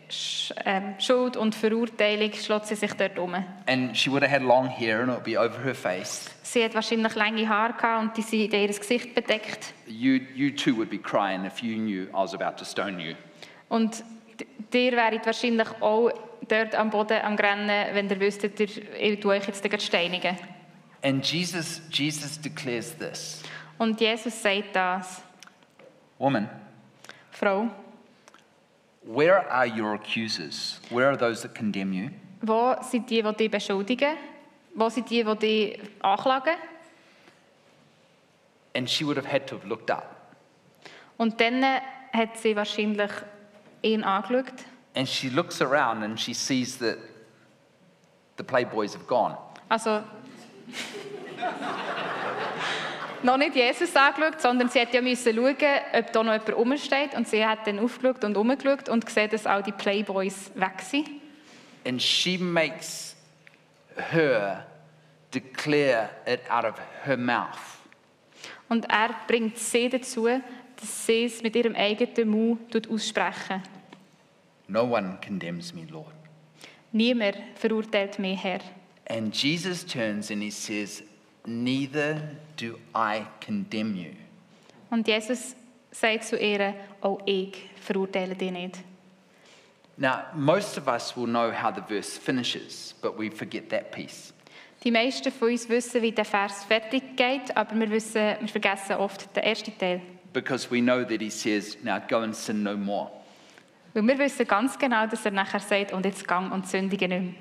ähm, 0.65 0.95
Schuld 0.97 1.37
und 1.37 1.53
Verurteilung 1.53 2.33
schlägt 2.33 2.65
sie 2.65 2.75
sich 2.75 2.93
dort 2.93 3.19
um. 3.19 3.35
And 3.67 3.95
she 3.95 4.09
would 4.09 4.23
have 4.23 4.31
had 4.31 4.41
long 4.41 4.67
hair 4.67 5.01
and 5.01 5.09
it 5.09 5.15
would 5.15 5.23
be 5.23 5.37
over 5.37 5.63
her 5.63 5.75
face. 5.75 6.31
Sie 6.41 6.63
hat 6.63 6.73
wahrscheinlich 6.73 7.13
lange 7.13 7.47
Haare 7.47 7.73
gehabt 7.73 8.03
und 8.03 8.17
die 8.17 8.21
sind 8.23 8.51
ihr 8.51 8.67
Gesicht 8.67 9.13
bedeckt. 9.13 9.73
You, 9.85 10.19
you 10.33 10.49
too 10.49 10.75
would 10.75 10.89
be 10.89 10.97
crying 10.97 11.45
if 11.45 11.61
you 11.61 11.75
knew 11.75 12.05
I 12.09 12.23
was 12.23 12.33
about 12.33 12.57
to 12.57 12.65
stone 12.65 12.99
you. 12.99 13.13
Und 13.69 14.03
dir 14.73 14.91
wäret 14.93 15.25
wahrscheinlich 15.25 15.69
auch 15.79 16.11
dort 16.47 16.73
am 16.73 16.89
Boden 16.89 17.21
am 17.21 17.35
Rennen, 17.35 17.69
wenn 17.93 18.09
ihr 18.09 18.19
wüsstet, 18.19 18.59
ihr, 18.59 19.19
tue 19.21 19.35
euch 19.35 19.45
jetzt 19.45 19.83
steinigen. 19.83 20.35
And 21.03 21.23
Jesus, 21.25 21.81
Jesus 21.91 22.39
declares 22.41 22.97
this 22.97 23.43
Und 23.77 23.99
Jesus 23.99 24.41
sagt 24.41 24.75
das. 24.75 25.21
Woman, 26.17 26.49
Frau, 27.31 27.67
where 29.05 29.39
are 29.49 29.65
your 29.65 29.93
accusers? 29.95 30.79
Where 30.89 31.09
are 31.09 31.17
those 31.17 31.41
that 31.41 31.53
condemn 31.55 31.93
you? 31.93 32.11
wo 32.43 32.75
sind 32.81 33.09
die, 33.09 33.21
die 33.21 33.33
dich 33.33 33.51
beschuldigen? 33.51 34.17
Wo 34.75 34.89
sind 34.89 35.09
die, 35.09 35.23
die 35.23 35.35
dich 35.35 35.79
anklagen? 36.01 36.55
And 38.75 38.89
she 38.89 39.05
would 39.05 39.17
have 39.17 39.25
had 39.25 39.47
to 39.47 39.55
have 39.55 39.67
looked 39.67 39.89
up. 39.89 40.35
Und 41.17 41.39
dann 41.39 41.63
hat 42.11 42.37
sie 42.37 42.55
wahrscheinlich 42.55 43.11
ihn 43.81 44.03
angeschaut. 44.03 44.65
And 44.95 45.07
she 45.07 45.29
looks 45.29 45.61
around 45.61 46.03
and 46.03 46.19
she 46.19 46.33
sees 46.33 46.77
that 46.79 46.97
the 48.37 48.43
Playboys 48.43 48.93
have 48.93 49.07
gone. 49.07 49.37
Also, 49.69 50.03
noch 53.23 53.37
nicht 53.37 53.55
Jesus 53.55 53.95
angeschaut, 53.95 54.41
sondern 54.41 54.69
sie 54.69 54.81
hat 54.81 54.93
ja 54.93 55.01
müssen 55.01 55.35
schauen, 55.35 55.55
ob 55.93 56.11
da 56.11 56.23
noch 56.23 56.33
jemand 56.33 56.53
rumsteht. 56.53 57.13
Und 57.15 57.27
sie 57.27 57.45
hat 57.45 57.65
dann 57.67 57.79
aufgeschaut 57.79 58.23
und 58.23 58.37
umgeschaut 58.37 58.89
und 58.89 59.05
gesehen, 59.05 59.29
dass 59.29 59.45
auch 59.45 59.61
die 59.61 59.71
Playboys 59.71 60.51
weg 60.55 60.81
sind. 60.81 61.09
And 61.85 62.01
she 62.01 62.37
makes 62.37 63.15
her 64.11 64.65
declare 65.33 66.09
it 66.25 66.39
out 66.49 66.65
of 66.65 66.75
her 67.05 67.17
mouth. 67.17 67.59
Und 68.69 68.89
er 68.89 69.09
bringt 69.27 69.57
sie 69.57 69.89
dazu, 69.89 70.27
dass 70.75 71.05
sie 71.05 71.25
es 71.25 71.41
mit 71.43 71.55
ihrem 71.55 71.75
eigenen 71.75 72.29
Mund 72.29 72.89
aussprechen. 72.89 73.61
No 74.67 74.83
one 74.83 75.17
condemns 75.25 75.73
me, 75.73 75.85
Lord. 75.91 76.13
Niemand 76.91 77.37
verurteilt 77.55 78.19
mich, 78.19 78.41
Herr. 78.43 78.59
And 79.09 79.35
Jesus 79.35 79.85
turns 79.85 80.31
and 80.31 80.41
he 80.41 80.51
says, 80.51 81.03
Neither 81.45 82.21
do 82.55 82.77
I 82.95 83.25
condemn 83.45 83.95
you. 83.95 84.11
Und 84.89 85.07
Jesus 85.07 85.55
sagt 85.91 86.23
zu 86.23 86.37
ihr, 86.37 86.73
auch 87.01 87.19
ich 87.25 87.69
verurteile 87.81 88.35
dich 88.35 88.51
nicht. 88.51 88.79
Now, 89.97 90.23
most 90.33 90.77
of 90.77 90.87
us 90.87 91.15
will 91.15 91.27
know 91.27 91.51
how 91.51 91.71
the 91.73 91.81
verse 91.81 92.17
finishes, 92.17 92.95
but 93.01 93.17
we 93.17 93.29
forget 93.29 93.69
that 93.69 93.91
piece. 93.91 94.33
Die 94.83 94.91
meisten 94.91 95.31
von 95.31 95.49
uns 95.49 95.69
wissen, 95.69 96.01
wie 96.01 96.11
der 96.11 96.25
Vers 96.25 96.63
fertig 96.65 97.15
geht, 97.15 97.55
aber 97.55 97.79
wir, 97.79 97.89
wissen, 97.89 98.35
wir 98.39 98.47
vergessen 98.47 98.95
oft 98.97 99.33
den 99.35 99.43
ersten 99.43 99.77
Teil. 99.77 100.01
Because 100.33 100.69
we 100.69 100.81
know 100.81 101.03
that 101.03 101.21
he 101.21 101.29
says, 101.29 101.77
Now 101.83 101.99
go 101.99 102.17
and 102.17 102.35
sin 102.35 102.63
no 102.63 102.75
more. 102.75 103.11
Weil 103.93 104.07
wir 104.07 104.17
wissen 104.17 104.47
ganz 104.47 104.77
genau, 104.77 105.05
dass 105.05 105.23
er 105.25 105.31
nachher 105.31 105.59
sagt, 105.59 105.93
und 105.93 106.05
jetzt 106.05 106.27
gang 106.27 106.51
und 106.51 106.67
sündige 106.67 107.07
nicht 107.07 107.21
mehr. 107.21 107.33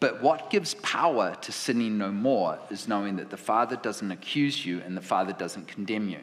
But 0.00 0.22
what 0.22 0.50
gives 0.50 0.76
power 0.76 1.34
to 1.40 1.52
sinning 1.52 1.98
no 1.98 2.12
more 2.12 2.58
is 2.70 2.86
knowing 2.86 3.16
that 3.16 3.30
the 3.30 3.36
Father 3.36 3.76
doesn't 3.76 4.12
accuse 4.12 4.64
you 4.64 4.80
and 4.86 4.96
the 4.96 5.02
Father 5.02 5.32
doesn't 5.32 5.66
condemn 5.66 6.08
you. 6.08 6.20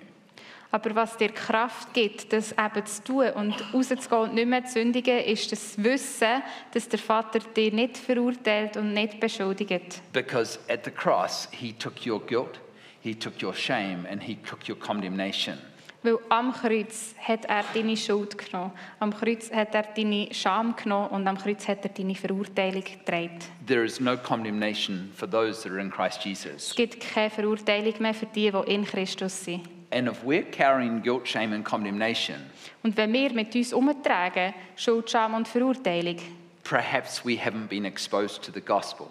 Aber 0.71 0.93
was 0.93 1.15
dir 1.15 1.29
Kraft 1.29 1.93
gibt, 1.93 2.33
das 2.33 2.51
eben 2.51 2.85
zu 2.85 3.03
tun 3.03 3.29
und 3.29 3.73
rauszugehen 3.73 4.21
und 4.23 4.33
nicht 4.33 4.47
mehr 4.47 4.65
zu 4.65 4.73
sündigen, 4.73 5.19
ist 5.19 5.51
das 5.51 5.81
Wissen, 5.81 6.43
dass 6.73 6.89
der 6.89 6.99
Vater 6.99 7.39
dich 7.39 7.71
nicht 7.71 7.97
verurteilt 7.97 8.75
und 8.75 8.93
nicht 8.93 9.19
beschuldigt. 9.19 10.01
Because 10.11 10.59
at 10.69 10.83
the 10.83 10.91
cross, 10.91 11.47
he 11.51 11.71
took 11.71 12.05
your 12.05 12.19
guilt, 12.19 12.59
he 13.01 13.15
took 13.15 13.41
your 13.41 13.53
shame, 13.53 14.05
and 14.09 14.21
he 14.21 14.35
took 14.35 14.67
your 14.67 14.77
condemnation. 14.77 15.57
Weil 16.05 16.19
am 16.29 16.53
Kreuz 16.53 17.15
hat 17.19 17.45
er 17.45 17.63
deine 17.73 17.97
Schuld 17.97 18.37
genommen, 18.37 18.71
am 18.99 19.11
Kreuz 19.11 19.51
hat 19.51 19.73
er 19.73 19.83
deine 19.83 20.27
Scham 20.31 20.75
genommen 20.75 21.09
und 21.09 21.27
am 21.27 21.35
Kreuz 21.35 21.67
hat 21.67 21.83
er 21.83 21.89
deine 21.89 22.13
Verurteilung 22.13 22.83
getragen. 22.83 23.39
There 23.65 23.83
is 23.83 23.99
no 23.99 24.15
condemnation 24.15 25.11
for 25.15 25.27
those 25.27 25.63
that 25.63 25.71
are 25.71 25.81
in 25.81 25.89
Christ 25.89 26.19
Es 26.19 26.23
Jesus. 26.25 26.75
gibt 26.75 26.99
keine 26.99 27.31
Verurteilung 27.31 27.95
mehr 27.99 28.13
für 28.13 28.27
die, 28.27 28.51
die 28.51 28.71
in 28.73 28.85
Christus 28.85 29.43
sind. 29.45 29.67
And 29.91 30.07
if 30.07 30.23
we're 30.23 30.43
carrying 30.51 31.01
guilt, 31.01 31.27
shame, 31.27 31.53
and 31.53 31.65
condemnation, 31.65 32.37
Und 32.83 32.95
wenn 32.97 33.11
wir 33.11 33.33
mit 33.33 33.55
uns 33.55 33.73
umtragen, 33.73 34.53
Schuld, 34.75 35.09
Scham 35.09 35.33
und 35.33 35.47
Verurteilung, 35.47 36.17
perhaps 36.63 37.25
we 37.25 37.31
haven't 37.33 37.67
been 37.67 37.85
exposed 37.85 38.43
to 38.43 38.51
the 38.51 38.61
gospel 38.61 39.07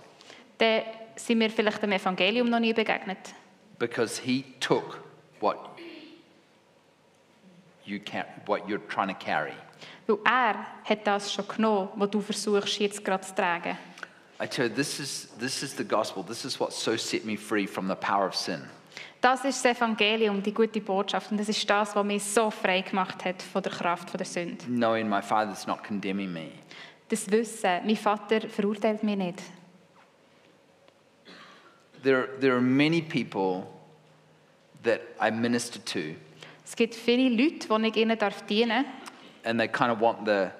dann 0.58 0.82
sind 1.16 1.40
wir 1.40 1.50
vielleicht 1.50 1.82
dem 1.82 1.90
Evangelium 1.92 2.48
noch 2.48 2.60
nie 2.60 2.72
begegnet. 2.72 3.18
because 3.80 4.20
he 4.22 4.44
took 4.60 5.00
what 5.40 5.73
you 7.84 7.98
ca- 7.98 8.26
what 8.46 8.66
you're 8.68 8.86
trying 8.88 9.08
to 9.08 9.14
carry. 9.14 9.52
Weil 10.06 10.18
er 10.24 10.66
hat 10.84 11.06
das 11.06 11.32
schon 11.32 11.46
genommen, 11.48 11.88
was 11.96 12.10
du 12.10 12.20
versuchst 12.20 12.78
jetzt 12.78 13.04
gerade 13.04 13.24
zu 13.24 13.34
tragen. 13.34 13.76
I 14.40 14.46
tell 14.46 14.68
you, 14.68 14.74
this 14.74 14.98
is, 14.98 15.28
this 15.38 15.62
is 15.62 15.76
the 15.76 15.84
gospel. 15.84 16.22
This 16.24 16.44
is 16.44 16.58
what 16.58 16.72
so 16.72 16.96
set 16.96 17.24
me 17.24 17.36
free 17.36 17.66
from 17.66 17.88
the 17.88 17.94
power 17.94 18.26
of 18.26 18.34
sin. 18.34 18.62
Das 19.20 19.44
ist 19.44 19.64
das 19.64 19.76
Evangelium, 19.76 20.42
die 20.42 20.52
gute 20.52 20.80
Botschaft. 20.80 21.30
Und 21.30 21.38
das 21.38 21.48
ist 21.48 21.68
das, 21.70 21.96
was 21.96 22.04
mich 22.04 22.22
so 22.22 22.50
frei 22.50 22.82
gemacht 22.82 23.24
hat 23.24 23.40
von 23.42 23.62
der 23.62 23.72
Kraft 23.72 24.10
von 24.10 24.18
der 24.18 24.26
Sünde. 24.26 24.62
Knowing 24.66 25.08
my 25.08 25.22
Father's 25.22 25.66
not 25.66 25.82
condemning 25.82 26.30
me. 26.32 26.50
Das 27.08 27.30
Wissen, 27.30 27.80
mein 27.86 27.96
Vater 27.96 28.48
verurteilt 28.48 29.02
mich 29.02 29.16
nicht. 29.16 29.42
There, 32.02 32.28
there 32.40 32.52
are 32.52 32.60
many 32.60 33.00
people 33.00 33.66
that 34.82 35.00
I 35.18 35.30
minister 35.30 35.82
to, 35.86 36.14
Es 36.74 36.76
gibt 36.76 36.96
viele 36.96 37.28
Leute, 37.28 37.68
die 37.68 37.86
ich 37.86 37.96
ihnen 37.96 38.18
darf 38.18 38.42
dienen 38.46 38.84
and 39.44 39.60
they 39.60 39.68
kind 39.68 39.92
of 39.92 40.00
want 40.00 40.24
the, 40.24 40.50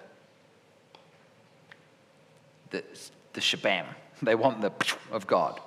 the, 2.70 2.84
the 3.32 3.40
shabam. 3.40 3.84
They 4.22 4.36
want 4.36 4.62
the 4.62 4.70
of 5.10 5.26
God. 5.26 5.60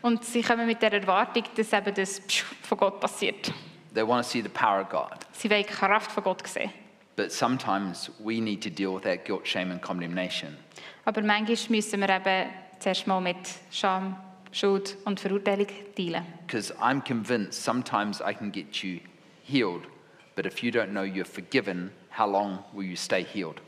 Und 0.00 0.24
sie 0.24 0.42
kommen 0.42 0.68
mit 0.68 0.80
der 0.80 0.92
Erwartung, 0.92 1.42
dass 1.56 1.72
eben 1.72 1.92
das 1.92 2.20
von 2.62 2.78
Gott 2.78 3.00
passiert. 3.00 3.52
They 3.92 4.06
want 4.06 4.24
to 4.24 4.30
see 4.30 4.42
the 4.42 4.48
power 4.48 4.82
of 4.82 4.90
God. 4.90 5.26
Sie 5.32 5.50
wollen 5.50 5.64
die 5.64 5.68
Kraft 5.68 6.12
von 6.12 6.22
Gott 6.22 6.46
sehen. 6.46 6.70
But 7.16 7.32
sometimes 7.32 8.12
we 8.20 8.40
need 8.40 8.62
to 8.62 8.70
deal 8.70 8.94
with 8.94 9.02
that 9.02 9.24
guilt, 9.24 9.44
shame, 9.44 9.72
and 9.72 9.82
condemnation. 9.82 10.56
Aber 11.04 11.20
manchmal 11.20 11.56
müssen 11.68 11.98
wir 11.98 12.08
eben 12.08 12.50
zuerst 12.78 13.08
mal 13.08 13.20
mit 13.20 13.36
Scham, 13.72 14.16
Schuld 14.52 14.96
und 15.04 15.18
Verurteilung 15.18 15.66
dealen. 15.98 16.24
Because 16.46 16.72
I'm 16.76 17.02
convinced 17.02 17.64
sometimes 17.64 18.20
I 18.20 18.32
can 18.32 18.52
get 18.52 18.84
you 18.84 19.00
healed, 19.50 19.82
but 20.36 20.46
if 20.46 20.62
you 20.62 20.70
don't 20.70 20.90
know 20.90 21.02
you're 21.02 21.24
forgiven, 21.24 21.90
how 22.10 22.30
long 22.30 22.58
will 22.72 22.84
you 22.84 22.96
stay 22.96 23.24
healed? 23.24 23.60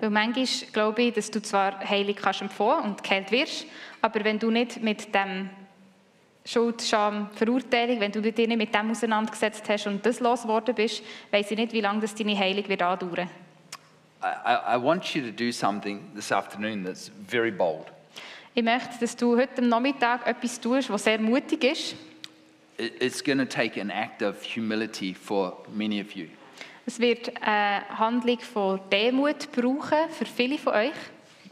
Weil 0.00 0.10
manchmal 0.10 0.46
glaube 0.72 1.02
ich, 1.02 1.14
dass 1.14 1.30
du 1.30 1.40
zwar 1.40 1.80
heilig 1.80 2.16
kannst 2.16 2.42
empfangen 2.42 2.84
und 2.84 3.02
geheilt 3.02 3.30
wirst, 3.30 3.66
aber 4.02 4.24
wenn 4.24 4.38
du 4.38 4.50
nicht 4.50 4.82
mit 4.82 5.14
dem 5.14 5.50
Schuld, 6.44 6.82
Scham, 6.82 7.30
Verurteilung, 7.34 8.00
wenn 8.00 8.12
du 8.12 8.20
dich 8.20 8.36
nicht 8.36 8.58
mit 8.58 8.74
dem 8.74 8.90
auseinandergesetzt 8.90 9.66
hast 9.68 9.86
und 9.86 10.04
das 10.04 10.20
losgeworden 10.20 10.74
bist, 10.74 11.02
weiß 11.30 11.50
ich 11.50 11.56
nicht, 11.56 11.72
wie 11.72 11.80
lange 11.80 12.00
das 12.00 12.14
deine 12.14 12.36
Heilung 12.36 12.68
wird 12.68 12.82
andauern. 12.82 13.30
I, 14.22 14.76
I, 14.76 14.82
want 14.82 15.14
you 15.14 15.22
to 15.22 15.30
do 15.30 15.52
something 15.52 16.00
this 16.14 16.32
afternoon 16.32 16.84
that's 16.84 17.10
very 17.26 17.50
bold. 17.50 17.86
Ich 18.54 18.62
möchte, 18.62 18.98
dass 19.00 19.16
du 19.16 19.36
heute 19.36 19.58
am 19.58 19.68
Nachmittag 19.68 20.26
etwas 20.26 20.60
tust, 20.60 20.88
was 20.88 21.04
sehr 21.04 21.18
mutig 21.18 21.64
ist. 21.64 21.96
It- 22.78 23.00
It's 23.02 23.22
going 23.22 23.38
to 23.38 23.46
take 23.46 23.80
an 23.80 23.90
act 23.90 24.22
of 24.22 24.42
humility 24.42 25.14
for 25.14 25.56
many 25.72 26.00
of 26.00 26.12
you. 26.14 26.26
Es 26.86 26.98
wird 26.98 27.32
eine 27.40 27.84
Handlung 27.98 28.40
von 28.40 28.80
Demut 28.90 29.50
brauchen 29.52 30.08
für 30.10 30.26
viele 30.26 30.58
von 30.58 30.74
euch. 30.74 30.92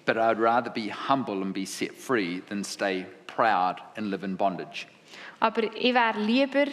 But 0.04 0.16
I'd 0.16 0.38
rather 0.40 0.70
be 0.70 0.90
humble 0.92 1.42
and 1.42 1.54
be 1.54 1.64
set 1.64 1.92
free 1.94 2.40
than 2.48 2.64
stay 2.64 3.06
proud 3.28 3.76
and 3.96 4.10
live 4.10 4.24
in 4.24 4.36
bondage. 4.36 4.86
Aber 5.40 5.62
ich 5.74 5.94
wäre 5.94 6.18
lieber 6.18 6.64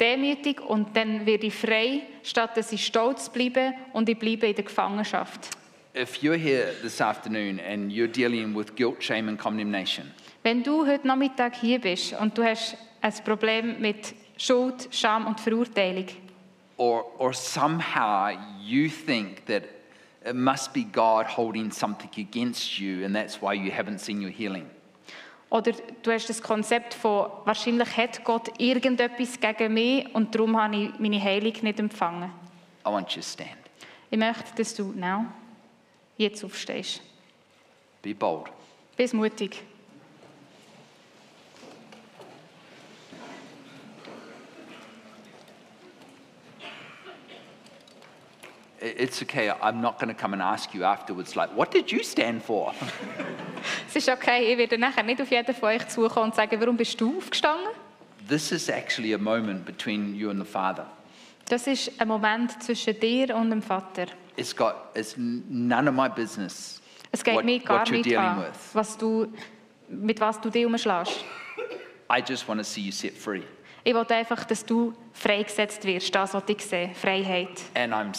demütig 0.00 0.60
und 0.60 0.96
dann 0.96 1.26
werde 1.26 1.46
ich 1.46 1.54
frei, 1.54 2.02
statt 2.22 2.56
dass 2.56 2.72
ich 2.72 2.84
stolz 2.86 3.28
bleibe 3.28 3.72
und 3.92 4.08
ich 4.08 4.18
bleibe 4.18 4.46
in 4.46 4.54
der 4.54 4.64
Gefangenschaft. 4.64 5.50
If 5.96 6.18
you're 6.22 6.36
here 6.36 6.72
this 6.82 7.00
afternoon 7.00 7.58
and 7.60 7.90
you're 7.90 8.06
dealing 8.10 8.54
with 8.54 8.74
guilt, 8.76 9.02
shame, 9.02 9.28
and 9.28 9.38
condemnation, 9.38 10.12
Wenn 10.42 10.62
du 10.62 10.86
heute 10.86 11.06
Nachmittag 11.06 11.56
hier 11.56 11.80
bist 11.80 12.12
und 12.20 12.36
du 12.38 12.44
hast 12.44 12.76
ein 13.06 13.24
Problem 13.24 13.80
mit 13.80 14.14
Schuld, 14.36 14.88
Scham 14.90 15.26
und 15.26 15.40
Verurteilung 15.40 16.06
or, 16.76 17.04
or 17.18 17.32
somehow 17.32 18.30
you 18.60 18.88
think 18.88 19.46
that 19.46 19.64
it 20.24 20.34
must 20.34 20.72
be 20.72 20.84
God 20.84 21.26
holding 21.26 21.70
something 21.70 22.10
against 22.16 22.78
you 22.78 23.04
and 23.04 23.14
that's 23.14 23.40
why 23.40 23.54
you 23.54 23.70
haven't 23.70 24.00
seen 24.00 24.20
your 24.20 24.30
healing, 24.30 24.68
oder 25.48 25.72
du 26.02 26.10
hast 26.10 26.28
das 26.28 26.42
Konzept 26.42 26.94
von 26.94 27.30
wahrscheinlich 27.44 27.96
hat 27.96 28.24
Gott 28.24 28.48
irgendetwas 28.58 29.38
gegen 29.38 29.74
mich 29.74 30.12
und 30.14 30.34
darum 30.34 30.60
habe 30.60 30.76
ich 30.76 30.98
meine 30.98 31.22
Heilung 31.22 31.54
nicht 31.62 31.78
empfangen. 31.78 32.30
I 32.84 32.90
want 32.90 33.10
you 33.12 33.22
to 33.22 33.26
stand. 33.26 33.56
Ich 34.10 34.18
möchte, 34.18 34.54
dass 34.56 34.74
du 34.74 34.92
now, 34.92 35.26
jetzt 36.16 36.44
aufstehst. 36.44 37.00
Be 38.02 38.14
bold. 38.14 38.46
Bist 38.96 39.14
mutig. 39.14 39.62
It's 48.98 49.22
okay. 49.22 49.50
I'm 49.50 49.80
not 49.80 49.98
going 49.98 50.14
to 50.14 50.20
come 50.20 50.32
and 50.32 50.42
ask 50.42 50.74
you 50.74 50.84
afterwards, 50.84 51.34
like, 51.34 51.50
what 51.56 51.72
did 51.72 51.90
you 51.90 52.02
stand 52.02 52.42
for? 52.42 52.72
Es 53.88 53.96
ist 53.96 54.08
okay, 54.08 54.52
ich 54.52 54.58
werde 54.58 54.78
nachher 54.78 55.02
nicht 55.02 55.20
auf 55.20 55.30
jeden 55.30 55.54
von 55.54 55.70
euch 55.70 55.88
zukommen 55.88 56.26
und 56.26 56.34
sagen, 56.36 56.60
warum 56.60 56.76
bist 56.76 57.00
du 57.00 57.18
aufgestanden? 57.18 57.66
This 58.28 58.52
is 58.52 58.68
actually 58.68 59.12
a 59.14 59.18
moment 59.18 59.64
between 59.64 60.14
you 60.14 60.30
and 60.30 60.38
the 60.38 60.44
Father. 60.44 60.86
Das 61.48 61.66
ist 61.66 61.90
ein 62.00 62.08
Moment 62.08 62.62
zwischen 62.62 62.98
dir 62.98 63.34
und 63.34 63.50
dem 63.50 63.62
Vater. 63.62 64.06
It's 64.36 64.54
got, 64.54 64.74
it's 64.94 65.14
none 65.16 65.88
of 65.88 65.94
my 65.94 66.08
business 66.08 66.80
Es 67.12 67.24
geht 67.24 67.34
what, 67.34 67.44
mich 67.44 67.64
gar 67.64 67.88
nicht 67.90 68.04
dealing 68.04 68.18
an, 68.18 68.38
with. 68.40 68.74
was 68.74 68.96
du, 68.98 69.26
mit 69.88 70.20
was 70.20 70.40
du 70.40 70.50
dich 70.50 70.66
umschlägst. 70.66 71.24
I 72.10 72.22
just 72.26 72.46
want 72.48 72.60
to 72.60 72.64
see 72.64 72.82
you 72.82 72.92
set 72.92 73.16
free. 73.16 73.42
Ich 73.84 73.94
will 73.94 74.04
einfach, 74.08 74.44
dass 74.44 74.64
du 74.64 74.92
freigesetzt 75.12 75.84
wirst, 75.84 76.14
das, 76.14 76.34
was 76.34 76.42
ich 76.48 76.64
sehe, 76.64 76.90
Freiheit. 76.94 77.62
And 77.74 77.92
I'm 77.92 78.12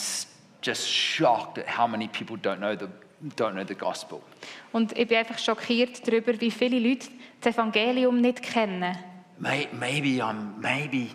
just 0.61 0.87
shocked 0.87 1.57
at 1.57 1.67
how 1.67 1.87
many 1.87 2.07
people 2.07 2.37
don't 2.37 2.59
know 2.59 2.75
the, 2.75 2.87
don't 3.35 3.53
know 3.53 3.63
the 3.63 3.75
gospel. 3.75 4.21
Und 4.71 4.97
ich 4.97 5.07
bin 5.07 5.17
einfach 5.17 5.39
schockiert 5.39 6.07
darüber, 6.07 6.39
wie 6.39 6.51
viele 6.51 6.79
Leute 6.79 7.07
das 7.41 7.55
Evangelium 7.55 8.21
nicht 8.21 8.41
kennen. 8.41 8.97
May, 9.39 9.67
maybe 9.71 10.23
I'm, 10.23 10.57
maybe, 10.59 11.09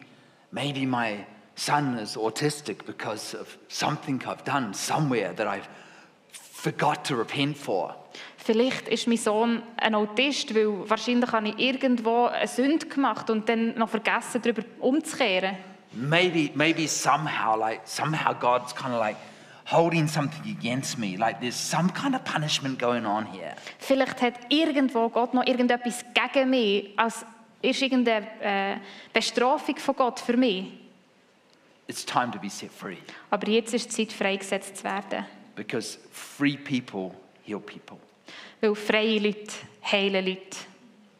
maybe 0.50 0.86
my 0.86 1.24
son 1.56 1.98
is 1.98 2.16
autistic 2.16 2.86
because 2.86 3.34
of 3.34 3.58
something 3.68 4.20
I've 4.20 4.44
done 4.44 4.72
somewhere 4.74 5.34
that 5.34 5.46
I've 5.46 5.68
forgot 6.30 7.04
to 7.06 7.16
repent 7.16 7.56
for. 7.56 7.94
Vielleicht 8.36 8.88
ist 8.88 9.06
mein 9.06 9.16
Sohn 9.16 9.62
ein 9.76 9.94
Autist, 9.94 10.54
weil 10.54 10.88
wahrscheinlich 10.88 11.30
habe 11.30 11.48
ich 11.48 11.58
irgendwo 11.58 12.26
eine 12.26 12.48
Sünde 12.48 12.86
gemacht 12.86 13.30
und 13.30 13.48
dann 13.48 13.78
noch 13.78 13.88
vergessen, 13.88 14.42
darüber 14.42 14.62
umzukehren. 14.80 15.56
Maybe, 15.92 16.50
maybe 16.54 16.88
somehow, 16.88 17.56
like 17.56 17.82
somehow 17.84 18.34
God's 18.34 18.74
kind 18.74 18.94
of 18.94 19.00
like 19.00 19.16
holding 19.72 20.06
something 20.08 20.50
against 20.50 20.98
me. 20.98 21.16
Like 21.16 21.40
there's 21.40 21.56
some 21.56 21.90
kind 21.90 22.14
of 22.14 22.24
punishment 22.24 22.78
going 22.78 23.06
on 23.06 23.26
here. 23.26 23.54
Vielleicht 23.78 24.20
hat 24.20 24.34
irgendwo 24.48 25.08
Gott 25.08 25.34
noch 25.34 25.46
irgendetwas 25.46 26.04
gegen 26.14 26.50
mich, 26.50 26.90
als 26.96 27.24
ist 27.62 27.80
irgendeine 27.80 28.26
äh, 28.40 28.76
Bestrafung 29.12 29.76
von 29.76 29.96
Gott 29.96 30.20
für 30.20 30.36
mich. 30.36 30.66
It's 31.86 32.04
time 32.04 32.30
to 32.30 32.38
be 32.38 32.48
set 32.48 32.70
free 32.70 32.96
Aber 33.30 33.48
jetzt 33.48 33.74
ist 33.74 33.96
die 33.96 34.06
Zeit, 34.06 34.16
freigesetzt 34.16 34.78
zu 34.78 34.84
werden. 34.84 35.24
because 35.54 35.98
free 36.10 36.56
people 36.56 37.14
heal 37.44 37.60
people. 37.60 37.98
Weil 38.60 38.74
freie 38.74 39.18
Leute 39.18 39.52
heilen 39.90 40.24
Leute. 40.24 40.58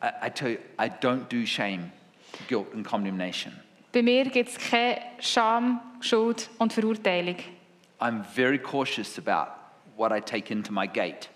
I, 0.03 0.27
I 0.27 0.31
tell 0.31 0.51
you, 0.51 0.59
I 0.79 0.89
don't 0.89 1.29
do 1.29 1.45
shame, 1.45 1.93
guilt, 2.49 2.73
and 2.75 2.85
condemnation. 2.87 3.53
Bei 3.93 4.03
mir 4.03 4.25
gibt 4.25 4.49
es 4.49 4.59
keine 4.59 5.01
Scham, 5.21 5.81
Schuld 6.01 6.49
und 6.59 6.73
Verurteilung. 6.73 7.37
I'm 8.03 8.25
very 8.35 8.59
cautious 8.59 9.17
about 9.17 9.53
what 9.97 10.11
I 10.11 10.21
take 10.21 10.51
into 10.53 10.73
my 10.73 10.89
gate. 10.89 11.29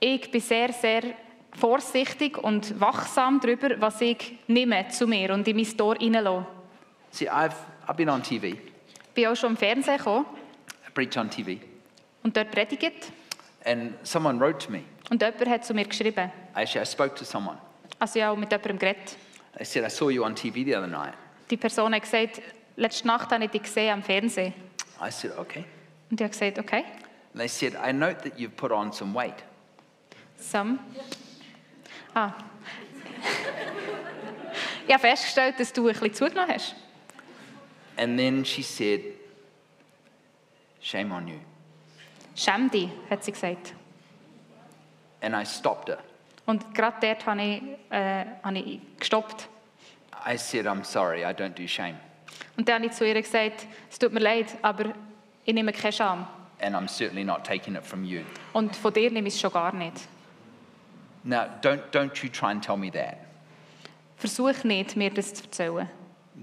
Ich 0.00 0.30
bin 0.30 0.40
sehr, 0.40 0.72
sehr 0.72 1.02
vorsichtig 1.52 2.38
und 2.38 2.80
wachsam 2.80 3.40
darüber, 3.40 3.78
was 3.78 4.00
ich 4.00 4.38
nehme 4.46 4.88
zu 4.88 5.06
mir 5.06 5.34
und 5.34 5.46
in 5.46 5.56
mein 5.56 5.76
Tor 5.76 5.96
hineinlasse. 5.96 6.46
See, 7.10 7.28
I've, 7.28 7.54
I've 7.86 7.94
been 7.96 8.08
on 8.08 8.22
TV, 8.22 8.46
Ich 8.46 8.58
bin 9.14 9.26
auch 9.26 9.36
schon 9.36 9.50
im 9.50 9.56
Fernsehen 9.58 9.98
gekommen 9.98 10.24
I 10.88 10.90
preach 10.94 11.16
on 11.18 11.28
TV, 11.28 11.60
und 12.22 12.34
dort 12.36 12.50
predigt. 12.50 13.12
and 13.66 13.92
someone 14.02 14.38
wrote 14.40 14.58
to 14.64 14.72
me. 14.72 14.80
Und 15.10 15.20
jemand 15.22 15.46
hat 15.46 15.64
zu 15.66 15.74
mir 15.74 15.84
geschrieben. 15.84 16.32
Actually, 16.54 16.82
I 16.82 16.86
spoke 16.86 17.14
to 17.16 17.24
someone. 17.24 17.58
Also 17.98 18.18
ja, 18.18 18.34
mit 18.34 18.50
jemandem 18.50 18.78
geredet. 18.78 19.16
They 19.56 19.64
said, 19.66 19.84
I 19.84 19.90
saw 19.90 20.08
you 20.08 20.24
on 20.24 20.34
TV 20.34 20.64
the 20.64 20.74
other 20.74 20.88
night. 20.88 21.12
Die 21.50 21.56
Person 21.58 21.94
hat 21.94 22.02
gesagt, 22.02 22.40
letzte 22.76 23.06
Nacht 23.06 23.30
habe 23.30 23.44
ich 23.44 23.50
dich 23.50 23.62
gesehen 23.62 23.92
am 23.92 24.02
Fernsehen. 24.02 24.54
I 25.04 25.10
said, 25.10 25.32
okay. 25.38 25.64
Und 26.10 26.20
ich 26.20 26.24
habe 26.24 26.30
gesagt, 26.30 26.58
okay, 26.58 26.84
And 27.34 27.40
they 27.40 27.48
said, 27.48 27.74
I 27.74 27.90
note 27.90 28.22
that 28.22 28.38
you've 28.38 28.56
put 28.56 28.70
on 28.70 28.92
some 28.92 29.12
weight. 29.12 29.42
Some. 30.38 30.78
Ah. 32.14 32.32
ich 34.86 34.92
habe 34.92 35.00
festgestellt, 35.00 35.58
dass 35.58 35.72
du 35.72 35.88
ein 35.88 35.94
bisschen 35.94 36.14
zugenommen 36.14 36.54
hast. 36.54 36.76
And 37.96 38.16
then 38.16 38.44
she 38.44 38.62
said, 38.62 39.00
Shame 40.80 41.10
on 41.12 41.26
you. 41.26 41.40
Schäm 42.36 42.70
dich, 42.70 42.88
hat 43.10 43.24
sie 43.24 43.32
gesagt. 43.32 43.74
And 45.20 45.34
I 45.34 45.44
stopped 45.44 45.88
her. 45.88 45.98
Und 46.46 46.72
gerade 46.72 46.98
dort 47.00 47.26
habe 47.26 47.42
ich, 47.42 47.62
äh, 47.90 48.26
habe 48.44 48.58
ich 48.58 48.80
gestoppt. 49.00 49.48
I 50.24 50.36
said, 50.36 50.66
I'm 50.66 50.84
sorry, 50.84 51.24
I 51.24 51.32
don't 51.32 51.54
do 51.54 51.66
shame. 51.66 51.96
Und 52.56 52.68
dann 52.68 52.76
habe 52.76 52.86
ich 52.86 52.92
zu 52.92 53.06
ihr 53.06 53.20
gesagt, 53.20 53.66
es 53.90 53.98
tut 53.98 54.12
mir 54.12 54.20
leid, 54.20 54.56
aber 54.62 54.94
ich 55.44 55.54
nehme 55.54 55.72
keine 55.72 55.92
Scham. 55.92 56.26
And 56.60 56.74
I'm 56.74 56.88
certainly 56.88 57.24
not 57.24 57.44
taking 57.44 57.74
it 57.74 57.84
from 57.84 58.04
you. 58.04 58.22
Und 58.52 58.74
von 58.76 58.92
dir 58.92 59.10
nehme 59.10 59.28
ich 59.28 59.34
es 59.34 59.40
schon 59.40 59.52
gar 59.52 59.74
nicht. 59.74 60.08
Now, 61.24 61.46
don't, 61.62 61.80
don't 61.90 62.22
you 62.22 62.28
try 62.28 62.50
and 62.50 62.62
tell 62.62 62.76
me 62.76 62.90
that. 62.92 63.16
Versuch 64.16 64.64
nicht, 64.64 64.96
mir 64.96 65.10
das 65.10 65.34
zu 65.34 65.44
erzählen. 65.44 65.88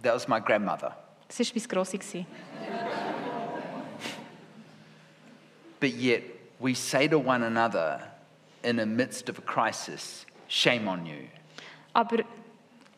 That 0.04 0.14
was 0.14 0.28
my 0.28 0.40
grandmother. 0.40 0.96
Das 1.28 1.40
war 1.40 1.46
mein 1.56 1.68
Grossi. 1.68 2.26
But 5.80 5.94
yet, 5.94 6.24
we 6.60 6.76
say 6.76 7.08
to 7.08 7.18
one 7.18 7.44
another 7.44 8.02
in 8.64 8.78
the 8.78 8.86
midst 8.86 9.30
of 9.30 9.40
a 9.40 9.42
crisis, 9.42 10.26
Shame 10.48 10.88
on 10.88 11.06
you. 11.06 11.28
Aber 11.94 12.24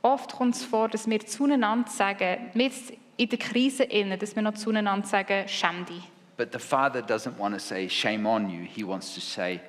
oft 0.02 0.34
kommt 0.34 0.56
es 0.56 0.66
vor, 0.66 0.90
dass 0.90 1.08
wir 1.08 1.26
zueinander 1.26 1.90
sagen, 1.90 2.52
jetzt 2.56 2.94
in 3.18 3.30
der 3.30 3.40
Krise 3.40 3.84
innen, 3.84 4.18
dass 4.18 4.36
wir 4.36 4.42
noch 4.42 4.56
zueinander 4.56 5.08
sagen, 5.08 5.48
schäm 5.48 5.86
dich. 5.86 6.04
But 6.36 6.52
the 6.52 6.60
Father 6.60 7.02
doesn't 7.02 7.38
want 7.38 7.54
to 7.54 7.60
say, 7.60 7.88
Shame 7.88 8.26
on 8.26 8.50
you. 8.50 8.66
He 8.66 8.84
wants 8.84 9.14
to 9.14 9.22
say, 9.22 9.60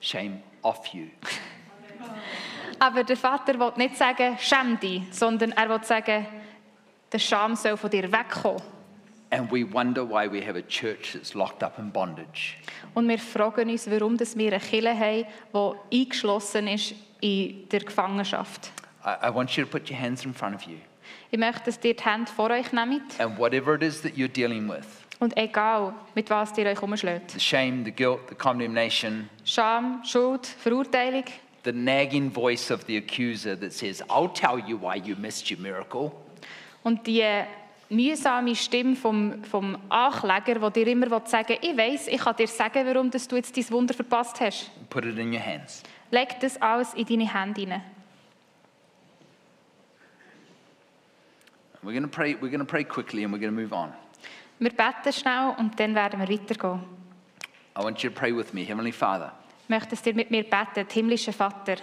Shame 0.00 0.42
off 0.62 0.86
you. 0.94 1.08
Aber 2.78 3.04
der 3.04 3.16
Vater 3.16 3.58
will 3.58 3.72
nicht 3.76 3.96
sagen, 3.96 4.36
schäm 4.38 4.78
dich, 4.80 5.02
sondern 5.10 5.52
er 5.52 5.68
will 5.68 5.82
sagen, 5.84 6.26
der 7.12 7.18
Scham 7.18 7.54
soll 7.54 7.76
von 7.76 7.90
dir 7.90 8.10
wegkommen. 8.10 8.62
And 9.30 9.50
we 9.50 9.64
wonder 9.64 10.08
why 10.08 10.30
we 10.30 10.40
have 10.40 10.56
a 10.56 10.62
church 10.62 11.12
that's 11.12 11.34
locked 11.34 11.62
up 11.62 11.78
in 11.78 11.90
bondage. 11.90 12.56
Und 12.94 13.08
wir 13.08 13.18
fragen 13.18 13.68
uns, 13.68 13.90
warum 13.90 14.16
dass 14.16 14.36
wir 14.36 14.52
eine 14.52 14.60
Kirche 14.60 14.98
haben, 14.98 15.26
die 15.90 16.00
eingeschlossen 16.02 16.68
ist 16.68 16.94
in 17.20 17.68
der 17.68 17.80
Gefangenschaft. 17.80 18.70
I, 19.04 19.28
I 19.28 19.34
want 19.34 19.50
you 19.56 19.64
to 19.64 19.70
put 19.70 19.90
your 19.90 19.98
hands 19.98 20.24
in 20.24 20.32
front 20.32 20.54
of 20.54 20.62
you. 20.64 20.78
Ich 21.30 21.38
möchte, 21.38 21.64
dass 21.64 21.78
ihr 21.82 21.94
die 21.94 22.04
Hände 22.04 22.30
vor 22.30 22.50
euch 22.50 22.72
nehmt 22.72 23.20
And 23.20 23.38
whatever 23.38 23.74
it 23.74 23.82
is 23.82 24.02
that 24.02 24.12
you're 24.12 24.28
dealing 24.28 24.68
with 24.68 24.86
und 25.20 25.36
egal, 25.36 25.94
mit 26.14 26.28
was 26.30 26.56
ihr 26.58 26.66
euch 26.66 26.82
umschlägt. 26.82 27.30
the 27.30 27.40
shame, 27.40 27.84
the 27.84 27.92
guilt, 27.92 28.20
the 28.28 28.34
condemnation, 28.34 29.28
Scham, 29.44 30.02
Schuld, 30.04 30.46
Verurteilung, 30.46 31.24
the 31.64 31.72
nagging 31.72 32.30
voice 32.30 32.70
of 32.70 32.84
the 32.86 32.96
accuser 32.96 33.58
that 33.58 33.72
says, 33.72 34.02
I'll 34.10 34.32
tell 34.32 34.58
you 34.58 34.76
why 34.76 34.96
you 34.96 35.16
missed 35.16 35.50
your 35.50 35.60
miracle. 35.60 36.12
Und 36.82 37.06
die 37.06 37.24
mühsame 37.88 38.54
Stimme 38.54 38.96
vom, 38.96 39.42
vom 39.44 39.78
Ankläger, 39.88 40.60
wo 40.60 40.68
dir 40.68 40.86
immer 40.86 41.08
sagen 41.26 41.48
will, 41.48 41.58
ich 41.62 41.76
weiß, 41.76 42.08
ich 42.08 42.20
kann 42.20 42.36
dir 42.36 42.48
sagen, 42.48 42.86
warum 42.86 43.10
du 43.10 43.36
jetzt 43.36 43.56
dein 43.56 43.70
Wunder 43.70 43.94
verpasst 43.94 44.40
hast. 44.40 44.70
Put 44.90 45.04
it 45.04 45.18
in 45.18 45.32
your 45.32 45.40
hands. 45.40 45.82
Leg 46.10 46.38
das 46.40 46.60
alles 46.60 46.92
in 46.94 47.06
deine 47.06 47.32
Hände 47.32 47.60
hinein. 47.60 47.82
We're 51.84 51.92
going 51.92 52.02
to 52.02 52.08
pray, 52.08 52.34
we're 52.34 52.48
going 52.48 52.60
to 52.60 52.64
pray 52.64 52.84
quickly 52.84 53.24
and 53.24 53.32
we're 53.32 53.38
going 53.38 53.54
to 53.54 53.60
move 53.60 53.74
on. 53.74 53.92
Wir 54.58 54.70
beten 54.70 55.12
schnell 55.12 55.54
und 55.58 55.78
dann 55.78 55.94
werden 55.94 56.18
wir 56.18 56.28
weitergehen. 56.28 56.80
I 57.76 57.82
want 57.82 58.02
you 58.02 58.08
to 58.08 58.16
pray 58.16 58.32
with 58.32 58.54
me. 58.54 58.64
Heavenly 58.64 58.92
Father, 58.92 59.32
Ich 59.64 59.68
möchte, 59.68 59.90
dass 59.90 60.06
ihr 60.06 60.14
mit 60.14 60.30
mir 60.30 60.44
betet, 60.44 60.92
himmlischer 60.92 61.32
Vater. 61.32 61.76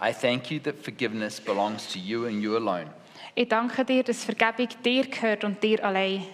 I 0.00 0.12
thank 0.12 0.50
you 0.50 0.58
that 0.60 0.76
forgiveness 0.76 1.40
belongs 1.40 1.86
to 1.92 1.98
you 1.98 2.26
and 2.26 2.42
you 2.42 2.56
alone. 2.56 2.90
Ich 3.36 3.48
danke 3.48 3.84
dir, 3.84 4.02
dass 4.02 4.24
Vergebung 4.24 4.68
dir 4.84 5.06
gehört 5.06 5.44
und 5.44 5.62
dir 5.62 5.84
allein. 5.84 6.24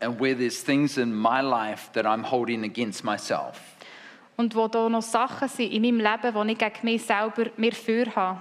And 0.00 0.18
where 0.18 0.34
there's 0.34 0.64
things 0.64 0.98
in 0.98 1.14
my 1.14 1.40
life 1.40 1.90
that 1.92 2.06
I'm 2.06 2.24
holding 2.24 2.64
against 2.64 3.04
myself, 3.04 3.71
Und 4.42 4.56
wo 4.56 4.66
da 4.66 4.88
noch 4.88 5.02
Sachen 5.02 5.46
sind 5.46 5.70
in 5.70 5.82
meinem 5.82 6.00
Leben, 6.00 6.48
die 6.48 6.52
ich 6.52 6.58
gegen 6.58 6.78
mich 6.82 7.04
selber 7.04 7.48
mir 7.56 7.72
für 7.72 8.12
habe. 8.16 8.40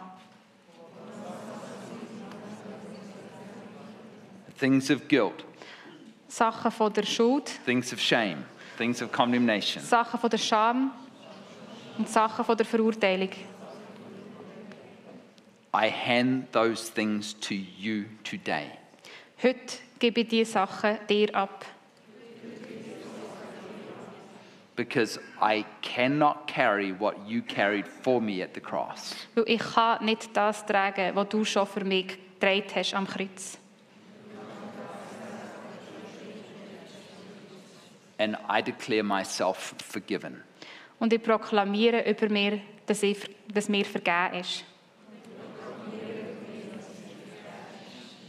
things 4.58 4.90
of 4.90 5.08
guilt, 5.08 5.46
Sachen 6.28 6.72
von 6.72 6.92
der 6.92 7.04
Schuld, 7.04 7.52
things 7.66 7.94
of 7.94 8.00
shame, 8.00 8.44
things 8.80 9.00
of 9.04 9.12
condemnation, 9.12 9.84
Sachen 9.84 10.20
von 10.20 10.30
der 10.32 10.40
Scham 10.40 10.92
und 12.00 12.10
Sachen 12.10 12.44
von 12.46 12.58
der 12.58 12.66
Verurteilung. 12.66 13.30
I 15.72 15.88
hand 15.92 16.52
those 16.52 16.92
things 16.92 17.40
to 17.42 17.54
you 17.54 18.06
today. 18.24 18.72
Heute 19.44 19.78
gebe 20.00 20.22
ich 20.22 20.28
diese 20.30 20.54
Sachen 20.54 20.98
dir 21.08 21.36
ab. 21.36 21.64
Because 24.82 25.20
I 25.40 25.64
cannot 25.84 26.48
carry 26.48 26.92
what 26.92 27.16
you 27.28 27.44
carried 27.44 27.86
for 27.88 28.20
me 28.20 28.42
at 28.42 28.56
the 28.56 28.60
cross. 28.60 29.14
Weil 29.36 29.44
ich 29.48 29.62
kann 29.62 30.04
nicht 30.04 30.36
das 30.36 30.66
tragen, 30.66 31.16
was 31.16 31.30
du 31.30 31.46
schon 31.46 31.68
für 31.68 31.86
mich 31.86 32.18
getragen 32.40 32.64
hast 32.74 32.96
am 32.96 33.06
Kreuz. 33.06 33.60
And 38.18 38.38
I 38.50 38.64
declare 38.64 39.04
myself 39.04 39.76
forgiven. 39.88 40.42
Und 41.00 41.14
ich 41.14 41.22
proklamiere 41.22 42.10
über 42.10 42.30
mir, 42.30 42.60
dass, 42.88 43.04
ich, 43.04 43.20
dass 43.54 43.70
mir 43.70 43.86
vergeben 43.86 44.40
ist. 44.40 44.64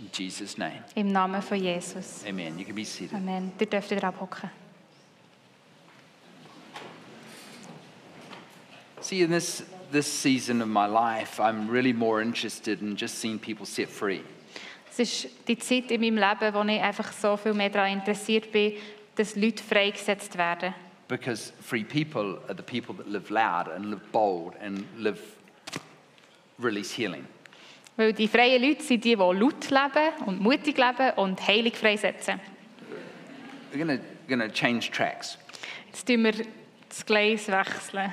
In 0.00 0.10
Jesus' 0.12 0.58
name. 0.58 0.84
Im 0.94 1.12
Namen 1.12 1.40
von 1.40 1.56
Jesus. 1.56 2.22
Amen. 2.28 2.58
You 2.58 2.66
can 2.66 2.74
be 2.74 2.84
seated. 2.84 3.14
Amen. 3.14 3.52
Ihr 3.58 3.66
dürft 3.66 3.90
wieder 3.90 4.08
abhocken. 4.08 4.50
See, 9.02 9.22
in 9.22 9.30
this, 9.30 9.64
this 9.90 10.06
season 10.06 10.62
of 10.62 10.68
my 10.68 10.86
life, 10.86 11.40
I'm 11.40 11.68
really 11.68 11.92
more 11.92 12.22
interested 12.22 12.80
in 12.80 12.96
just 12.96 13.18
seeing 13.18 13.38
people 13.38 13.66
set 13.66 13.88
free. 13.88 14.22
Es 14.88 14.98
ist 15.00 15.48
die 15.48 15.58
Zeit 15.58 15.90
in 15.90 16.00
meinem 16.00 16.18
Leben, 16.18 16.54
wo 16.54 16.62
ich 16.62 16.80
einfach 16.80 17.12
so 17.12 17.36
viel 17.36 17.54
mehr 17.54 17.70
daran 17.70 17.92
interessiert 17.92 18.52
bin, 18.52 18.74
dass 19.16 19.34
Leute 19.36 19.62
freigesetzt 19.62 20.36
werden. 20.38 20.74
Because 21.08 21.52
free 21.60 21.82
people 21.82 22.38
are 22.46 22.54
the 22.54 22.62
people 22.62 22.94
that 22.94 23.08
live 23.08 23.30
loud 23.30 23.68
and 23.68 23.86
live 23.86 24.12
bold 24.12 24.54
and 24.62 24.84
live 24.98 25.20
release 26.58 26.94
healing. 26.94 27.26
Weil 27.96 28.12
die 28.12 28.28
freien 28.28 28.62
Leute 28.62 28.82
sind 28.82 29.04
die, 29.04 29.10
die 29.10 29.14
laut 29.14 29.70
leben 29.70 30.24
und 30.26 30.40
mutig 30.40 30.78
leben 30.78 31.10
und 31.16 31.46
heilig 31.46 31.76
freisetzen. 31.76 32.40
We're 33.72 33.84
going 33.84 34.00
gonna 34.28 34.48
change 34.48 34.90
tracks. 34.90 35.38
Jetzt 35.86 36.06
tun 36.06 36.24
wir 36.24 36.34
das 36.88 37.04
Gleis 37.04 37.48
wechseln. 37.48 38.12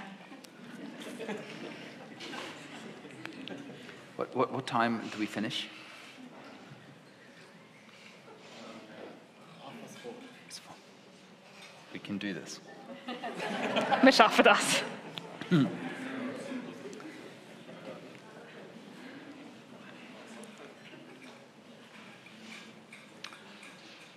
What, 4.20 4.36
what, 4.36 4.52
what 4.52 4.68
time 4.68 5.00
do 5.14 5.18
we 5.18 5.26
finish? 5.26 5.70
We 11.94 12.00
can 12.00 12.18
do 12.18 12.34
this. 12.34 12.60
Wir 14.04 14.12
schaffen 14.12 14.44
das. 14.44 14.84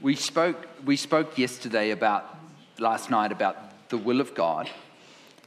We 0.00 0.16
spoke, 0.16 0.66
we 0.84 0.96
spoke 0.96 1.38
yesterday 1.38 1.92
about, 1.92 2.24
last 2.80 3.09
night, 3.09 3.30
about 3.30 3.88
the 3.88 3.98
will 3.98 4.20
of 4.20 4.34
God. 4.34 4.68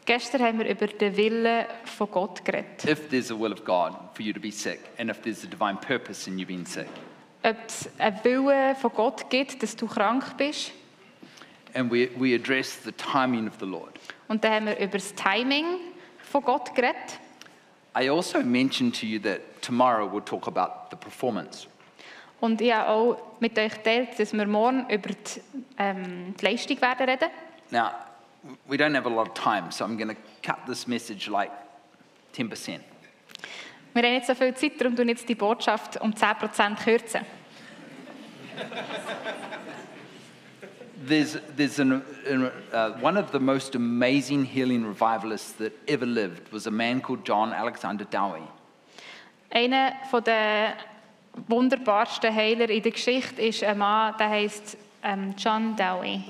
Gestern 0.05 0.43
haben 0.43 0.59
wir 0.59 0.69
über 0.69 0.85
den 0.85 1.17
Willen 1.17 1.65
von 1.83 2.11
Gott 2.11 2.45
geredet. 2.45 2.85
If 2.87 3.09
there's 3.09 3.31
a 3.31 3.39
will 3.39 3.51
of 3.51 3.65
God 3.65 3.93
for 4.13 4.23
you 4.23 4.33
to 4.33 4.39
be 4.39 4.51
sick, 4.51 4.79
and 4.99 5.09
if 5.09 5.19
there's 5.21 5.43
a 5.43 5.47
divine 5.47 5.77
purpose 5.77 6.29
in 6.29 6.37
you 6.37 6.45
being 6.45 6.65
sick. 6.65 6.87
Ob 7.43 7.55
es 7.67 7.89
einen 7.97 8.23
Willen 8.23 8.75
von 8.75 8.91
Gott 8.93 9.29
gibt, 9.31 9.63
dass 9.63 9.75
du 9.75 9.87
krank 9.87 10.37
bist. 10.37 10.71
And 11.73 11.91
we, 11.91 12.09
we 12.17 12.35
address 12.35 12.77
the 12.83 12.91
timing 12.91 13.47
of 13.47 13.55
the 13.59 13.65
Lord. 13.65 13.99
Und 14.27 14.43
dann 14.43 14.53
haben 14.53 14.65
wir 14.67 14.77
über 14.77 14.97
das 14.97 15.13
Timing 15.15 15.65
von 16.19 16.43
Gott 16.43 16.73
geredet. 16.75 17.19
I 17.97 18.09
also 18.09 18.41
mentioned 18.41 18.99
to 18.99 19.07
you 19.07 19.19
that 19.19 19.41
tomorrow 19.61 20.07
we'll 20.07 20.23
talk 20.23 20.47
about 20.47 20.89
the 20.91 20.95
performance. 20.95 21.67
Und 22.41 22.61
ich 22.61 22.71
habe 22.71 22.89
auch 22.89 23.17
mit 23.39 23.57
euch 23.57 23.73
geteilt, 23.73 24.19
dass 24.19 24.33
wir 24.33 24.45
morgen 24.45 24.87
über 24.89 25.09
die, 25.09 25.41
ähm, 25.79 26.35
die 26.39 26.45
Leistung 26.45 26.79
werden 26.79 27.09
reden. 27.09 27.29
Now, 27.71 27.89
we 28.67 28.77
don't 28.77 28.93
have 28.93 29.05
a 29.05 29.09
lot 29.09 29.27
of 29.27 29.33
time, 29.33 29.71
so 29.71 29.85
I'm 29.85 29.97
going 29.97 30.09
to 30.09 30.21
cut 30.41 30.59
this 30.67 30.87
message 30.87 31.27
like 31.27 31.51
10%. 32.33 32.79
Wir 33.93 34.03
haben 34.03 34.13
nicht 34.13 34.25
so 34.25 34.35
viel 34.35 34.53
Zeit, 34.53 34.77
darum 34.77 34.95
tun 34.95 35.07
jetzt 35.07 35.27
die 35.29 35.35
Botschaft 35.35 36.01
um 36.01 36.11
10% 36.11 36.75
kürzen. 36.83 37.25
There's, 41.07 41.37
there's 41.55 41.79
an, 41.79 42.01
uh, 42.73 42.91
one 42.99 43.15
of 43.15 43.31
the 43.31 43.39
most 43.39 43.75
amazing 43.75 44.43
healing 44.43 44.83
revivalists 44.83 45.51
that 45.59 45.71
ever 45.87 46.05
lived 46.05 46.51
was 46.51 46.65
a 46.65 46.71
man 46.71 46.99
called 46.99 47.23
John 47.23 47.53
Alexander 47.53 48.05
Dowie. 48.05 48.47
Einer 49.51 49.93
der 50.25 50.73
wunderbarsten 51.47 52.33
Heiler 52.33 52.69
in 52.69 52.81
der 52.81 52.91
Geschichte 52.91 53.41
ist 53.41 53.63
ein 53.63 53.77
Mann, 53.77 54.15
der 54.17 54.29
heißt 54.29 54.77
ähm, 55.03 55.35
John 55.37 55.75
Dowie. 55.75 56.23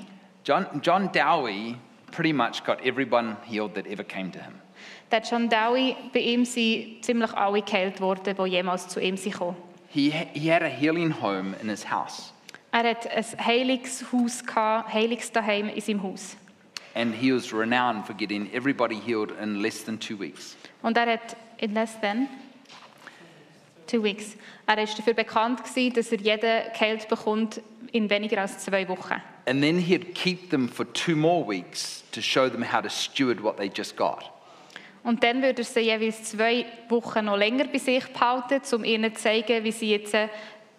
John, 0.44 0.66
John 0.82 1.10
Dowie 1.10 1.76
pretty 2.16 2.32
much 2.32 2.64
got 2.64 2.80
everyone 2.84 3.36
healed 3.44 3.74
that 3.74 3.86
ever 3.86 4.02
came 4.02 4.30
to 4.32 4.38
him. 4.38 4.54
Der 5.12 5.20
John 5.20 5.48
Dowie, 5.48 5.94
bei 6.12 6.20
ihm 6.20 6.44
sind 6.44 7.02
ziemlich 7.04 7.32
alle 7.34 7.60
geheilt 7.62 8.00
worden, 8.00 8.34
die 8.36 8.50
jemals 8.50 8.88
zu 8.88 9.00
ihm 9.00 9.16
sind. 9.16 9.36
He, 9.88 10.10
he 10.10 10.48
had 10.50 10.62
a 10.62 10.68
healing 10.68 11.10
home 11.12 11.54
in 11.62 11.68
his 11.68 11.84
house, 11.84 12.32
Er 12.72 12.82
hat 12.90 13.06
ein 13.06 13.24
Heilungshaus 13.46 14.44
gehabt, 14.44 14.92
Heilungsdaheim 14.92 15.68
in 15.68 15.80
seinem 15.80 16.02
Haus. 16.02 16.36
and 16.94 17.14
he 17.14 17.30
was 17.30 17.52
renowned 17.52 18.06
for 18.06 18.14
getting 18.14 18.50
everybody 18.54 18.96
healed 18.98 19.30
in 19.40 19.60
less 19.62 19.84
than 19.84 19.98
two 19.98 20.16
weeks. 20.16 20.56
Und 20.82 20.96
er 20.96 21.06
hat 21.06 21.36
in 21.58 21.74
less 21.74 21.94
than 22.00 22.28
two 23.86 24.02
weeks. 24.02 24.36
Er 24.66 24.82
ist 24.82 24.98
dafür 24.98 25.14
bekannt 25.14 25.64
gewesen, 25.64 25.94
dass 25.94 26.12
er 26.12 26.18
jeden 26.18 26.72
geheilt 26.72 27.08
bekommt 27.08 27.60
in 27.92 28.10
weniger 28.10 28.40
als 28.40 28.58
zwei 28.58 28.88
Wochen. 28.88 29.22
And 29.46 29.62
then 29.62 29.78
he'd 29.78 30.14
keep 30.14 30.50
them 30.50 30.68
for 30.68 30.92
two 30.92 31.14
more 31.14 31.46
weeks 31.46 32.04
to 32.12 32.20
show 32.20 32.48
them 32.48 32.62
how 32.72 32.82
to 32.82 32.88
steward 32.88 33.42
what 33.42 33.56
they 33.56 33.70
just 33.74 33.96
got. 33.96 34.30
Und 35.04 35.22
dann 35.22 35.40
würde 35.40 35.62
er 35.62 35.64
sie 35.64 35.80
jeweils 35.80 36.24
zwei 36.24 36.66
Wochen 36.88 37.26
noch 37.26 37.36
länger 37.36 37.66
bei 37.66 37.78
sich 37.78 38.04
behalten, 38.06 38.60
um 38.74 38.82
ihnen 38.82 39.14
zu 39.14 39.22
zeigen, 39.22 39.62
wie 39.62 39.70
sie 39.70 39.92
jetzt 39.92 40.14
äh, 40.14 40.28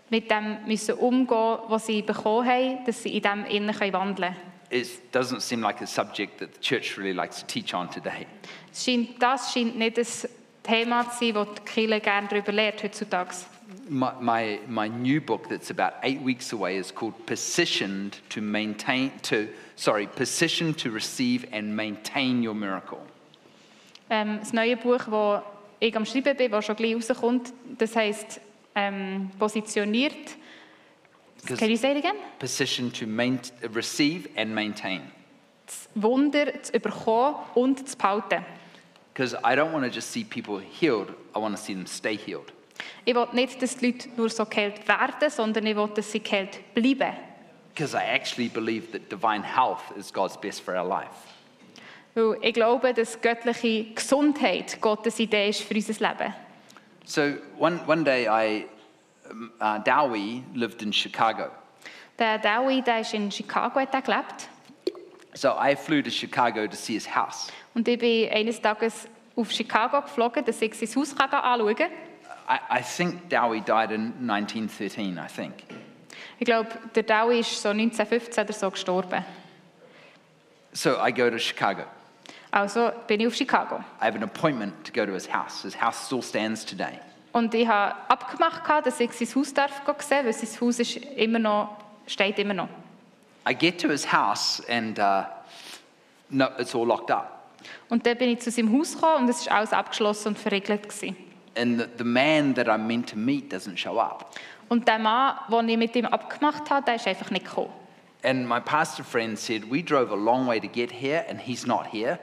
mit 0.10 0.30
dem 0.30 0.58
müssen 0.66 0.95
umgehen 0.95 1.60
was 1.68 1.86
sie 1.86 2.01
bekommen 2.01 2.47
haben, 2.47 2.86
dass 2.86 3.03
sie 3.03 3.16
in 3.16 3.22
dem 3.22 3.45
innen 3.45 3.74
können 3.74 3.93
wandeln. 3.93 4.36
It 4.70 5.14
doesn't 5.14 5.39
seem 5.39 5.62
like 5.62 5.82
a 5.82 5.88
subject 5.88 6.39
that 6.39 6.49
the 6.55 6.60
church 6.60 6.97
really 6.97 7.14
likes 7.14 7.39
to 7.39 7.47
teach 7.47 7.74
on 7.74 7.89
today. 7.89 8.28
Das 9.20 9.53
scheint 9.53 9.78
nicht 9.78 9.97
das 9.97 10.28
Thema 10.68 11.03
sein, 11.03 11.34
das 11.34 11.47
die 11.55 11.61
Kirche 11.65 11.99
gerne 11.99 12.28
darüber 12.28 12.51
lehrt 12.51 12.84
heutzutage. 12.84 13.45
My, 13.89 14.11
my, 14.20 14.59
my 14.68 14.88
new 14.89 15.22
book 15.22 15.47
that's 15.49 15.72
about 15.72 15.97
eight 16.03 16.22
weeks 16.22 16.51
away 16.53 16.78
is 16.78 16.93
called 16.93 17.26
Positioned 17.26 18.18
to 18.30 18.41
Maintain, 18.41 19.11
to, 19.24 19.47
sorry, 19.76 20.07
Positioned 20.07 20.78
to 20.78 20.91
Receive 20.91 21.45
and 21.53 21.76
Maintain 21.76 22.45
Your 22.45 22.53
Miracle. 22.53 22.99
Ähm, 24.09 24.39
das 24.39 24.53
neue 24.53 24.78
Buch, 24.78 25.05
das 25.05 25.43
ich 25.80 25.95
am 25.95 26.05
Schreiben 26.05 26.36
bin, 26.36 26.51
das 26.51 26.65
schon 26.65 26.76
gleich 26.76 26.95
rauskommt, 26.95 27.53
das 27.78 27.95
heisst 27.95 28.41
ähm, 28.76 29.32
positioniert. 29.39 30.36
Can 31.45 31.70
you 31.70 31.78
say 31.78 31.91
it 31.91 31.97
again? 31.97 32.15
Positioned 32.39 32.97
to 32.97 33.07
main, 33.07 33.39
receive 33.74 34.30
and 34.36 34.53
maintain. 34.53 35.11
Das 35.65 35.89
Wunder 35.95 36.61
zu 36.61 36.74
überkommen 36.74 37.36
und 37.55 37.88
zu 37.88 37.97
behalten. 37.97 38.45
Because 39.18 39.36
I 39.43 39.55
don't 39.55 39.74
want 39.74 39.84
to 39.84 39.89
just 39.89 40.11
see 40.11 40.24
people 40.24 40.59
healed, 40.59 41.11
I 41.36 41.39
want 41.39 41.57
to 41.57 41.61
see 41.61 41.74
them 41.74 41.88
stay 41.88 42.15
healed. 42.15 42.51
Ich 43.03 43.15
will 43.15 43.28
nicht, 43.34 43.59
dass 43.59 43.76
die 43.78 43.88
Leute 43.88 44.09
nur 44.15 44.30
so 44.30 44.45
geheilt 44.45 44.88
werden, 44.88 45.32
sondern 45.32 45.65
ich 45.65 45.76
will, 45.76 45.88
dass 45.88 46.11
sie 46.11 46.20
geheilt 46.20 46.59
bleiben. 46.76 47.15
Because 47.74 47.95
I 47.95 48.03
actually 48.03 48.47
believe 48.47 48.91
that 48.91 49.09
divine 49.09 49.41
health 49.41 49.82
is 49.97 50.13
God's 50.13 50.38
best 50.38 50.61
for 50.61 50.76
our 50.76 50.88
life. 50.88 51.15
Weil 52.13 52.38
ich 52.43 52.53
glaube, 52.53 52.93
dass 52.93 53.20
göttliche 53.20 53.86
Gesundheit 53.95 54.80
Gottes 54.82 55.20
Idee 55.20 55.49
ist 55.49 55.63
für 55.63 55.74
unser 55.74 55.93
Leben. 55.93 56.36
So 57.05 57.38
one, 57.57 57.80
one 57.88 58.03
day, 58.03 58.28
I, 58.28 58.68
um, 59.32 59.51
uh, 59.59 59.80
Dowie 59.80 60.43
lived 60.53 60.84
in 60.84 60.93
Chicago. 60.93 61.49
Der 62.20 62.38
Dowie, 62.38 62.84
der 62.84 62.99
ist 62.99 63.15
in 63.15 63.32
Chicago 63.32 63.80
hat 63.80 63.95
er 63.95 64.01
gelebt. 64.03 64.47
So 65.38 65.56
I 65.56 65.76
flew 65.76 66.02
to 66.02 66.10
Chicago 66.10 66.66
to 66.66 66.76
see 66.76 66.94
his 66.94 67.06
house. 67.06 67.52
Und 67.76 67.88
ich 67.88 68.00
bin 68.00 68.28
eines 68.32 68.60
Tages 68.60 69.08
auf 69.36 69.52
Chicago 69.52 70.02
geflogen, 70.02 70.44
dass 70.44 70.60
ich 70.64 70.74
sein 70.74 70.90
Haus 70.96 71.16
kann 71.16 71.30
anschauen 71.30 71.76
kann. 71.76 71.92
I, 72.50 72.80
I 72.80 72.82
think 72.82 73.30
Dowie 73.30 73.62
died 73.62 73.92
in 73.92 74.14
1913, 74.28 75.20
I 75.20 75.28
think. 75.28 75.54
Ich 76.40 76.46
glaube, 76.46 76.70
der 76.96 77.04
Dowie 77.04 77.42
ist 77.42 77.62
so 77.62 77.70
1915 77.70 78.46
oder 78.46 78.54
so 78.54 78.72
gestorben. 78.72 79.24
So 80.74 80.98
I 81.00 81.12
go 81.12 81.30
to 81.30 81.38
Chicago. 81.38 81.84
Also 82.50 82.92
bin 83.06 83.20
ich 83.20 83.28
auf 83.28 83.36
Chicago. 83.36 83.84
I 84.02 84.06
have 84.06 84.16
an 84.16 84.24
appointment 84.24 84.74
to 84.86 84.92
go 84.92 85.06
to 85.06 85.14
his 85.14 85.32
house. 85.32 85.62
His 85.62 85.80
house 85.80 86.08
still 86.08 86.24
stands 86.24 86.66
today. 86.66 87.00
Und 87.32 87.54
ich 87.54 87.68
habe 87.68 87.94
abgemacht, 88.08 88.64
dass 88.88 89.00
ich 89.00 89.12
sein 89.12 89.28
Haus 89.36 89.54
darf 89.54 89.84
sehen 90.00 90.26
weil 90.26 90.34
sein 90.34 90.62
Haus 90.62 90.80
ist 90.80 90.96
immer 90.96 91.38
noch, 91.38 91.78
steht 92.08 92.40
immer 92.40 92.56
noch. 92.56 92.70
I 93.48 93.54
get 93.54 93.80
to 93.80 93.89
his 93.89 94.06
house 94.06 94.62
and 94.68 95.00
uh, 95.00 95.26
no, 96.30 96.50
it's 96.60 96.76
all 96.76 96.86
locked 96.86 97.12
up. 97.12 97.34
Und 97.89 98.06
dann 98.06 98.18
bin 98.18 98.30
ich 98.30 98.39
zu 98.39 98.52
seinem 98.52 98.78
Haus 98.78 98.93
gekommen 98.93 99.24
und 99.24 99.30
es 99.30 99.48
war 99.48 99.58
alles 99.58 99.74
abgeschlossen 99.74 100.30
und 100.30 100.38
verriegelt. 100.38 100.89
Gewesen. 100.89 101.16
And 101.56 101.80
the, 101.80 101.86
the 101.98 102.04
man 102.04 102.54
that 102.56 102.68
I'm 102.68 102.86
meant 102.86 103.10
to 103.10 103.18
meet 103.18 103.52
doesn't 103.52 103.78
show 103.78 104.00
up. 104.00 104.36
Und 104.70 104.88
der 104.88 105.00
Mann, 105.00 105.38
den 105.50 105.70
ich 105.70 105.78
mit 105.78 105.95
ihm 105.95 106.06
abgemacht 106.06 106.70
habe, 106.70 106.86
der 106.86 106.95
ist 106.95 107.08
einfach 107.08 107.32
nicht 107.32 107.45
gekommen. 107.45 107.72
And 108.24 108.48
my 108.48 108.60
pastor 108.60 109.06
friend 109.06 109.39
said, 109.39 109.72
We 109.72 109.82
drove 109.82 110.12
a 110.12 110.16
long 110.16 110.48
way 110.48 110.60
to 110.60 110.68
get 110.68 110.91
here 110.91 111.26
and 111.30 111.39
he's 111.39 111.66
not 111.66 111.88
here. 111.91 112.20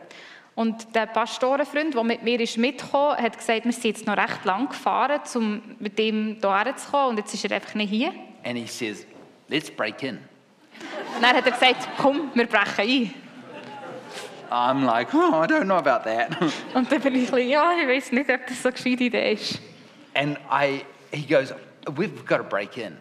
Und 0.55 0.95
der 0.95 1.07
Pastorenfreund, 1.07 1.95
der 1.95 2.05
mit 2.05 2.23
mir 2.23 2.39
ist 2.39 2.59
mitgekommen 2.59 3.17
hat 3.17 3.37
gesagt, 3.37 3.65
wir 3.65 3.73
sind 3.73 3.85
jetzt 3.85 4.07
noch 4.07 4.17
recht 4.17 4.45
lang 4.45 4.69
gefahren, 4.69 5.21
um 5.35 5.63
mit 5.81 5.99
ihm 5.99 6.37
hierher 6.41 6.77
zu 6.77 6.91
kommen 6.91 7.11
und 7.11 7.19
jetzt 7.19 7.35
ist 7.35 7.45
er 7.45 7.57
einfach 7.57 7.75
nicht 7.75 7.91
hier. 7.91 8.13
And 8.45 8.57
he 8.57 8.67
says, 8.67 9.07
Let's 9.49 9.71
break 9.71 10.03
in. 10.03 10.19
Und 11.17 11.23
dann 11.23 11.37
hat 11.37 11.47
er 11.47 11.53
gesagt, 11.53 11.89
komm, 11.97 12.31
wir 12.35 12.47
brechen 12.47 12.81
ein. 12.81 13.15
I'm 14.51 14.85
like, 14.85 15.13
Oh, 15.15 15.43
I 15.43 15.47
don't 15.47 15.65
know 15.65 15.77
about 15.77 16.05
that. 16.09 16.29
Und 16.75 16.91
dann 16.93 17.01
bin 17.01 17.15
ich 17.17 17.31
bisschen, 17.31 17.49
ja, 17.49 17.73
ich 17.81 17.89
weiß 17.89 18.13
nicht, 18.13 18.31
ob 18.31 18.47
das 18.47 18.63
so 18.63 18.69
eine 18.69 18.77
gescheite 18.77 19.05
Idee 19.05 19.33
ist. 19.33 19.61
and 20.15 20.39
I, 20.51 20.85
he 21.13 21.23
goes, 21.27 21.53
We've 21.87 22.25
got 22.27 22.39
to 22.39 22.45
break 22.45 22.77
in. 22.77 22.97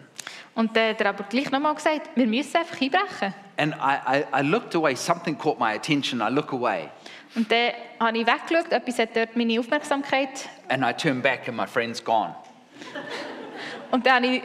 Und 0.56 0.76
dann 0.76 0.90
hat 0.90 1.02
er 1.02 1.10
aber 1.10 1.24
gleich 1.26 1.50
nochmal 1.52 1.74
gesagt, 1.76 2.10
wir 2.16 2.28
müssen 2.28 2.58
einfach 2.58 2.80
einbrechen. 2.82 3.34
And 3.58 3.76
I, 3.76 4.20
I, 4.20 4.24
I 4.40 4.42
looked 4.42 4.76
away, 4.76 4.96
something 4.96 5.38
caught 5.38 5.60
my 5.60 5.74
attention. 5.76 6.22
I 6.22 6.30
look 6.32 6.54
away 6.54 6.90
Und 7.36 7.52
dann 7.52 7.72
habe 8.00 8.18
ich 8.18 8.26
weggeschaut, 8.26 8.72
etwas 8.72 9.00
hat 9.00 9.16
dort 9.16 9.36
meine 9.36 9.60
Aufmerksamkeit. 9.60 10.48
and 10.70 10.84
I 10.84 10.94
turn 10.94 11.22
back 11.22 11.48
and 11.48 11.58
my 11.58 11.68
friend's 11.68 12.04
gone. 12.04 12.36
Und 13.92 14.06
dann 14.06 14.24
habe 14.24 14.28
ich 14.28 14.42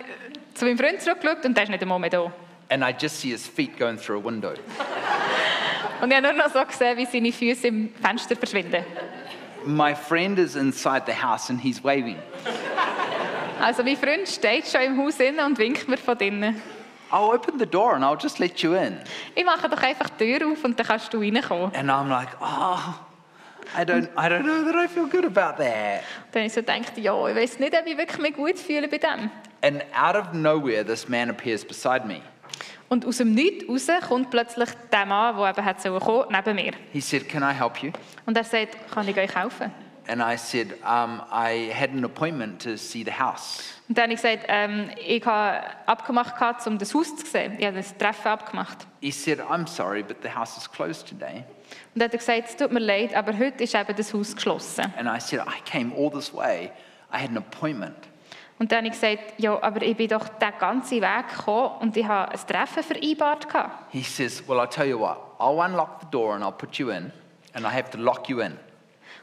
zu 0.55 0.65
meinem 0.67 0.79
Freund 0.79 1.01
zurückgeschaut 1.01 1.45
und 1.45 1.55
der 1.57 1.65
ist 1.65 1.71
nicht 1.71 1.83
einmal 1.83 1.99
mehr 1.99 2.11
da. 2.11 2.33
And 2.71 2.85
I 2.85 2.93
just 2.93 3.17
see 3.21 3.31
his 3.31 3.47
feet 3.47 3.79
going 3.79 3.97
through 3.97 4.19
a 4.19 4.25
window. 4.25 4.55
Und 6.01 6.13
er 6.13 6.19
ich 6.19 6.25
habe 6.25 6.37
nur 6.37 6.47
noch 6.47 6.53
so 6.53 6.65
gesehen, 6.65 6.97
wie 6.97 7.07
seine 7.07 7.33
Füße 7.33 7.69
im 7.69 7.93
Fenster 8.01 8.37
verschwinden. 8.37 8.85
My 9.65 9.95
friend 9.95 10.39
is 10.39 10.55
inside 10.55 11.03
the 11.07 11.13
house 11.13 11.51
and 11.51 11.61
he's 11.61 11.83
waving. 11.83 12.19
Also 13.61 13.83
mein 13.83 13.97
Freund 13.97 14.29
steht 14.29 14.67
schon 14.69 14.83
im 14.83 14.99
Haus 14.99 15.19
innen 15.19 15.45
und 15.45 15.59
winkt 15.59 15.89
mir 15.89 15.97
von 15.97 16.17
drinnen. 16.17 16.63
I'll 17.11 17.35
open 17.35 17.59
the 17.59 17.67
door 17.67 17.95
and 17.95 18.05
I'll 18.05 18.21
just 18.21 18.39
let 18.39 18.63
you 18.63 18.75
in. 18.75 18.99
Ich 19.35 19.45
mache 19.45 19.69
doch 19.69 19.83
einfach 19.83 20.11
die 20.11 20.39
Tür 20.39 20.53
auf 20.53 20.63
und 20.63 20.79
dann 20.79 20.87
kannst 20.87 21.13
du 21.13 21.19
reinkommen. 21.19 21.75
And 21.75 21.91
I'm 21.91 22.09
like, 22.09 22.29
oh, 22.41 22.95
I 23.77 23.85
don't, 23.85 24.09
I 24.17 24.29
don't 24.29 24.45
know 24.45 24.63
that 24.65 24.77
I 24.77 24.87
feel 24.87 25.07
good 25.07 25.25
about 25.25 25.63
that. 25.63 26.03
Dann 26.33 26.45
ich 26.45 26.53
so 26.53 26.61
gedacht, 26.61 26.97
ja, 26.97 27.29
ich 27.29 27.35
weiß 27.35 27.59
nicht, 27.59 27.75
ob 27.75 27.87
ich 27.87 27.97
wirklich 27.97 28.19
mich 28.19 28.35
gut 28.35 28.59
fühle 28.59 28.89
bei 28.89 28.99
dem. 28.99 29.31
And 29.63 29.83
out 29.93 30.15
of 30.15 30.33
nowhere, 30.33 30.85
this 30.85 31.09
man 31.09 31.31
appears 31.31 31.65
beside 31.65 32.07
me. 32.07 32.21
Und 32.89 33.05
aus 33.05 33.19
dem 33.19 33.35
Nichts 33.35 33.69
raus 33.69 33.87
kommt 34.09 34.31
plötzlich 34.31 34.71
der 34.91 35.05
Mann, 35.07 35.37
der 35.37 35.51
eben 35.51 35.65
hat 35.65 35.81
sollen 35.83 36.01
kommen, 36.01 36.27
neben 36.31 36.55
mir. 36.55 36.73
He 36.93 37.01
said, 37.01 37.29
Can 37.29 37.43
I 37.43 37.55
help 37.55 37.83
you? 37.83 37.91
Und 38.25 38.37
er 38.37 38.45
sagt, 38.45 38.77
kann 38.91 39.07
ich 39.07 39.17
euch 39.17 39.35
helfen? 39.35 39.71
And 40.09 40.23
I 40.23 40.37
said, 40.39 40.73
um, 40.85 41.21
I 41.31 41.71
had 41.71 41.91
an 41.91 42.03
appointment 42.03 42.63
to 42.63 42.79
see 42.79 43.05
the 43.05 43.13
house. 43.13 43.75
Und 43.89 43.99
dann 43.99 44.05
habe 44.05 44.15
ich 44.15 44.23
gesagt, 44.23 44.45
ähm, 44.49 44.91
ich 45.07 45.25
habe 45.25 45.63
abgemacht, 45.85 46.35
gehabt, 46.35 46.67
um 46.67 46.79
das 46.79 46.95
Haus 46.95 47.15
zu 47.15 47.27
sehen. 47.27 47.57
Ich 47.59 47.67
habe 47.67 47.77
das 47.77 47.95
Treffen 47.97 48.29
abgemacht. 48.29 48.87
He 49.01 49.11
said, 49.11 49.39
I'm 49.39 49.67
sorry, 49.67 50.03
but 50.03 50.17
the 50.23 50.31
house 50.31 50.57
is 50.57 50.71
closed 50.71 51.07
today. 51.07 51.45
Und 51.95 52.01
dann 52.01 52.05
hat 52.05 52.15
er 52.15 52.19
gesagt, 52.19 52.43
es 52.49 52.57
tut 52.57 52.73
mir 52.73 52.81
leid, 52.81 53.15
aber 53.15 53.37
heute 53.37 53.65
ist 53.65 53.75
eben 53.75 53.95
das 53.95 54.15
Haus 54.15 54.35
geschlossen. 54.35 54.87
And 54.97 55.07
I 55.07 55.21
said, 55.21 55.41
I 55.41 55.61
came 55.71 55.93
all 55.95 56.11
this 56.11 56.33
way. 56.33 56.71
I 57.13 57.19
had 57.19 57.29
an 57.29 57.37
appointment. 57.37 57.97
Und 58.59 58.73
dann 58.73 58.79
habe 58.79 58.89
ich 58.89 58.93
gesagt, 58.95 59.35
ja, 59.39 59.61
aber 59.63 59.83
ich 59.83 59.97
bin 59.97 60.09
doch 60.09 60.27
den 60.29 60.53
ganzen 60.59 61.01
Weg 61.01 61.29
gekommen 61.37 61.71
und 61.81 61.97
ich 61.97 62.05
habe 62.05 62.33
ein 62.33 62.39
Treffen 62.47 62.83
vereinbart. 62.83 63.49
Gehabt. 63.49 63.93
He 63.93 64.03
says, 64.03 64.43
Well, 64.49 64.59
I'll 64.59 64.69
tell 64.69 64.87
you 64.87 64.99
what, 64.99 65.17
I'll 65.39 65.65
unlock 65.65 66.01
the 66.01 66.07
door 66.11 66.35
and 66.35 66.43
I'll 66.43 66.51
put 66.53 66.77
you 66.77 66.91
in, 66.91 67.13
and 67.55 67.65
I 67.65 67.69
have 67.69 67.91
to 67.91 67.99
lock 67.99 68.29
you 68.29 68.41
in. 68.41 68.53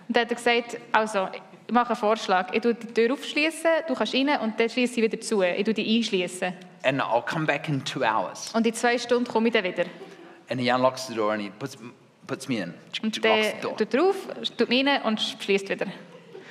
Und 0.08 0.16
dann 0.16 0.22
hat 0.24 0.32
er 0.32 0.36
gesagt, 0.36 0.78
also, 0.92 1.28
ich 1.68 1.74
mache 1.74 1.90
einen 1.90 1.96
Vorschlag. 1.98 2.54
Ich 2.54 2.62
tue 2.62 2.76
die 2.76 2.88
Tür 2.94 3.12
aufschließen, 3.14 3.70
du 3.88 3.96
kannst 3.96 4.14
rein 4.14 4.30
und 4.40 4.60
dann 4.60 4.70
schließe 4.70 5.00
ich 5.00 5.04
wieder 5.12 5.20
zu. 5.20 5.42
Ich 5.42 5.64
tue 5.66 5.74
die 5.74 5.98
einschließen. 5.98 6.54
And 6.84 7.02
I'll 7.02 7.26
come 7.26 7.46
back 7.46 7.68
in 7.68 7.84
two 7.84 8.02
hours. 8.04 8.54
Und 8.54 8.66
in 8.68 8.74
zwei 8.74 8.98
Stunden 8.98 9.28
komme 9.30 9.48
ich 9.50 9.54
dann 9.54 9.64
wieder. 9.64 9.86
And 10.50 10.62
he 10.62 10.72
unlocks 10.72 11.08
the 11.08 11.16
door 11.16 11.34
and 11.34 11.42
he 11.42 11.50
puts, 11.50 11.76
puts 12.28 12.48
me 12.48 12.58
in, 12.60 12.74
Und 13.02 13.26
door. 13.26 13.76
tut 13.76 13.94
er 13.94 14.04
auf, 14.04 14.16
tut 14.58 14.70
mich 14.70 14.86
rein 14.86 15.02
und 15.02 15.20
schließt 15.20 15.68
wieder. 15.68 15.88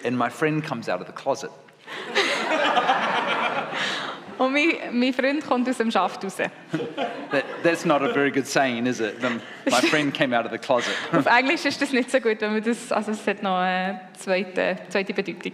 And 0.04 0.18
my 0.18 0.28
friend 0.28 0.66
comes 0.66 0.88
out 0.88 1.00
of 1.00 1.06
the 1.06 1.12
closet. 1.12 1.50
Und 4.38 4.52
mein, 4.52 4.68
mein 4.92 5.12
Freund 5.12 5.46
kommt 5.46 5.68
aus 5.68 5.78
dem 5.78 5.90
Schaft 5.90 6.24
raus. 6.24 6.36
That, 6.36 7.44
that's 7.62 7.84
not 7.84 8.02
a 8.02 8.12
very 8.12 8.30
good 8.30 8.46
saying, 8.46 8.86
is 8.86 9.00
it? 9.00 9.20
The- 9.20 9.40
my 9.70 9.80
friend 9.88 10.12
came 10.12 10.36
out 10.36 10.44
of 10.44 10.50
the 10.50 10.58
closet. 10.58 10.94
Auf 11.12 11.26
Englisch 11.26 11.64
ist 11.64 11.80
das 11.80 11.92
nicht 11.92 12.10
so 12.10 12.18
gut, 12.18 12.40
wenn 12.40 12.52
man 12.52 12.62
das, 12.62 12.90
also 12.90 13.12
es 13.12 13.26
hat 13.26 13.42
noch 13.42 13.58
eine 13.58 14.00
zweite, 14.18 14.78
zweite 14.88 15.14
Bedeutung. 15.14 15.52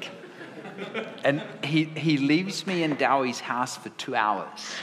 And 1.24 1.42
he, 1.62 1.88
he 1.94 2.16
leaves 2.16 2.66
me 2.66 2.82
in 2.82 2.96
Dowie's 2.96 3.42
house 3.46 3.76
for 3.76 3.94
two 3.98 4.14
hours. 4.14 4.76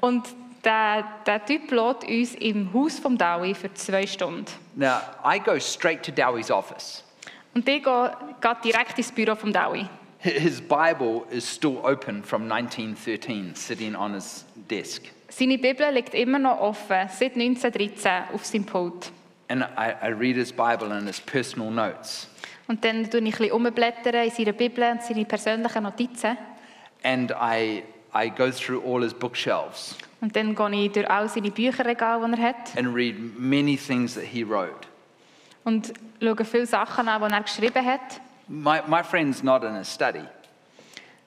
Und 0.00 0.26
der, 0.62 1.04
der 1.26 1.44
Typ 1.44 1.70
lädt 1.70 2.04
uns 2.04 2.34
im 2.34 2.70
Haus 2.74 2.98
vom 2.98 3.16
Dawi 3.16 3.54
für 3.54 3.72
zwei 3.72 4.06
Stunden. 4.06 4.44
Now, 4.74 5.00
I 5.24 5.38
go 5.38 5.58
straight 5.58 6.02
to 6.02 6.12
Dowie's 6.12 6.50
office. 6.50 7.02
Und 7.54 7.66
ich 7.66 7.82
gehe, 7.82 8.12
direkt 8.62 8.98
ins 8.98 9.10
Büro 9.10 9.34
vom 9.34 9.52
Dawi. 9.52 9.88
Hi- 10.24 10.30
His 10.38 10.60
Bible 10.60 11.22
is 11.30 11.44
still 11.48 11.78
open 11.84 12.22
from 12.22 12.48
1913, 12.48 13.54
sitting 13.54 13.94
on 13.94 14.14
his 14.14 14.44
desk. 14.68 15.02
Seine 15.30 15.58
Bibel 15.58 15.90
liegt 15.92 16.14
immer 16.14 16.38
noch 16.38 16.58
offen, 16.60 17.08
seit 17.10 17.36
1913 17.36 18.34
auf 18.34 18.44
seinem 18.44 18.64
Pult. 18.64 19.12
And 19.48 19.62
I, 19.76 19.92
I 20.02 20.08
read 20.12 20.36
his 20.36 20.52
Bible 20.52 20.90
and 20.92 21.06
his 21.06 21.20
personal 21.20 21.70
notes. 21.70 22.28
Und 22.66 22.84
dann 22.84 23.08
tue 23.10 23.20
ich 23.20 23.26
ein 23.26 23.30
bisschen 23.38 23.52
umblättern 23.52 24.14
in 24.24 24.30
seiner 24.30 24.52
Bibel 24.52 24.84
und 24.90 25.02
seine 25.02 25.24
persönlichen 25.24 25.82
Notizen. 25.82 26.36
And 27.02 27.30
I, 27.40 27.82
I 28.14 28.28
go 28.30 28.50
through 28.50 28.82
all 28.84 29.02
his 29.02 29.14
bookshelves 29.14 29.96
Und 30.20 30.34
dann 30.34 30.54
gehe 30.54 30.86
ich 30.86 30.92
durch 30.92 31.08
all 31.08 31.28
seine 31.28 31.50
Bücherregale, 31.50 32.26
die 32.26 32.42
er 32.42 32.48
hat. 32.48 32.76
and 32.76 32.94
read 32.94 33.14
many 33.38 33.76
things 33.76 34.14
that 34.14 34.24
he 34.24 34.42
wrote. 34.42 34.86
Und 35.64 35.92
schaue 36.20 36.44
viele 36.44 36.66
Sachen 36.66 37.08
an, 37.08 37.22
die 37.28 37.32
er 37.34 37.42
geschrieben 37.42 37.86
hat. 37.86 38.20
My, 38.48 38.82
my 38.86 39.02
friend's 39.02 39.42
not 39.42 39.62
in 39.64 39.74
a 39.74 39.84
study. 39.84 40.24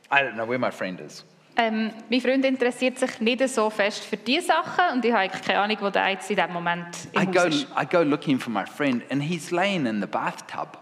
I 0.09 0.21
don't 0.23 0.35
know 0.35 0.45
where 0.45 0.59
my 0.59 0.71
friend 0.71 0.99
is. 0.99 1.23
Ähm, 1.57 1.91
mein 2.09 2.21
Freund 2.21 2.45
interessiert 2.45 2.97
sich 2.97 3.19
nicht 3.19 3.47
so 3.49 3.69
fest 3.69 4.03
für 4.05 4.17
diese 4.17 4.47
Sachen 4.47 4.95
und 4.95 5.05
ich 5.05 5.13
habe 5.13 5.29
keine 5.29 5.59
Ahnung, 5.59 5.77
wo 5.81 5.89
der 5.89 6.09
jetzt 6.09 6.29
in 6.29 6.37
diesem 6.37 6.53
Moment 6.53 6.87
I 7.15 7.23
im 7.23 7.31
go, 7.31 7.39
Haus 7.41 7.47
ist. 7.47 7.67
I 7.79 7.85
go 7.85 8.01
looking 8.01 8.39
for 8.39 8.51
my 8.51 8.65
friend, 8.65 9.03
and 9.11 9.21
he's 9.21 9.51
laying 9.51 9.85
in 9.85 9.99
the 10.01 10.07
bathtub. 10.07 10.77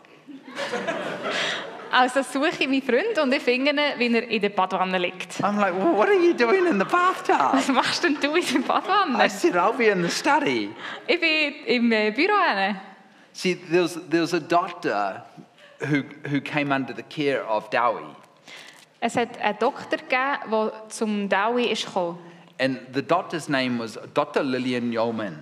Also 1.91 2.21
suche 2.21 2.49
ich 2.59 2.67
meinen 2.67 2.83
Freund 2.83 3.17
und 3.17 3.33
ich 3.33 3.41
finde 3.41 3.71
ihn, 3.71 3.79
wie 3.97 4.13
er 4.13 4.29
in 4.29 4.41
der 4.41 4.49
Badwanne 4.49 4.99
liegt. 4.99 5.41
I'm 5.41 5.59
like, 5.59 5.73
well, 5.73 5.95
what 5.97 6.07
are 6.07 6.13
you 6.13 6.33
doing 6.33 6.67
in 6.67 6.77
the 6.77 6.85
bathtub? 6.85 7.53
Was 7.53 7.67
machst 7.67 8.03
denn 8.03 8.15
du 8.21 8.35
in 8.35 8.45
der 8.45 8.59
I 8.59 8.63
Badwanne? 8.63 9.29
said, 9.29 9.55
I'll 9.55 9.75
be 9.75 9.87
in 9.87 10.03
the 10.03 10.09
study. 10.09 10.69
Ich 11.07 11.19
bin 11.19 11.53
im 11.65 11.91
äh, 11.91 12.11
Büro. 12.11 12.33
Hin. 12.55 12.75
See, 13.33 13.55
there 13.55 13.81
was, 13.81 13.99
there 14.07 14.21
was 14.21 14.35
a 14.35 14.39
doctor 14.39 15.23
who, 15.81 16.03
who 16.29 16.41
came 16.41 16.71
under 16.73 16.93
the 16.95 17.03
care 17.03 17.43
of 17.47 17.69
Dowie, 17.69 18.15
Es 19.01 19.15
hat 19.15 19.39
einen 19.39 19.57
Doktor 19.59 19.97
gegeben, 19.97 20.51
der 20.51 20.89
zum 20.89 21.29
Dawi 21.29 21.65
ist 21.71 21.85
gekommen. 21.85 22.17
and 22.59 22.79
the 22.93 23.01
doctor's 23.01 23.47
name 23.47 23.79
was 23.79 23.97
Dr. 24.13 24.43
Lillian 24.43 24.91
Yeoman. 24.91 25.41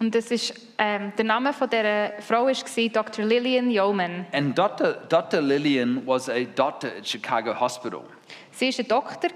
Und 0.00 0.14
das 0.14 0.30
ist, 0.30 0.54
ähm, 0.78 1.12
der 1.16 1.24
Name 1.24 1.52
von 1.52 1.68
dieser 1.70 2.20
Frau 2.20 2.46
war 2.46 2.88
Dr. 2.88 3.24
Lillian 3.24 3.70
Yeoman. 3.70 4.26
And 4.32 4.56
Dr. 4.56 4.94
Dr. 5.08 5.40
Lillian 5.40 6.06
was 6.06 6.28
a 6.28 6.44
doctor 6.44 6.88
at 6.98 7.06
Chicago 7.06 7.58
Hospital. 7.58 8.02
Sie 8.52 8.70
war 8.70 8.78
ein 8.78 8.88
Doktor 8.88 9.30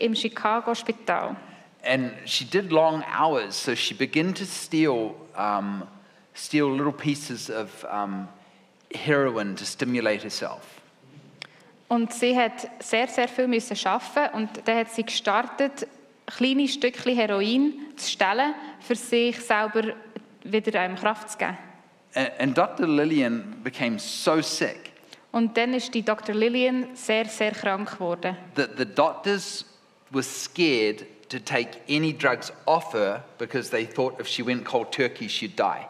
im 0.00 0.14
Chicago 0.14 0.74
Spital. 0.74 1.36
And 1.84 2.12
she 2.24 2.44
did 2.44 2.72
long 2.72 3.04
hours, 3.04 3.54
so 3.54 3.74
she 3.74 3.92
began 3.94 4.32
to 4.34 4.44
steal, 4.44 5.14
um, 5.36 5.86
steal 6.32 6.70
little 6.70 6.92
pieces 6.92 7.50
of 7.50 7.84
um, 7.84 8.26
heroin 8.94 9.56
to 9.56 9.64
stimulate 9.64 10.22
herself. 10.22 10.62
Und 11.88 12.12
sie 12.12 12.36
hat 12.36 12.68
sehr, 12.80 13.06
sehr 13.08 13.28
viel 13.28 13.46
müssen 13.46 13.76
arbeiten 13.86 14.34
und 14.36 14.48
dann 14.64 14.78
hat 14.78 14.90
sie 14.90 15.04
gestartet, 15.04 15.86
kleine 16.26 16.66
Stückchen 16.66 17.14
Heroin 17.14 17.74
zu 17.96 18.10
stellen, 18.10 18.54
für 18.80 18.96
sich 18.96 19.38
selber 19.40 19.94
wieder 20.42 20.74
ähm, 20.74 20.96
Kraft 20.96 21.30
zu 21.30 21.38
geben. 21.38 21.58
And, 22.14 22.30
and 22.38 22.58
Dr. 22.58 22.86
Lillian 22.86 23.60
became 23.62 23.98
so 23.98 24.40
sick 24.40 24.92
Und 25.32 25.56
dann 25.56 25.74
ist 25.74 25.92
die 25.94 26.02
Dr. 26.02 26.34
Lillian 26.34 26.94
sehr, 26.94 27.26
sehr 27.26 27.50
krank 27.52 27.92
geworden. 27.92 28.36
that 28.54 28.78
the 28.78 28.84
doctors 28.86 29.64
were 30.10 30.22
scared 30.22 31.04
to 31.28 31.38
take 31.38 31.80
any 31.88 32.12
drugs 32.12 32.52
off 32.66 32.92
her 32.94 33.24
because 33.38 33.70
they 33.70 33.84
thought 33.84 34.18
if 34.20 34.28
she 34.28 34.42
went 34.44 34.64
cold 34.64 34.92
turkey, 34.92 35.28
she'd 35.28 35.56
die. 35.58 35.88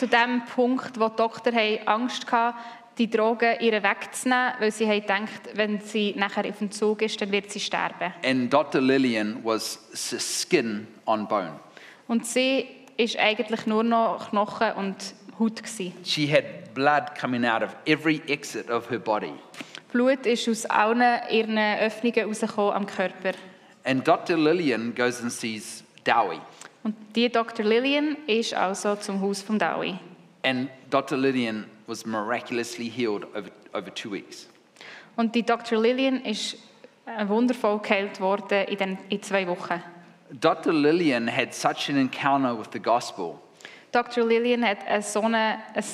Zu 0.00 0.06
dem 0.06 0.46
Punkt, 0.46 0.98
wo 0.98 1.10
die 1.10 1.16
Doktor 1.16 1.52
Angst 1.84 2.32
hatten, 2.32 2.56
die 2.96 3.10
Drogen 3.10 3.60
ihr 3.60 3.82
wegzunehmen, 3.82 4.54
weil 4.58 4.72
sie 4.72 4.86
gedacht, 4.86 5.50
wenn 5.52 5.78
sie 5.82 6.14
nachher 6.16 6.48
auf 6.48 6.56
dem 6.56 6.70
Zug 6.70 7.02
ist, 7.02 7.20
dann 7.20 7.30
wird 7.30 7.50
sie 7.50 7.60
sterben. 7.60 8.14
And 8.24 8.50
Dr. 8.50 8.80
Lillian 8.80 9.44
was 9.44 9.78
skin 9.92 10.88
on 11.04 11.28
bone. 11.28 11.52
Und 12.08 12.24
sie 12.24 12.66
ist 12.96 13.18
eigentlich 13.18 13.66
nur 13.66 13.84
noch 13.84 14.30
Knochen 14.30 14.72
und 14.72 14.96
Haut 15.38 15.62
gewesen. 15.62 15.92
She 16.02 16.26
had 16.26 16.72
blood 16.72 17.14
coming 17.20 17.44
out 17.44 17.62
of 17.62 17.76
every 17.84 18.22
exit 18.26 18.70
of 18.70 18.88
her 18.88 18.98
body. 18.98 19.34
Blut 19.92 20.24
ist 20.24 20.48
aus 20.48 20.64
allen 20.64 21.20
ihren 21.30 21.58
Öffnungen 21.58 22.24
rausgekommen 22.24 22.72
am 22.72 22.86
Körper. 22.86 23.32
And 23.84 24.08
Dr. 24.08 24.38
Lillian 24.38 24.94
goes 24.94 25.20
and 25.20 25.30
sees 25.30 25.84
Dowie. 26.04 26.40
Und 26.82 26.94
die 27.14 27.28
Dr. 27.28 27.64
Lillian 27.64 28.16
ist 28.26 28.54
also 28.54 28.96
zum 28.96 29.20
Haus 29.20 29.42
vom 29.42 29.58
Dawi. 29.58 29.98
And 30.42 30.70
Dr. 30.88 31.18
Lydian 31.18 31.66
was 31.86 32.06
miraculously 32.06 32.88
healed 32.88 33.24
over, 33.34 33.50
over 33.74 33.94
two 33.94 34.10
weeks. 34.10 34.48
Und 35.16 35.34
die 35.34 35.42
Dr. 35.42 35.78
Lillian 35.78 36.24
ist 36.24 36.56
wundervoll 37.26 37.80
geheilt 37.80 38.20
worden 38.20 38.66
in, 38.66 38.78
den, 38.78 38.98
in 39.08 39.22
zwei 39.22 39.46
Wochen. 39.46 39.82
Dr. 40.32 40.72
Lillian 40.72 41.28
had 41.28 41.52
such 41.52 41.90
an 41.90 41.96
encounter 41.96 42.56
with 42.56 42.68
the 42.72 42.78
gospel 42.78 43.40
Dr. 43.92 44.24
Lillian 44.24 44.64
hat 44.64 45.02
so 45.02 45.20
eine, 45.20 45.58
ein, 45.74 45.84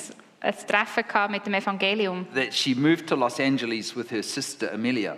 ein 0.41 0.55
Treffen 0.67 1.31
mit 1.31 1.45
dem 1.45 1.55
Evangelium, 1.55 2.27
that 2.35 2.53
she 2.53 2.75
moved 2.75 3.07
to 3.07 3.15
Los 3.15 3.39
Angeles 3.39 3.95
with 3.95 4.11
her 4.11 4.21
sister 4.21 4.71
Amelia 4.71 5.17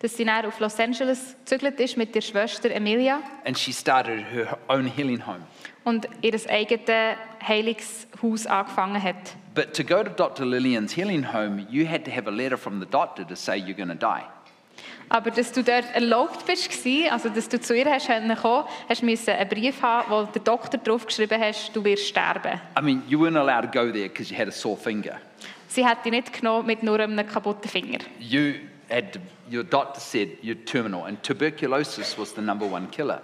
dass 0.00 0.16
sie 0.16 0.24
dann 0.24 0.46
auf 0.46 0.60
Los 0.60 0.78
Angeles 0.78 1.36
gezügelt 1.38 1.80
ist 1.80 1.96
mit 1.96 2.14
der 2.14 2.20
Schwester 2.20 2.70
Emilia 2.70 3.20
and 3.44 3.58
she 3.58 3.72
started 3.72 4.24
her 4.32 4.58
own 4.68 4.86
healing 4.86 5.24
home. 5.26 5.40
und 5.84 6.08
ihr 6.22 6.34
eigenes 6.50 7.16
Heilungshaus 7.46 8.46
angefangen 8.46 9.02
hat. 9.02 9.36
But 9.54 9.74
to 9.74 9.82
go 9.82 10.02
to 10.02 10.10
Dr. 10.10 10.44
Lillian's 10.44 10.94
healing 10.94 11.32
home, 11.32 11.66
you 11.70 11.86
had 11.88 12.04
to 12.04 12.10
have 12.10 12.28
a 12.28 12.30
letter 12.30 12.56
from 12.56 12.80
the 12.80 12.86
doctor 12.86 13.26
to 13.26 13.34
say 13.34 13.56
you're 13.56 13.74
going 13.74 13.88
to 13.88 13.94
die. 13.94 14.22
Aber 15.08 15.30
dass 15.30 15.52
du 15.52 15.62
dort 15.62 15.86
erlaubt 15.94 16.44
bist, 16.46 16.70
also 17.10 17.30
dass 17.30 17.48
du 17.48 17.58
zu 17.58 17.74
ihr 17.74 17.86
hast 17.86 18.08
kommen, 18.08 18.36
hast 18.88 19.00
du 19.00 19.06
müssen 19.06 19.30
einen 19.30 19.48
Brief 19.48 19.80
haben, 19.80 20.10
wo 20.10 20.24
der 20.24 20.42
Doktor 20.42 20.78
drauf 20.78 21.06
geschrieben 21.06 21.40
hast, 21.40 21.74
du 21.74 21.82
wirst 21.82 22.06
sterben. 22.06 22.60
I 22.78 22.82
mean, 22.82 23.02
you 23.08 23.18
weren't 23.18 23.38
allowed 23.38 23.62
to 23.62 23.70
go 23.70 23.90
there 23.90 24.08
because 24.08 24.30
you 24.30 24.38
had 24.38 24.48
a 24.48 24.52
sore 24.52 24.76
finger. 24.76 25.16
Sie 25.66 25.84
hat 25.84 26.04
dich 26.04 26.12
nicht 26.12 26.32
genommen 26.32 26.66
mit 26.66 26.82
nur 26.82 27.00
einem 27.00 27.26
kaputten 27.26 27.70
Finger. 27.70 27.98
You 28.18 28.54
had 28.88 29.20
your 29.50 29.64
doctor 29.64 30.00
said 30.00 30.38
you're 30.42 30.64
terminal, 30.64 31.04
and 31.04 31.22
tuberculosis 31.22 32.16
was 32.16 32.32
the 32.34 32.42
number 32.42 32.66
one 32.66 32.88
killer. 32.90 33.20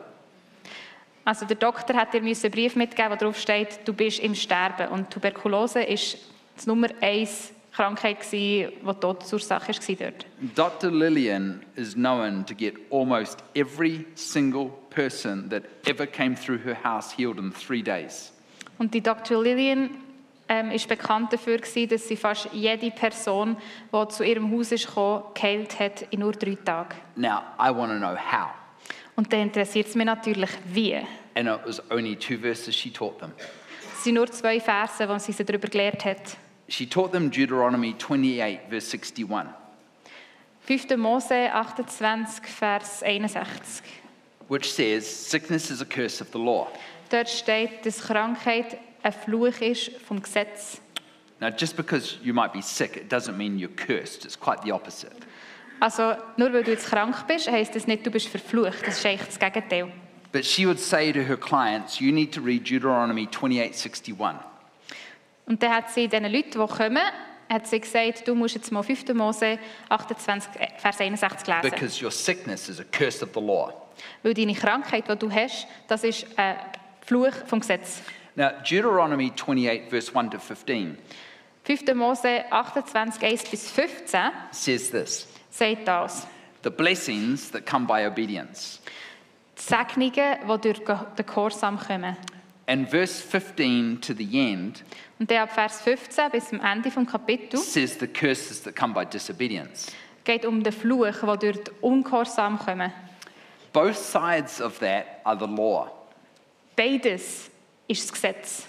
Also 1.26 1.46
der 1.46 1.56
Doktor 1.56 1.94
hat 1.94 2.12
dir 2.12 2.20
einen 2.20 2.50
Brief 2.50 2.76
mitgeben, 2.76 3.10
wo 3.10 3.16
drauf 3.16 3.38
steht, 3.38 3.80
du 3.86 3.94
bist 3.94 4.20
im 4.20 4.34
Sterben. 4.34 4.88
Und 4.88 5.10
Tuberkulose 5.10 5.82
ist 5.82 6.18
die 6.62 6.68
Nummer 6.68 6.88
eins 7.00 7.50
Krankheit 7.72 8.20
gsi, 8.20 8.68
die 8.82 9.00
Todesursache 9.00 9.72
dort. 9.98 10.26
Dr. 10.54 10.90
Lillian 10.90 11.64
is 11.76 11.94
known 11.94 12.44
to 12.44 12.54
get 12.54 12.74
almost 12.90 13.42
every 13.54 14.04
single 14.14 14.70
person 14.90 15.48
that 15.48 15.64
ever 15.86 16.06
came 16.06 16.36
through 16.36 16.58
her 16.62 16.76
house 16.84 17.10
healed 17.10 17.38
in 17.38 17.52
three 17.52 17.82
days. 17.82 18.32
Und 18.78 18.92
die 18.92 19.00
Dr. 19.00 19.42
Lillian 19.42 19.90
ähm, 20.48 20.70
ist 20.70 20.88
bekannt 20.88 21.32
dafür 21.32 21.58
gewesen, 21.58 21.88
dass 21.88 22.08
sie 22.08 22.16
fast 22.16 22.48
jede 22.52 22.90
Person, 22.90 23.56
die 23.92 24.08
zu 24.08 24.24
ihrem 24.24 24.50
Haus 24.52 24.72
ist 24.72 24.86
gekommen, 24.86 25.24
geheilt 25.34 25.78
hat 25.78 26.02
in 26.10 26.20
nur 26.20 26.32
drei 26.32 26.56
Tagen. 26.56 26.96
Now, 27.16 27.42
I 27.58 27.74
want 27.74 27.92
to 27.92 27.98
know 27.98 28.14
how. 28.16 28.50
Und 29.16 29.32
dann 29.32 29.40
interessiert 29.40 29.86
es 29.86 29.94
mich 29.94 30.06
natürlich, 30.06 30.50
wie. 30.66 30.96
And 31.36 31.48
it 31.48 31.60
was 31.64 31.82
only 31.90 32.16
two 32.16 32.38
verses 32.38 32.74
she 32.74 32.90
taught 32.90 33.18
them. 33.18 33.32
Es 33.92 34.04
sind 34.04 34.14
nur 34.14 34.30
zwei 34.30 34.60
Verse, 34.60 35.08
wo 35.08 35.18
sie 35.18 35.32
sie 35.32 35.44
darüber 35.44 35.68
gelehrt 35.68 36.04
hat. 36.04 36.36
She 36.68 36.88
taught 36.88 37.12
them 37.12 37.30
Deuteronomy 37.30 37.94
28, 37.94 38.60
verse 38.68 38.86
61. 38.88 39.48
5. 40.66 40.96
Mose 40.96 41.50
28, 41.52 42.46
Vers 42.46 43.00
61. 43.00 43.82
which 44.48 44.72
says, 44.72 45.06
Sickness 45.06 45.70
is 45.70 45.80
a 45.80 45.86
curse 45.86 46.20
of 46.20 46.30
the 46.32 46.38
law. 46.38 46.68
Dort 47.10 47.28
steht, 47.28 47.84
dass 47.84 48.00
Krankheit 48.00 48.78
ein 49.04 49.12
Fluch 49.12 49.60
ist 49.60 49.92
vom 50.06 50.20
Gesetz. 50.20 50.80
Now, 51.40 51.50
just 51.50 51.76
because 51.76 52.16
you 52.22 52.32
might 52.32 52.52
be 52.52 52.62
sick, 52.62 52.96
it 52.96 53.12
doesn't 53.12 53.36
mean 53.36 53.58
you're 53.58 53.68
cursed. 53.68 54.24
It's 54.24 54.38
quite 54.38 54.62
the 54.64 54.72
opposite. 54.72 55.12
Also 55.80 56.16
nur 56.36 56.52
weil 56.52 56.62
du 56.62 56.70
jetzt 56.70 56.86
krank 56.86 57.26
bist, 57.26 57.50
heisst 57.50 57.74
das 57.74 57.86
nicht, 57.86 58.06
du 58.06 58.10
bist 58.10 58.28
verflucht. 58.28 58.86
Das 58.86 58.98
ist 58.98 59.06
eigentlich 59.06 59.26
das 59.26 59.38
Gegenteil. 59.38 59.92
But 60.32 60.44
she 60.44 60.66
would 60.66 60.80
say 60.80 61.12
to 61.12 61.20
her 61.20 61.36
clients, 61.36 62.00
You 62.00 62.12
need 62.12 62.32
to 62.34 62.40
read 62.40 62.68
Deuteronomy 62.68 63.28
28, 63.28 63.76
61. 63.76 64.40
Und 65.46 65.62
dann 65.62 65.74
hat 65.74 65.90
sie 65.90 66.08
den 66.08 66.24
Leuten, 66.24 66.52
die 66.52 66.74
kommen, 66.74 67.02
hat 67.50 67.66
sie 67.66 67.80
gesagt, 67.80 68.26
du 68.26 68.34
musst 68.34 68.54
jetzt 68.54 68.72
mal 68.72 68.82
5. 68.82 69.12
Mose 69.12 69.58
28, 69.90 70.60
äh, 70.60 70.68
Vers 70.78 71.00
61 71.00 71.46
lesen. 71.46 71.70
Because 71.70 72.02
your 72.02 72.10
sickness 72.10 72.68
is 72.68 72.80
a 72.80 72.84
curse 72.84 73.22
of 73.22 73.30
the 73.34 73.40
law. 73.40 73.72
Weil 74.22 74.32
deine 74.32 74.54
Krankheit, 74.54 75.08
die 75.08 75.16
du 75.16 75.30
hast, 75.30 75.66
das 75.88 76.04
ist 76.04 76.26
ein 76.36 76.56
Fluch 77.04 77.34
vom 77.46 77.60
Gesetz. 77.60 78.00
Now, 78.36 78.50
Deuteronomy 78.68 79.30
28, 79.30 79.90
verse 79.90 80.12
1 80.12 80.30
to 80.30 80.38
15 80.38 80.98
5. 81.64 81.94
Mose 81.94 82.44
28, 82.50 83.22
1 83.22 83.50
bis 83.50 83.70
15 83.70 84.32
says 84.50 84.90
this 84.90 85.26
sagt 85.50 85.86
das. 85.86 86.26
The 86.62 86.70
blessings 86.70 87.50
that 87.50 87.66
come 87.66 87.86
by 87.86 88.06
obedience. 88.06 88.80
Die 89.56 89.62
Segnungen, 89.62 90.12
die 90.12 90.72
durch 90.72 90.78
den 90.80 91.26
Gehorsam 91.26 91.78
kommen. 91.78 92.16
And 92.66 92.88
verse 92.88 93.22
15 93.22 94.00
to 94.00 94.14
the 94.14 94.52
end 94.52 94.82
Und 95.18 95.30
dann 95.30 95.38
ab 95.38 95.52
Vers 95.52 95.82
15 95.82 96.30
bis 96.30 96.48
zum 96.48 96.60
Ende 96.60 96.90
des 96.90 97.06
Kapitels 97.06 97.72
says 97.72 97.98
the 98.00 98.06
curses 98.06 98.62
that 98.62 98.74
come 98.74 98.94
by 98.94 99.04
disobedience. 99.04 99.92
geht 100.24 100.46
um 100.46 100.62
den 100.62 100.72
Fluch, 100.72 101.20
der 101.20 101.36
durch 101.36 101.62
den 101.62 101.74
Ungehorsam 101.82 102.58
kommen. 102.58 102.92
Both 103.72 103.96
sides 103.96 104.60
of 104.60 104.78
that 104.78 105.04
are 105.24 105.38
the 105.38 105.46
law. 105.46 105.90
Beides 106.74 107.50
ist 107.88 108.02
das 108.04 108.12
Gesetz. 108.12 108.66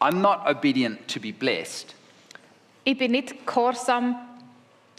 I'm 0.00 0.20
not 0.20 0.46
obedient 0.48 1.08
to 1.08 1.18
be 1.20 1.32
blessed 1.32 1.94
Ich 2.84 2.96
bin 2.96 3.10
nicht 3.10 3.46
gehorsam, 3.46 4.16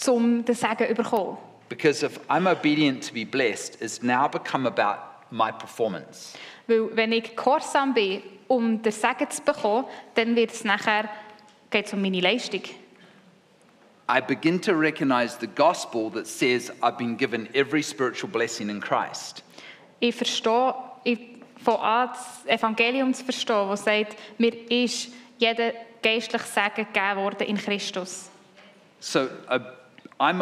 um 0.08 0.44
den 0.46 0.54
Segen 0.56 0.88
zu 0.90 0.94
bekommen. 0.94 1.38
because 1.70 2.04
if 2.06 2.20
I'm 2.30 2.48
obedient 2.52 3.08
to 3.08 3.14
be 3.14 3.24
blessed, 3.26 3.82
it's 3.82 4.02
now 4.04 4.28
become 4.28 4.66
about 4.68 5.00
my 5.32 5.52
performance. 5.52 6.36
Weil 6.68 6.96
wenn 6.96 7.12
ich 7.12 7.36
gehorsam 7.36 7.94
bin, 7.94 8.22
um 8.48 8.82
den 8.82 8.92
Segen 8.92 9.30
zu 9.30 9.42
bekommen, 9.42 9.86
dann 10.16 10.36
wird 10.36 10.52
es 10.52 10.64
nachher 10.64 11.10
geht's 11.70 11.94
um 11.94 12.02
meine 12.02 12.20
Leistung. 12.20 12.62
I 14.10 14.22
begin 14.22 14.60
to 14.62 14.74
recognize 14.74 15.38
the 15.38 15.46
gospel 15.46 16.10
that 16.12 16.26
says 16.26 16.72
I've 16.82 16.98
been 16.98 17.16
given 17.16 17.48
every 17.54 17.84
spiritual 17.84 18.32
blessing 18.32 18.72
in 18.72 18.82
Christ. 18.82 19.44
Ich 20.02 20.16
verstehe, 20.16 20.74
ich 21.04 21.20
fange 21.64 21.80
an, 21.80 22.10
das 22.10 22.44
Evangelium 22.48 23.14
zu 23.14 23.24
verstehen, 23.24 23.70
das 23.70 23.84
sagt, 23.84 24.16
mir 24.40 24.54
ist 24.72 25.10
jeder 25.38 25.74
geistliche 26.02 26.44
Segen 26.44 26.88
gegeben 26.92 27.18
worden 27.18 27.48
in 27.48 27.58
Christus. 27.58 28.32
So 29.00 29.30
uh, 29.48 29.60
I'm, 30.20 30.42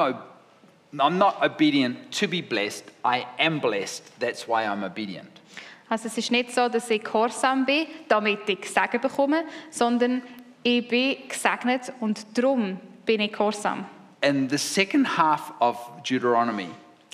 I'm 0.94 1.18
not 1.18 1.36
obedient 1.44 2.10
to 2.22 2.28
be 2.30 2.42
blessed, 2.42 2.86
I 3.04 3.26
am 3.38 3.60
blessed. 3.60 4.18
That's 4.18 4.48
why 4.48 4.64
I'm 4.64 4.86
obedient. 4.86 5.42
Also 5.90 6.08
es 6.08 6.18
ist 6.18 6.32
nicht 6.32 6.52
so, 6.52 6.70
dass 6.70 6.90
ich 6.90 7.04
gehorsam 7.04 7.66
bin, 7.66 7.88
damit 8.08 8.48
ich 8.48 8.70
Segen 8.70 9.02
bekomme, 9.02 9.44
sondern 9.72 10.22
ich 10.64 10.88
bin 10.88 11.18
gesegnet 11.28 11.92
und 12.00 12.26
darum 12.38 12.80
bin 13.08 13.22
ich 13.22 13.32
gehorsam. 13.32 13.86
And 14.22 14.52
the 14.52 14.58
second 14.58 15.18
half 15.18 15.52
of 15.60 15.78
Deuteronomy, 16.08 16.70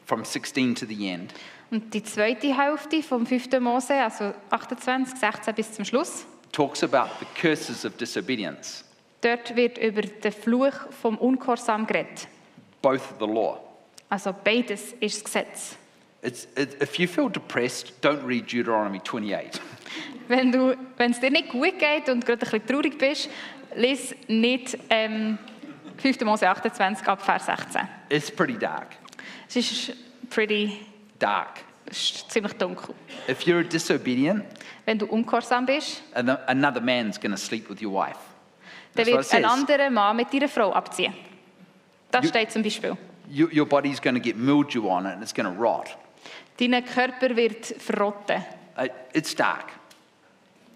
from 0.06 0.26
16 0.26 0.76
to 0.76 0.86
the 0.86 1.08
end, 1.10 1.34
Und 1.72 1.94
die 1.94 2.04
zweite 2.04 2.56
Hälfte 2.56 3.02
vom 3.02 3.26
5. 3.26 3.60
Mose, 3.60 3.94
also 3.96 4.34
28, 4.52 5.18
16 5.18 5.56
bis 5.56 5.72
zum 5.72 5.86
Schluss, 5.86 6.26
talks 6.52 6.84
about 6.84 7.10
the 7.20 7.26
curses 7.40 7.84
of 7.86 7.96
disobedience, 7.98 8.84
dort 9.22 9.56
wird 9.56 9.78
über 9.80 10.02
den 10.02 10.32
Fluch 10.32 10.74
vom 11.02 11.18
Ungehorsam 11.18 11.88
geredet. 11.88 12.28
both 12.82 13.02
the 13.20 13.26
law. 13.26 13.60
Also 14.10 14.34
beides 14.44 14.94
ist 15.00 15.16
das 15.16 15.24
Gesetz. 15.24 15.78
It's, 16.22 16.48
it, 16.56 16.82
if 16.82 17.00
you 17.00 17.08
feel 17.08 17.30
depressed, 17.30 17.94
don't 18.02 18.24
read 18.26 18.46
Deuteronomy 18.52 19.00
28. 19.00 19.60
Wenn, 20.30 20.52
du, 20.54 20.78
wenn 20.96 21.12
es 21.12 21.20
dir 21.20 21.32
nicht 21.32 21.50
gut 21.50 21.78
geht 21.80 22.08
und 22.08 22.26
gerade 22.26 22.46
ein 22.46 22.52
bisschen 22.52 22.66
traurig 22.66 22.98
bist, 22.98 23.30
lies 23.76 24.16
nicht 24.30 24.78
ähm, 24.90 25.38
5. 26.04 26.26
Mose 26.26 26.44
28 26.50 27.08
ab 27.08 27.22
Vers 27.22 27.46
16. 27.46 27.88
It's 28.10 28.30
pretty 28.30 28.58
dark. 28.58 28.88
Es 29.48 29.56
ist 29.56 29.94
pretty, 30.30 30.80
Dark. 31.18 31.62
ist 31.86 32.30
ziemlich 32.30 32.54
dunkel. 32.54 32.94
If 33.30 33.42
you're 33.46 33.64
disobedient, 33.64 34.44
Wenn 34.86 34.98
du 35.00 35.06
ungehorsam 35.06 35.66
bist, 35.66 36.02
ano- 36.14 36.38
another 36.48 36.82
man's 36.82 37.18
going 37.20 37.32
to 37.32 37.38
sleep 37.38 37.70
with 37.70 37.82
your 37.82 37.94
wife. 37.94 38.18
dann 38.96 39.06
wird 39.06 39.34
ein 39.34 39.46
anderer 39.46 39.90
Mann 39.90 40.18
mit 40.18 40.34
deiner 40.34 40.50
Frau 40.50 40.74
abziehen. 40.74 41.14
Das 42.12 42.24
You- 42.26 42.30
steht 42.30 42.52
zum 42.52 42.64
Beispiel. 42.64 42.98
You, 43.30 43.48
your 43.54 43.66
body's 43.66 44.02
going 44.02 44.16
to 44.16 44.22
get 44.22 44.36
mildew 44.36 44.90
on 44.90 45.06
it 45.06 45.14
and 45.14 45.22
it's 45.24 45.34
going 45.34 45.48
to 45.48 45.62
rot. 45.62 45.96
Dein 46.58 46.84
Körper 46.86 47.34
wird 47.36 47.66
verrotten. 47.66 48.44
Uh, 48.78 48.88
it's 49.14 49.34
dark, 49.36 49.72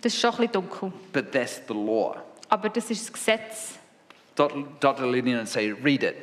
Das 0.02 0.14
ist 0.14 0.22
schon 0.22 0.30
ein 0.32 0.38
bisschen 0.38 0.52
dunkel. 0.54 0.94
but 1.12 1.32
that's 1.34 1.62
the 1.68 1.74
law. 1.74 2.16
Aber 2.48 2.70
das 2.70 2.90
ist 2.90 3.04
das 3.08 3.12
Gesetz. 3.14 3.78
Dr. 4.38 5.06
Lillian 5.08 5.40
would 5.40 5.48
say, 5.48 5.72
read 5.72 6.04
it. 6.04 6.16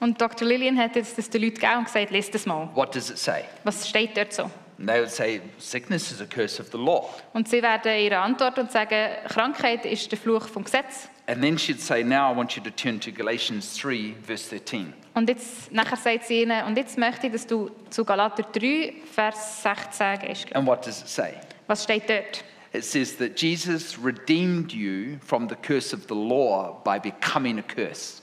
Und 0.00 0.20
Dr. 0.20 0.46
Lillian 0.46 0.76
hat 0.78 0.96
jetzt 0.96 1.16
das 1.16 1.30
den 1.30 1.42
Leuten 1.42 1.54
gegeben 1.54 1.78
und 1.78 1.84
gesagt, 1.84 2.10
lest 2.10 2.34
das 2.34 2.46
mal. 2.46 2.68
What 2.74 2.94
does 2.94 3.10
it 3.10 3.18
say? 3.18 3.44
Was 3.62 3.88
steht 3.88 4.16
dort 4.16 4.32
so? 4.32 4.50
And 4.78 4.88
they 4.88 5.00
would 5.00 5.10
say, 5.10 5.40
sickness 5.58 6.10
is 6.10 6.20
a 6.20 6.26
curse 6.26 6.60
of 6.60 6.68
the 6.72 6.78
law. 6.78 7.08
Und 7.32 7.48
sie 7.48 7.62
werden 7.62 7.96
ihre 7.96 8.18
Antwort 8.18 8.58
und 8.58 8.72
sagen, 8.72 9.10
Krankheit 9.28 9.86
ist 9.86 10.10
der 10.10 10.18
Fluch 10.18 10.48
vom 10.48 10.64
Gesetz. 10.64 11.08
And 11.26 11.40
then 11.40 11.56
she'd 11.56 11.80
say, 11.80 12.02
now 12.02 12.30
I 12.30 12.36
want 12.36 12.56
you 12.56 12.62
to 12.62 12.70
turn 12.70 13.00
to 13.00 13.12
Galatians 13.12 13.78
3, 13.78 14.14
verse 14.26 14.50
13. 14.50 14.92
Und 15.14 15.28
jetzt, 15.28 15.72
nachher 15.72 15.96
sagt 15.96 16.24
sie 16.24 16.42
ihnen, 16.42 16.66
und 16.66 16.76
jetzt 16.76 16.98
möchte 16.98 17.28
ich, 17.28 17.32
dass 17.32 17.46
du 17.46 17.70
zu 17.88 18.04
Galater 18.04 18.42
3, 18.42 18.94
Vers 19.10 19.62
16 19.62 20.18
gehst. 20.18 20.56
And 20.56 20.66
what 20.66 20.84
does 20.84 21.00
it 21.00 21.08
say? 21.08 21.34
Was 21.66 21.84
steht 21.84 22.10
dort? 22.10 22.44
It 22.74 22.84
says 22.84 23.16
that 23.18 23.36
Jesus 23.36 23.96
redeemed 23.98 24.72
you 24.72 25.18
from 25.20 25.46
the 25.46 25.54
curse 25.54 25.92
of 25.92 26.08
the 26.08 26.14
law 26.16 26.80
by 26.84 26.98
becoming 26.98 27.60
a 27.60 27.62
curse. 27.62 28.20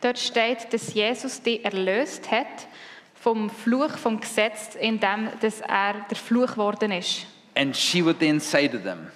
Dort 0.00 0.18
steht, 0.18 0.72
dass 0.72 0.94
Jesus 0.94 1.42
dich 1.42 1.62
erlöst 1.64 2.30
hat 2.30 2.66
vom 3.14 3.50
Fluch 3.50 3.96
vom 3.98 4.20
Gesetz, 4.20 4.74
indem 4.74 5.28
dass 5.40 5.60
er 5.60 6.06
der 6.08 6.16
Fluch 6.16 6.52
geworden 6.52 6.92
ist. 6.92 7.26
And 7.56 7.76
she 7.76 8.02
would 8.02 8.18
then 8.18 8.40
say 8.40 8.66
to 8.68 8.78
them, 8.78 9.08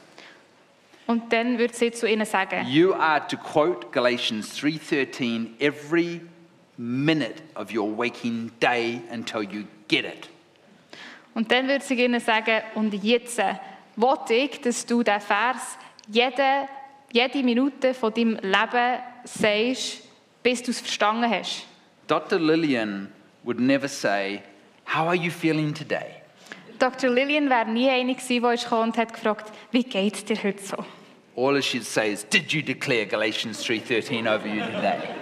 Und 1.06 1.32
dann 1.32 1.56
wird 1.56 1.74
sie 1.74 1.90
zu 1.90 2.06
ihnen 2.06 2.26
sagen, 2.26 2.66
You 2.68 2.92
are 2.92 3.26
to 3.26 3.38
quote 3.38 3.88
Galatians 3.90 4.54
3:13 4.60 5.58
every 5.60 6.20
minute 6.76 7.42
of 7.54 7.74
your 7.74 7.88
waking 7.96 8.50
day 8.60 9.00
until 9.10 9.42
you 9.42 9.64
get 9.88 10.04
it. 10.04 10.28
und 11.34 11.50
dann 11.50 11.68
wird 11.68 11.82
sie 11.84 11.94
ihnen 11.94 12.20
sagen, 12.20 12.62
und 12.74 12.92
jetzt 13.02 13.40
will 13.98 14.18
ich, 14.30 14.60
dass 14.60 14.86
du 14.86 15.02
den 15.02 15.20
Vers 15.20 15.76
jede, 16.08 16.68
jede 17.12 17.42
Minute 17.42 17.92
von 17.94 18.14
deinem 18.14 18.36
Leben 18.36 18.98
sagst, 19.24 20.04
bis 20.42 20.62
du 20.62 20.70
es 20.70 20.80
verstanden 20.80 21.30
hast. 21.30 21.66
Dr. 22.06 22.38
Lillian 22.38 23.12
would 23.44 23.60
never 23.60 23.88
say, 23.88 24.42
How 24.86 25.08
are 25.08 25.16
you 25.16 25.30
feeling 25.30 25.74
today? 25.74 26.22
Dr. 26.78 27.10
Lillian 27.10 27.50
wäre 27.50 27.68
nie 27.68 27.90
eine 27.90 28.14
gewesen, 28.14 28.42
die 28.68 28.74
und 28.74 28.96
hat 28.96 29.12
gefragt, 29.12 29.52
wie 29.72 29.82
geht 29.82 30.14
es 30.14 30.24
dir 30.24 30.42
heute 30.42 30.62
so? 30.62 30.76
All 31.36 31.60
she'd 31.60 31.84
say 31.84 32.12
is, 32.12 32.24
Did 32.24 32.52
you 32.52 32.62
declare 32.62 33.04
Galatians 33.04 33.62
3:13 33.64 34.26
over 34.26 34.46
you 34.46 34.64
today? 34.64 35.17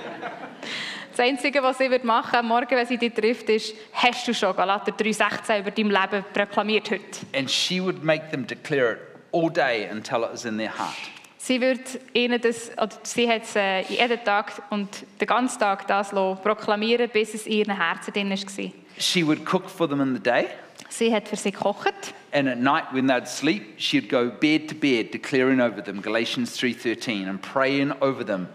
Das 1.16 1.24
Einzige, 1.24 1.62
was 1.62 1.78
sie 1.78 1.90
wird 1.90 2.04
machen 2.04 2.36
am 2.36 2.48
Morgen, 2.48 2.72
wenn 2.72 2.86
sie 2.86 2.98
dich 2.98 3.14
trifft, 3.14 3.48
ist, 3.48 3.74
hast 3.94 4.28
du 4.28 4.34
schon 4.34 4.54
Galater 4.54 4.92
3,16 4.92 5.60
über 5.60 5.70
dein 5.70 5.86
Leben 5.86 6.24
proklamiert 6.34 6.90
heute? 6.90 7.04
And 7.34 7.50
she 7.50 7.82
would 7.82 8.04
make 8.04 8.30
them 8.30 8.46
declare 8.46 8.92
it 8.92 8.98
all 9.32 9.50
day 9.50 9.88
until 9.90 10.24
it 10.24 10.32
was 10.32 10.44
in 10.44 10.58
their 10.58 10.76
heart. 10.76 10.94
Sie 11.38 11.58
wird 11.58 11.80
ihnen 12.12 12.38
das, 12.38 12.70
oder 12.76 12.90
sie 13.02 13.26
hat 13.30 13.44
es 13.44 13.56
äh, 13.56 13.80
jeden 13.88 14.22
Tag 14.24 14.60
und 14.68 15.06
den 15.18 15.26
ganzen 15.26 15.58
Tag 15.58 15.86
das 15.86 16.12
lassen, 16.12 16.42
proklamieren, 16.42 17.08
bis 17.08 17.32
es 17.32 17.46
in 17.46 17.52
ihren 17.52 17.76
Herzen 17.76 18.12
drin 18.12 18.28
war. 18.28 18.72
She 18.98 19.26
would 19.26 19.46
cook 19.50 19.70
for 19.70 19.88
them 19.88 20.02
in 20.02 20.14
the 20.14 20.22
day, 20.22 20.48
Sie 20.90 21.14
hat 21.14 21.28
für 21.28 21.36
sie 21.36 21.50
gekocht 21.50 22.14
and 22.32 22.46
at 22.46 22.58
night 22.58 22.84
when 22.92 23.06
they'd 23.06 23.26
sleep, 23.26 23.78
she'd 23.78 24.10
go 24.10 24.30
bed 24.30 24.68
to 24.68 24.74
bed 24.74 25.12
declaring 25.12 25.60
over 25.60 25.82
them 25.82 26.02
Galatians 26.02 26.58
3:13 26.58 27.26
and 27.26 27.40
praying 27.40 27.92
over 28.02 28.22
them 28.22 28.48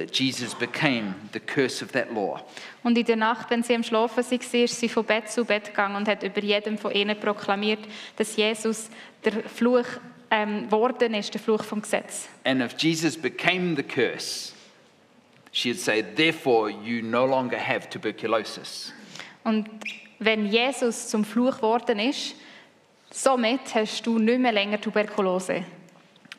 that 0.00 0.18
Jesus 0.18 0.54
became 0.54 1.14
the 1.32 1.38
curse 1.38 1.82
of 1.84 1.92
that 1.92 2.10
law. 2.10 2.40
und 2.82 2.96
in 2.96 3.04
der 3.04 3.16
Nacht, 3.16 3.50
wenn 3.50 3.62
sie 3.62 3.74
am 3.74 3.82
Schlafen 3.82 4.24
war, 4.24 4.54
ist 4.64 4.80
sie 4.80 4.88
von 4.88 5.04
Bett 5.04 5.30
zu 5.30 5.44
Bett 5.44 5.66
gegangen 5.66 5.96
und 5.96 6.08
hat 6.08 6.22
über 6.22 6.40
jedem 6.42 6.78
von 6.78 6.90
ihnen 6.92 7.20
proklamiert, 7.20 7.80
dass 8.16 8.34
Jesus 8.34 8.88
der 9.22 9.44
Fluch 9.44 9.84
ähm, 10.30 10.64
geworden 10.64 11.12
ist, 11.12 11.34
der 11.34 11.40
Fluch 11.40 11.62
vom 11.62 11.82
Gesetz. 11.82 12.28
And 12.44 12.62
if 12.62 12.74
Jesus 12.78 13.14
became 13.14 13.76
the 13.76 13.82
curse, 13.82 14.54
she'd 15.52 15.78
say, 15.78 16.02
therefore 16.02 16.70
you 16.70 17.02
no 17.02 17.26
longer 17.26 17.58
have 17.58 17.90
tuberculosis. 17.90 18.94
Und 19.44 19.68
wenn 20.18 20.46
Jesus 20.46 21.08
zum 21.08 21.26
Fluch 21.26 21.56
geworden 21.56 21.98
ist, 21.98 22.34
somit 23.10 23.74
hast 23.74 24.06
du 24.06 24.18
nicht 24.18 24.40
mehr 24.40 24.52
länger 24.52 24.80
Tuberkulose. 24.80 25.64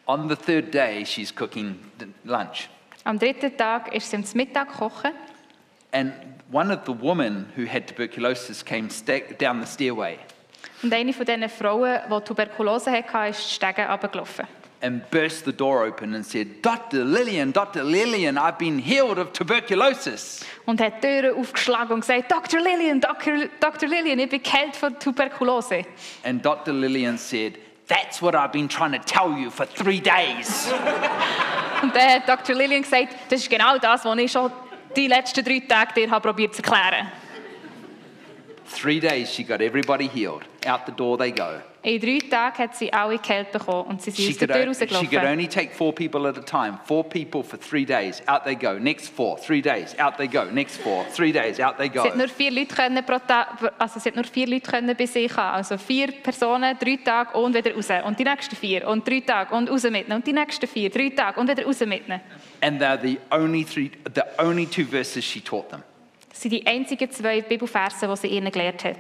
On 0.08 0.28
the 0.28 0.36
third 0.36 0.74
day, 0.74 1.06
she's 1.06 1.34
cooking 1.34 1.76
lunch. 2.24 2.71
Am 3.04 3.18
dritten 3.18 3.56
Tag 3.58 3.94
ist 3.94 4.10
sie 4.10 4.18
am 4.18 4.24
Mittag 4.34 4.70
kochen 4.70 5.12
And 5.94 6.14
one 6.52 6.74
of 6.74 6.86
the 6.86 6.94
women 6.94 7.48
who 7.56 7.66
had 7.66 7.88
tuberculosis 7.88 8.64
came 8.64 8.88
down 9.40 9.62
the 9.62 9.68
stairway 9.68 10.18
und 10.84 10.94
eine 10.94 11.14
von 11.14 11.26
diesen 11.26 11.50
Frauen, 11.50 12.00
die 12.10 12.24
Tuberkulose 12.24 12.92
hatte, 12.92 13.30
ist 13.30 13.50
die 13.50 13.56
Stege 13.56 13.88
runtergelaufen 13.88 14.48
and 14.82 15.10
burst 15.12 15.46
the 15.46 15.52
door 15.52 15.84
open 15.86 16.16
and 16.16 16.26
said, 16.26 16.62
Dr. 16.62 17.04
Lillian, 17.04 17.52
Dr. 17.52 17.84
Lillian, 17.84 18.38
I've 18.38 18.58
been 18.58 18.80
healed 18.80 19.18
of 19.18 19.32
tuberculosis. 19.32 20.44
und 20.66 20.82
hat 20.82 21.04
die 21.04 21.08
Türen 21.08 21.36
aufgeschlagen 21.36 21.94
und 21.94 22.02
gesagt, 22.02 22.32
Dr. 22.32 22.60
Lillian, 22.60 23.00
Dr. 23.00 23.48
Dr. 23.60 23.88
Lillian, 23.88 24.20
ich 24.20 24.30
bin 24.30 24.42
geheilt 24.42 24.76
von 24.76 24.98
Tuberkulose. 25.00 25.86
And 26.24 26.44
Dr. 26.44 26.74
Lillian 26.74 27.18
said, 27.18 27.58
That's 27.92 28.22
what 28.22 28.36
I've 28.36 28.54
been 28.54 28.70
trying 28.70 28.94
to 28.94 29.00
tell 29.00 29.38
you 29.38 29.50
for 29.50 29.66
three 29.66 30.00
days. 30.00 30.72
Und 31.82 31.94
dann 31.94 32.10
hat 32.10 32.30
Dr. 32.30 32.56
Lillian 32.56 32.84
gesagt, 32.84 33.16
das 33.30 33.42
ist 33.42 33.50
genau 33.50 33.78
das, 33.78 34.06
was 34.06 34.18
ich 34.18 34.32
schon 34.32 34.50
die 34.96 35.08
letzten 35.08 35.44
drei 35.44 35.60
Tage 35.68 35.94
dir 35.96 36.10
habe 36.10 36.22
probiert 36.22 36.56
zu 36.56 36.64
erklären. 36.64 37.12
three 38.72 39.02
days, 39.02 39.30
she 39.30 39.44
got 39.44 39.62
everybody 39.62 40.08
healed. 40.08 40.44
Out 40.66 40.86
the 40.86 40.94
door 40.94 41.18
they 41.18 41.32
go. 41.32 41.62
In 41.84 42.00
drei 42.00 42.20
Tagen 42.30 42.58
hat 42.60 42.76
sie 42.76 42.94
alle 42.94 43.18
geheilt 43.18 43.52
bekommen 43.52 43.88
und 43.90 44.02
sie 44.04 44.12
sind 44.12 44.24
She 44.24 44.32
aus 44.34 44.38
der 44.38 44.48
Tür 44.50 44.70
o- 44.70 44.74
she 44.74 44.86
could 44.86 44.92
rausgelaufen. 44.92 45.32
only 45.32 45.48
take 45.48 45.72
four 45.74 45.92
people 45.96 46.28
at 46.30 46.38
a 46.38 46.42
time. 46.42 46.78
Four 46.86 47.04
people 47.04 47.44
for 47.44 47.60
three 47.60 47.86
days. 47.86 48.22
Out 48.28 48.44
they 48.44 48.54
go. 48.56 48.74
Next 48.78 49.10
four. 49.10 49.36
Three 49.40 49.64
days. 49.64 49.98
Out 50.00 50.18
they 50.18 50.28
go. 50.28 50.44
Next 50.46 50.80
four. 50.80 51.06
Three 51.12 51.32
days. 51.32 51.60
Out 51.60 51.78
they 51.78 51.90
Sie 51.92 52.00
hat 52.00 52.12
go. 52.12 52.18
nur 52.20 52.28
vier 52.28 52.52
Leute 52.52 52.76
können 52.76 53.04
pro 53.04 53.18
Tag, 53.18 53.74
also 53.80 54.00
sie 54.00 54.10
hat 54.10 54.16
nur 54.16 54.26
vier 54.26 54.46
Leute 54.48 54.70
können 54.70 54.96
bei 54.96 55.08
sich 55.08 55.36
haben. 55.36 55.56
Also 55.56 55.76
vier 55.80 56.12
Personen, 56.12 56.78
drei 56.80 57.00
Tage 57.04 57.36
und 57.36 57.56
wieder 57.56 57.74
raus. 57.74 57.88
Und 58.06 58.20
die 58.20 58.26
nächsten 58.26 58.56
vier 58.56 58.88
und 58.88 59.08
drei 59.08 59.22
Tage 59.22 59.56
und 59.56 59.68
raus 59.68 59.82
mitnehmen. 59.84 60.12
Und 60.14 60.28
die 60.28 60.34
nächsten 60.34 60.68
vier, 60.68 60.92
drei 60.92 61.10
Tage 61.10 61.40
und 61.40 61.50
wieder 61.50 61.66
raus 61.66 61.80
mitnehmen. 61.80 62.22
And 62.62 62.80
they're 62.80 63.02
the 63.02 63.18
only 63.32 63.66
three, 63.66 63.90
the 64.14 64.22
only 64.38 64.68
two 64.68 64.86
verses 64.86 65.26
she 65.26 65.42
taught 65.42 65.70
them. 65.72 65.82
Das 66.30 66.40
sind 66.44 66.52
die 66.52 66.66
einzigen 66.68 67.10
zwei 67.10 67.42
Bibelverse, 67.42 68.08
die 68.08 68.16
sie 68.18 68.28
ihnen 68.28 68.52
gelehrt 68.52 68.84
hat. 68.84 68.98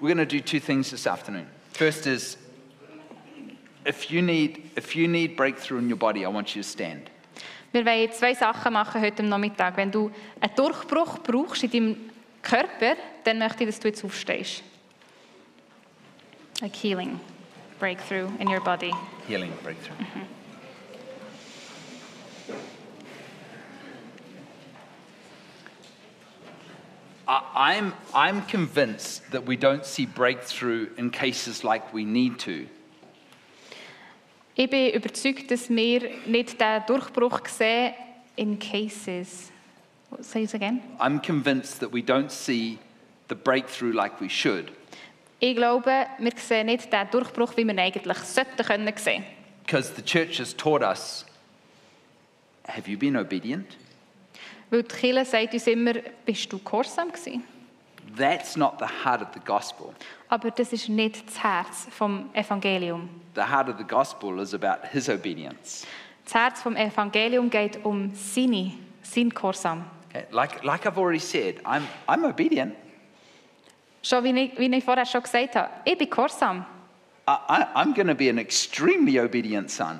We're 0.00 0.14
going 0.14 0.18
to 0.18 0.26
do 0.26 0.40
two 0.40 0.60
things 0.60 0.90
this 0.90 1.06
afternoon. 1.06 1.46
First 1.72 2.06
is, 2.06 2.36
if 3.84 4.10
you 4.10 4.20
need, 4.22 4.70
if 4.76 4.94
you 4.94 5.08
need 5.08 5.36
breakthrough 5.36 5.78
in 5.78 5.88
your 5.88 5.96
body, 5.98 6.24
I 6.24 6.28
want 6.28 6.54
you 6.54 6.62
to 6.62 6.68
stand. 6.68 7.10
Wir 7.72 7.84
wollen 7.84 8.12
zwei 8.12 8.34
Sachen 8.34 8.72
machen 8.72 9.00
heute 9.00 9.22
am 9.22 9.28
Nachmittag. 9.28 9.76
Wenn 9.76 9.90
du 9.90 10.10
einen 10.40 10.54
Durchbruch 10.54 11.18
brauchst 11.22 11.62
in 11.64 11.70
deinem 11.70 11.96
Körper, 12.42 12.96
dann 13.24 13.38
möchte 13.38 13.64
ich, 13.64 13.70
dass 13.70 13.80
du 13.80 13.88
jetzt 13.88 14.04
aufstehst. 14.04 14.62
Like 16.62 16.74
healing, 16.74 17.20
breakthrough 17.78 18.30
in 18.38 18.48
your 18.48 18.60
body. 18.60 18.92
Healing 19.28 19.52
breakthrough. 19.62 19.96
I- 20.00 20.35
I'm, 27.28 27.92
I'm 28.14 28.42
convinced 28.46 29.30
that 29.32 29.46
we 29.46 29.56
don't 29.56 29.84
see 29.84 30.06
breakthrough 30.06 30.88
in 30.96 31.10
cases 31.10 31.64
like 31.64 31.92
we 31.92 32.04
need 32.04 32.38
to 32.40 32.66
Ich 34.58 34.70
bin 34.70 34.90
überzeugt, 34.94 35.50
dass 35.50 35.68
wir 35.68 36.08
nicht 36.26 36.58
den 36.60 36.82
Durchbruch 36.86 37.40
sehen 37.46 37.92
in 38.36 38.58
Cases. 38.58 39.50
Say 40.20 40.44
it 40.44 40.54
again. 40.54 40.80
I'm 40.98 41.20
convinced 41.20 41.80
that 41.80 41.92
we 41.92 42.00
don't 42.00 42.30
see 42.30 42.78
the 43.28 43.34
breakthrough 43.34 43.92
like 43.92 44.18
we 44.20 44.28
should 44.30 44.70
Ich 45.40 45.54
glaube, 45.56 46.06
wir 46.18 46.32
sehen 46.36 46.66
nicht 46.66 46.90
den 46.90 47.10
Durchbruch, 47.10 47.54
wie 47.58 47.64
wir 47.66 47.76
eigentlich 47.78 48.18
sollten 48.18 48.64
können 48.64 48.92
sehen. 48.96 49.24
because 49.66 49.92
the 49.94 50.02
church 50.02 50.38
has 50.38 50.54
taught 50.54 50.82
us 50.82 51.26
have 52.68 52.88
you 52.88 52.96
been 52.96 53.16
obedient? 53.16 53.76
Weil 54.70 54.82
die 54.82 54.94
Kirche 54.94 55.24
sagt 55.24 55.54
uns 55.54 55.66
immer, 55.66 55.94
bist 56.24 56.52
du 56.52 56.58
gehorsam 56.58 57.08
gewesen? 57.12 57.44
That's 58.16 58.56
not 58.56 58.74
the 58.78 58.86
heart 59.04 59.22
of 59.22 59.28
the 59.34 59.40
gospel. 59.40 59.92
Aber 60.28 60.50
das 60.50 60.72
ist 60.72 60.88
nicht 60.88 61.26
das 61.26 61.42
Herz 61.42 61.86
vom 61.90 62.30
Evangelium. 62.32 63.08
The 63.34 63.42
heart 63.42 63.68
of 63.68 63.76
the 63.78 63.84
gospel 63.84 64.40
is 64.40 64.54
about 64.54 64.86
his 64.90 65.08
obedience. 65.08 65.86
Das 66.24 66.34
Herz 66.34 66.62
vom 66.62 66.76
Evangelium 66.76 67.50
geht 67.50 67.84
um 67.84 68.12
seine, 68.14 68.72
sein 69.02 69.28
Gehorsam. 69.28 69.84
Okay? 70.08 70.24
Like, 70.30 70.64
like 70.64 70.86
I've 70.86 70.98
already 70.98 71.20
said, 71.20 71.60
I'm, 71.64 71.82
I'm 72.08 72.24
obedient. 72.24 72.74
Schon 74.02 74.24
wie 74.24 74.40
ich, 74.40 74.58
wie 74.58 74.74
ich 74.74 74.84
vorher 74.84 75.04
schon 75.04 75.22
gesagt 75.22 75.56
habe, 75.56 75.68
ich 75.84 75.98
bin 75.98 76.08
gehorsam. 76.08 76.64
I, 77.28 77.64
I'm 77.74 77.92
going 77.92 78.06
to 78.06 78.14
be 78.14 78.30
an 78.30 78.38
extremely 78.38 79.18
obedient 79.18 79.68
son, 79.70 79.98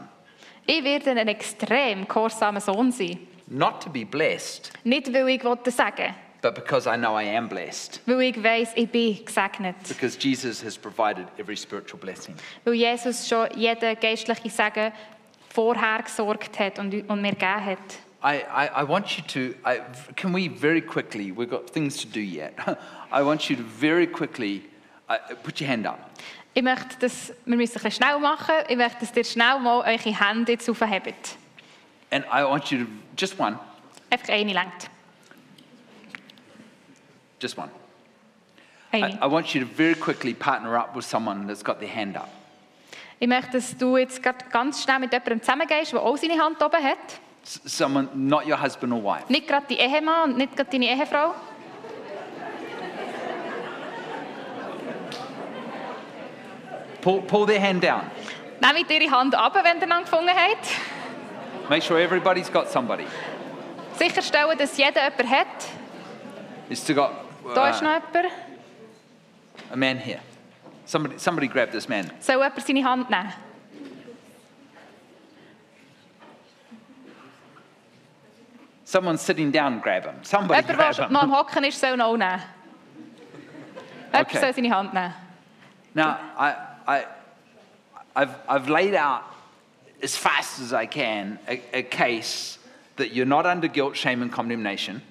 Ich 0.65 0.83
werde 0.83 1.11
ein 1.11 1.29
extrem 1.29 2.07
gehorsamer 2.07 2.61
Sohn 2.61 2.93
sein. 2.93 3.19
Not 3.47 3.83
to 3.83 3.91
be 3.91 4.05
blessed, 4.05 4.73
Nicht, 4.85 5.13
weil 5.13 5.29
ich 5.29 5.45
wollte 5.45 5.71
sagen, 5.71 6.15
but 6.43 6.55
because 6.55 6.87
I 6.89 6.97
know 6.97 7.19
I 7.19 7.25
am 7.37 7.49
blessed. 7.49 8.01
weil 8.07 8.23
ich 8.23 8.43
weiß, 8.43 8.73
ich 8.75 8.89
bin 8.89 9.25
gesegnet. 9.25 9.77
Because 9.89 10.17
Jesus 10.19 10.63
has 10.63 10.77
provided 10.77 11.27
every 11.39 11.57
spiritual 11.57 11.99
blessing. 12.01 12.35
Weil 12.65 12.75
Jesus 12.75 13.29
schon 13.29 13.49
jeden 13.57 13.99
geistlichen 14.01 14.51
Segen 14.51 14.93
vorher 15.49 16.03
gesorgt 16.03 16.59
hat 16.59 16.79
und, 16.79 16.93
und 17.09 17.23
mir 17.23 17.33
gegeben 17.33 17.65
hat. 17.65 17.79
I, 18.23 18.43
I, 18.49 18.83
I 18.83 18.89
want 18.89 19.17
you 19.17 19.23
to, 19.29 19.55
I, 19.65 19.81
can 20.17 20.33
we 20.35 20.49
very 20.49 20.81
quickly, 20.81 21.31
we've 21.31 21.49
got 21.51 21.71
things 21.71 21.97
to 22.01 22.09
do 22.09 22.21
yet. 22.21 22.55
I 23.13 23.23
want 23.23 23.49
you 23.49 23.57
to 23.57 23.63
very 23.63 24.07
quickly 24.07 24.65
uh, 25.09 25.19
put 25.43 25.61
your 25.61 25.69
hand 25.69 25.87
up. 25.87 25.99
Ich 26.55 26.63
möchte, 26.63 26.99
dass 27.01 27.33
wir 27.45 27.57
müssen 27.57 27.91
schnell 27.91 28.19
machen. 28.19 28.55
Ich 28.69 28.77
möchte, 28.77 29.01
dass 29.01 29.15
ihr 29.15 29.25
schnell 29.25 29.59
mal 29.61 29.81
eure 29.81 30.19
Hände 30.19 30.53
jetzt 30.53 30.69
aufhebt. 30.69 31.37
And 32.11 32.25
I 32.33 32.45
want 32.45 32.71
you 32.71 32.85
to, 32.85 32.91
just 33.17 33.39
one, 33.39 33.59
Einfach 34.11 34.29
eine 34.33 34.53
lenkt. 34.53 34.89
just 37.41 37.59
one. 37.59 37.71
I, 38.93 39.03
Eine. 39.03 39.19
I 39.21 39.27
want 39.27 39.55
you 39.55 39.61
to 39.61 39.67
very 39.67 39.95
quickly 39.95 40.33
partner 40.33 40.77
up 40.79 40.95
with 40.95 41.05
someone 41.05 41.47
that's 41.47 41.63
got 41.65 41.81
their 41.81 41.89
hand 41.93 42.17
up. 42.17 42.29
Ich 43.19 43.27
möchte, 43.29 43.53
dass 43.53 43.77
du 43.77 43.97
jetzt 43.97 44.23
grad 44.23 44.51
ganz 44.51 44.83
schnell 44.83 44.99
mit 45.01 45.13
jemandem 45.13 45.41
zusammengehst, 45.41 45.93
der 45.93 46.03
auch 46.03 46.17
seine 46.17 46.39
Hand 46.39 46.63
oben 46.63 46.83
hat. 46.83 46.99
S- 47.43 47.61
someone, 47.65 48.09
not 48.15 48.47
your 48.47 48.61
husband 48.61 48.93
or 48.93 49.03
wife. 49.03 49.25
Nicht 49.31 49.49
gerade 49.49 49.67
die 49.69 49.77
Ehemann 49.79 50.31
und 50.33 50.37
nicht 50.39 50.55
gerade 50.57 50.71
deine 50.71 50.87
Ehefrau. 50.87 51.35
Pull, 57.01 57.23
pull 57.23 57.47
their 57.47 57.61
hand 57.61 57.83
down. 57.83 58.03
Nehmt 58.61 58.91
ihre 58.91 59.11
Hand 59.11 59.35
ab, 59.35 59.55
wenn 59.63 59.81
ihr 59.81 60.01
gefunden 60.03 60.31
habt. 60.31 60.67
Make 61.69 61.83
sure 61.83 61.99
everybody's 61.99 62.49
got 62.51 62.69
somebody. 62.69 63.07
Sicherstellen, 63.99 64.57
dass 64.59 64.77
jeder 64.77 65.03
jemanden 65.05 65.29
hat. 65.31 65.47
It's 66.69 66.81
still 66.83 66.97
got 66.97 67.13
Da 67.55 67.69
ist 67.71 67.81
uh, 67.81 67.85
noch 67.85 68.03
jemand. 68.13 68.33
a 69.73 69.77
man 69.77 69.99
here. 69.99 70.21
Somebody, 70.85 71.19
somebody 71.19 71.49
grab 71.49 71.71
this 71.73 71.89
man. 71.89 72.11
Soll 72.21 72.37
jemand 72.37 72.61
seine 72.67 72.85
Hand 72.85 73.11
nehmen? 73.11 73.33
Someone 78.85 79.19
sitting 79.19 79.51
down, 79.51 79.81
grab 79.81 80.05
him. 80.05 80.15
Somebody 80.23 80.61
Jemand, 80.63 80.79
grab 80.79 80.95
der 80.97 81.07
him. 81.07 81.13
noch 81.13 81.23
am 81.23 81.33
Hocken 81.35 81.65
ist, 81.65 81.81
soll 81.81 81.95
ihn 81.95 82.01
auch 82.01 82.17
nehmen. 82.17 82.41
Jemand 84.13 84.29
Okay. 84.29 84.39
soll 84.39 84.55
seine 84.55 84.71
Hand 84.75 84.95
nehmen. 84.95 85.15
Now, 85.95 86.17
I, 86.39 86.55
I, 86.87 87.05
I've, 88.15 88.35
I've 88.49 88.69
laid 88.69 88.95
out 88.95 89.23
as 90.07 90.17
fast 90.17 90.61
as 90.61 90.73
I 90.73 90.87
can 90.87 91.39
a, 91.49 91.61
a 91.73 91.83
case 91.83 92.59
that 92.97 93.13
you're 93.13 93.27
not 93.27 93.45
under 93.45 93.69
guilt, 93.69 93.97
shame, 93.97 94.23
and 94.23 94.31
condemnation. 94.33 95.03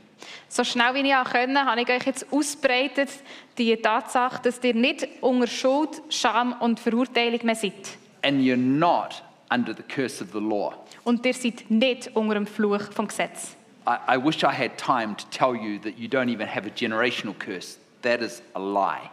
So 0.47 0.63
schnell 0.63 0.93
wie 0.93 1.01
ich 1.07 1.13
auch 1.13 1.29
können, 1.29 1.57
habe 1.57 1.81
ich 1.81 1.89
euch 1.89 2.05
jetzt 2.05 2.25
ausbreitet 2.31 3.09
die 3.57 3.75
Tatsache, 3.75 4.41
dass 4.41 4.63
ihr 4.63 4.73
nicht 4.73 5.07
unter 5.21 5.47
Schuld, 5.47 6.01
Scham 6.09 6.53
und 6.61 6.79
Verurteilung 6.79 7.45
mehr 7.45 7.55
seid. 7.55 7.97
and 8.23 8.41
you're 8.41 8.57
not 8.57 9.21
under 9.51 9.73
the 9.73 9.83
curse 9.83 10.21
of 10.21 10.31
the 10.31 10.39
law. 10.39 10.73
Und 11.03 11.25
ihr 11.25 11.33
seid 11.33 11.69
nicht 11.69 12.09
unter 12.15 12.33
dem 12.35 12.47
Fluch 12.47 12.91
vom 12.91 13.07
Gesetz. 13.07 13.55
I, 13.85 14.15
I 14.15 14.17
wish 14.17 14.43
I 14.43 14.51
had 14.51 14.77
time 14.77 15.15
to 15.15 15.25
tell 15.29 15.55
you 15.55 15.77
that 15.79 15.99
you 15.99 16.07
don't 16.07 16.29
even 16.29 16.47
have 16.47 16.65
a 16.65 16.71
generational 16.71 17.35
curse. 17.37 17.77
That 18.01 18.21
is 18.21 18.41
a 18.55 18.59
lie. 18.59 19.11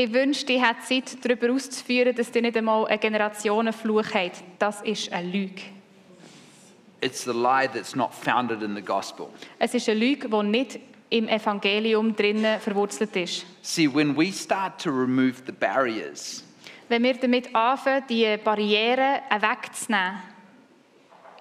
Ich 0.00 0.12
wünschte, 0.12 0.52
ich 0.52 0.62
hätte 0.62 0.80
Zeit, 0.84 1.24
darüber 1.24 1.52
auszuführen, 1.52 2.14
dass 2.14 2.32
ihr 2.32 2.40
nicht 2.40 2.56
einmal 2.56 2.86
einen 2.86 3.00
Generationenfluch 3.00 4.14
habt. 4.14 4.44
Das 4.56 4.80
ist 4.82 5.12
eine 5.12 5.28
Lüge. 5.28 5.62
It's 7.00 7.24
the 7.24 7.32
lie 7.32 7.66
that's 7.66 7.96
not 7.96 8.14
founded 8.14 8.62
in 8.62 8.76
the 8.76 8.80
gospel. 8.80 9.26
Es 9.58 9.74
ist 9.74 9.88
eine 9.88 9.98
Lüge, 9.98 10.28
die 10.28 10.42
nicht 10.44 10.78
im 11.10 11.26
Evangelium 11.26 12.14
drinnen 12.14 12.60
verwurzelt 12.60 13.16
ist. 13.16 13.44
See, 13.62 13.92
when 13.92 14.16
we 14.16 14.30
start 14.30 14.80
to 14.80 14.90
remove 14.90 15.42
the 15.44 15.50
barriers, 15.52 16.44
Wenn 16.88 17.02
wir 17.02 17.14
damit 17.14 17.52
anfangen, 17.52 18.04
die 18.08 18.36
Barrieren 18.36 19.20
wegzunehmen, 19.40 20.22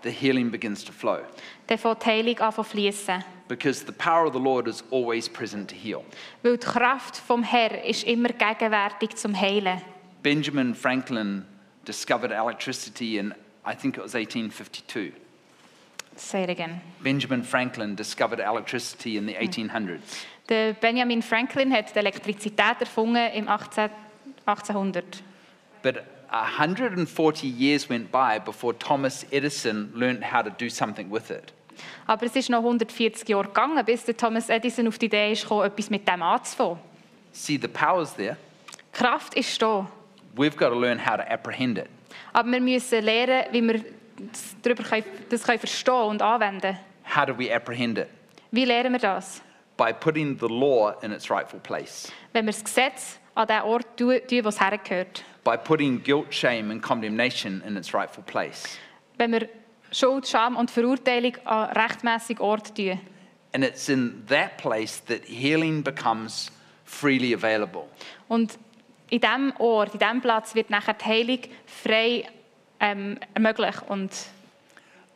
the 0.01 0.09
healing 0.09 0.49
begins 0.49 0.83
to 0.83 0.91
flow. 0.91 1.19
Dann 1.67 1.97
Heilung 2.05 2.39
an 2.39 2.63
fließen. 2.63 3.23
Because 3.47 3.85
the 3.85 3.93
power 3.93 4.25
of 4.25 4.33
the 4.33 4.39
Lord 4.39 4.67
is 4.67 4.83
always 4.91 5.29
present 5.29 5.69
to 5.69 5.75
heal. 5.75 6.03
Weil 6.43 6.57
die 6.57 6.65
Kraft 6.65 7.15
vom 7.15 7.43
Herrn 7.43 7.83
ist 7.85 8.03
immer 8.03 8.29
gegenwärtig 8.29 9.15
zum 9.15 9.39
Heilen. 9.39 9.81
Benjamin 10.21 10.75
Franklin 10.75 11.45
discovered 11.85 12.31
electricity 12.31 13.17
in, 13.17 13.33
I 13.65 13.73
think 13.73 13.97
it 13.97 14.03
was 14.03 14.15
1852. 14.15 15.13
Say 16.17 16.43
it 16.43 16.49
again. 16.49 16.81
Benjamin 17.01 17.43
Franklin 17.43 17.95
discovered 17.95 18.39
electricity 18.39 19.17
in 19.17 19.27
the 19.27 19.35
1800s. 19.35 20.25
Der 20.49 20.73
Benjamin 20.73 21.21
Franklin 21.21 21.71
hat 21.71 21.93
die 21.93 21.99
Elektrizität 21.99 22.79
erfunden 22.79 23.31
im 23.33 23.47
18, 23.47 23.89
1800. 24.45 25.21
But 25.83 26.03
140 26.29 27.47
years 27.47 27.89
went 27.89 28.11
by 28.11 28.39
before 28.43 28.73
Thomas 28.73 29.25
Edison 29.31 29.91
learned 29.93 30.23
how 30.23 30.41
to 30.41 30.49
do 30.49 30.69
something 30.69 31.09
with 31.09 31.29
it. 31.29 31.53
Aber 32.05 32.25
es 32.25 32.35
ist 32.35 32.49
noch 32.49 32.59
140 32.59 33.27
Jahre 33.29 33.45
gegangen, 33.47 33.83
bis 33.85 34.05
der 34.05 34.15
Thomas 34.17 34.49
Edison 34.49 34.87
auf 34.87 34.97
die 34.97 35.05
Idee 35.07 35.33
gekommen, 35.33 35.65
etwas 35.65 35.89
mit 35.89 36.07
dem 36.07 36.21
anzufangen. 36.21 36.79
See, 37.31 37.57
the 37.61 37.67
power's 37.67 38.15
there. 38.15 38.37
Die 38.71 38.97
Kraft 38.97 39.33
ist 39.35 39.61
da. 39.61 39.87
We've 40.35 40.55
got 40.57 40.69
to 40.69 40.79
learn 40.79 40.99
how 40.99 41.17
to 41.17 41.23
apprehend 41.23 41.77
it. 41.79 41.87
Aber 42.33 42.51
wir 42.51 42.61
müssen 42.61 43.03
lernen, 43.03 43.45
wie 43.51 43.61
wir 43.61 43.81
das, 44.31 44.55
darüber 44.61 44.83
können, 44.83 45.03
das 45.29 45.43
können 45.43 45.59
verstehen 45.59 45.93
und 45.93 46.21
anwenden 46.21 46.77
How 47.15 47.25
do 47.25 47.37
we 47.37 47.53
apprehend 47.53 47.97
it? 47.99 48.07
Wie 48.51 48.65
lernen 48.65 48.93
wir 48.93 48.99
das? 48.99 49.41
By 49.77 49.93
putting 49.93 50.37
the 50.39 50.47
law 50.47 50.93
in 51.03 51.11
its 51.11 51.29
rightful 51.29 51.59
place, 51.59 52.11
Wenn 52.33 52.45
wir 52.45 52.51
das 52.53 52.63
Gesetz 52.63 53.19
an 53.35 53.47
den 53.47 53.61
Ort 53.61 53.85
tun, 53.97 54.09
wo 54.43 54.49
es 54.49 54.59
hergehört. 54.59 55.23
by 55.43 55.55
putting 55.57 56.01
guilt, 56.03 56.33
shame, 56.33 56.71
and 56.71 56.81
condemnation 56.81 57.61
in 57.65 57.77
its 57.77 57.93
rightful 57.93 58.23
place. 58.23 58.77
Wenn 59.17 59.31
wir 59.31 59.47
Schuld, 59.91 60.27
Scham 60.27 60.55
und 60.55 60.71
Verurteilung 60.71 61.33
an 61.45 61.71
rechtmäßigen 61.71 62.43
Ort 62.43 62.75
tun. 62.75 62.99
And 63.53 63.63
it's 63.63 63.89
in 63.89 64.25
that 64.27 64.57
place 64.57 65.03
that 65.05 65.21
healing 65.25 65.83
becomes 65.83 66.51
freely 66.83 67.33
available. 67.33 67.83
Und 68.27 68.57
in 69.09 69.21
diesem 69.21 69.53
Ort, 69.57 69.93
in 69.93 69.99
diesem 69.99 70.21
Platz 70.21 70.53
wird 70.53 70.69
nachher 70.69 70.93
die 70.93 71.05
Heilung 71.05 71.39
frei 71.65 72.29
ähm, 72.79 73.17
ermöglicht. 73.33 73.83
Und 73.87 74.11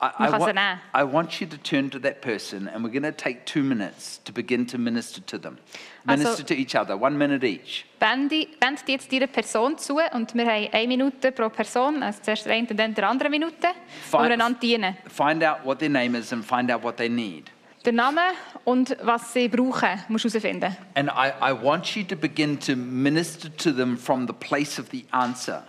I, 0.03 0.07
I, 0.17 0.27
kann 0.31 0.39
wa- 0.41 0.79
I 0.95 1.03
want 1.03 1.39
you 1.39 1.45
to 1.47 1.57
turn 1.57 1.91
to 1.91 1.99
that 1.99 2.21
person, 2.21 2.67
and 2.67 2.83
we're 2.83 2.89
going 2.89 3.03
to 3.03 3.11
take 3.11 3.45
two 3.45 3.61
minutes 3.61 4.19
to 4.23 4.33
begin 4.33 4.65
to 4.67 4.79
minister 4.79 5.21
to 5.27 5.37
them. 5.37 5.59
Also- 6.07 6.23
Minister 6.23 6.43
to 6.43 6.53
each 6.55 6.75
other, 6.75 6.97
one 6.99 7.15
minute 7.15 7.43
each. 7.43 7.85
wende, 7.99 8.47
wende 8.59 8.81
jetzt 8.87 9.11
dieser 9.11 9.27
Person 9.27 9.77
zu 9.77 9.99
und 10.13 10.33
wir 10.33 10.45
haben 10.47 10.69
eine 10.73 10.87
Minute 10.87 11.31
pro 11.31 11.49
Person, 11.49 12.01
also 12.01 12.19
zuerst 12.23 12.47
der 12.47 12.53
eine 12.53 12.67
und 12.67 12.77
dann 12.77 12.95
der 12.95 13.07
andere 13.07 13.29
Minute, 13.29 13.67
wo 14.09 14.17
Fein. 14.17 14.31
einander 14.31 14.59
dienen. 14.59 14.97
Find 15.07 15.43
out 15.43 15.59
what 15.63 15.77
their 15.77 15.89
name 15.89 16.17
is 16.17 16.33
and 16.33 16.43
find 16.43 16.71
out 16.71 16.81
what 16.81 16.97
they 16.97 17.07
need. 17.07 17.51
Der 17.85 17.93
Name 17.93 18.21
und 18.63 18.95
was 19.03 19.33
sie 19.33 19.47
brauchen, 19.47 20.03
musst 20.07 20.25
du 20.25 20.29
herausfinden. 20.29 20.75
And 20.95 21.09
I, 21.09 21.31
I 21.41 21.51
want 21.53 21.95
you 21.95 22.03
to 22.05 22.15
begin 22.15 22.59
to 22.61 22.75
minister 22.75 23.55
to 23.57 23.71
them 23.71 23.95
from 23.97 24.25
the 24.25 24.33
place 24.33 24.79
of 24.79 24.87
the 24.91 25.05
answer. 25.11 25.63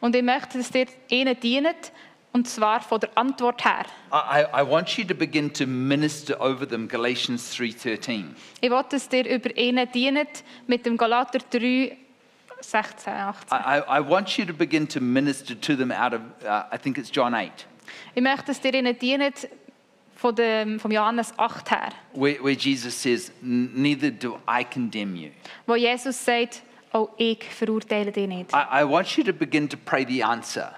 Und 0.00 0.14
ich 0.14 0.22
möchte, 0.22 0.58
dass 0.58 0.70
ihr 0.74 0.86
ihnen 1.08 1.38
dient, 1.40 1.92
und 2.36 2.46
zwar 2.46 2.80
von 2.82 3.00
der 3.00 3.08
Antwort 3.14 3.64
her. 3.64 3.86
I, 4.12 4.44
I 4.52 4.62
want 4.62 4.98
you 4.98 5.04
to 5.06 5.14
begin 5.14 5.50
to 5.54 5.66
minister 5.66 6.38
over 6.38 6.68
them 6.68 6.86
Galatians 6.86 7.54
3.13. 7.56 8.24
Ich 8.60 8.70
will, 8.70 8.84
dass 8.90 9.08
ihr 9.10 9.26
über 9.26 9.56
ihnen 9.56 9.90
dient 9.90 10.44
mit 10.66 10.84
dem 10.84 10.98
Galater 10.98 11.38
3, 11.50 11.96
16, 12.60 13.10
18. 13.12 13.58
I, 13.58 13.80
I 13.88 14.00
want 14.06 14.36
you 14.36 14.44
to 14.44 14.52
begin 14.52 14.86
to 14.86 15.00
minister 15.00 15.58
to 15.58 15.74
them 15.76 15.90
out 15.90 16.12
of, 16.12 16.20
uh, 16.44 16.64
I 16.70 16.76
think 16.76 16.98
it's 16.98 17.10
John 17.10 17.32
8, 17.34 17.66
Ich 18.14 18.22
möchte, 18.22 18.44
dass 18.48 18.62
ihr 18.62 18.74
ihnen 18.74 18.98
dient 18.98 19.48
von 20.14 20.34
dem, 20.34 20.78
vom 20.78 20.90
Johannes 20.92 21.32
8 21.38 21.70
her, 21.70 21.88
where, 22.12 22.38
where 22.44 22.54
Jesus 22.54 23.00
says, 23.02 23.32
"N- 23.42 23.70
neither 23.74 24.10
do 24.10 24.38
I 24.46 24.62
condemn 24.62 25.16
you. 25.16 25.30
wo 25.66 25.74
Jesus 25.74 26.22
sagt, 26.22 26.62
auch 26.92 27.08
ich 27.16 27.44
verurteile 27.44 28.12
dich 28.12 28.28
nicht. 28.28 28.52
I, 28.52 28.82
I 28.82 28.84
want 28.86 29.16
you 29.16 29.24
to 29.24 29.32
begin 29.32 29.66
to 29.70 29.78
pray 29.78 30.04
the 30.06 30.22
answer. 30.22 30.74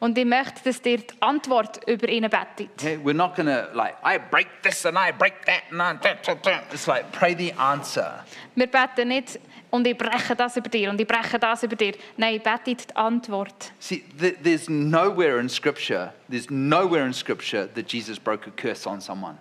Und 0.00 0.16
ich 0.16 0.24
möchte, 0.24 0.64
dass 0.64 0.80
ihr 0.84 0.98
die 0.98 1.06
Antwort 1.20 1.86
über 1.86 2.08
ihnen 2.08 2.30
betet. 2.30 2.70
Okay? 2.78 2.98
We're 3.04 3.12
not 3.12 3.36
to 3.36 3.42
like, 3.42 3.96
I 4.02 4.18
break 4.18 4.48
this 4.62 4.86
and 4.86 4.96
I 4.96 5.12
break 5.12 5.44
that 5.44 5.64
and 5.70 5.80
I, 5.80 6.02
da, 6.02 6.14
da, 6.14 6.34
da. 6.34 6.62
It's 6.72 6.86
like, 6.86 7.12
pray 7.12 7.36
the 7.36 7.52
answer. 7.52 8.24
Wir 8.54 8.66
beten 8.66 9.08
nicht, 9.08 9.38
und 9.70 9.86
ich 9.86 9.96
breche 9.96 10.34
das 10.34 10.56
über 10.56 10.70
dir, 10.70 10.88
und 10.90 11.00
ich 11.00 11.06
breche 11.06 11.38
das 11.38 11.62
über 11.62 11.76
dir. 11.76 11.92
Nein, 12.16 12.40
betet 12.42 12.90
die 12.90 12.96
Antwort. 12.96 13.72
See, 13.78 14.02
th- 14.18 14.36
there's 14.42 14.70
nowhere 14.70 15.38
in 15.38 15.50
Scripture, 15.50 16.14
there's 16.30 16.48
nowhere 16.50 17.04
in 17.04 17.12
Scripture 17.12 17.68
that 17.74 17.92
Jesus 17.92 18.18
broke 18.18 18.48
a 18.48 18.50
curse 18.50 18.88
on 18.88 19.02
someone. 19.02 19.36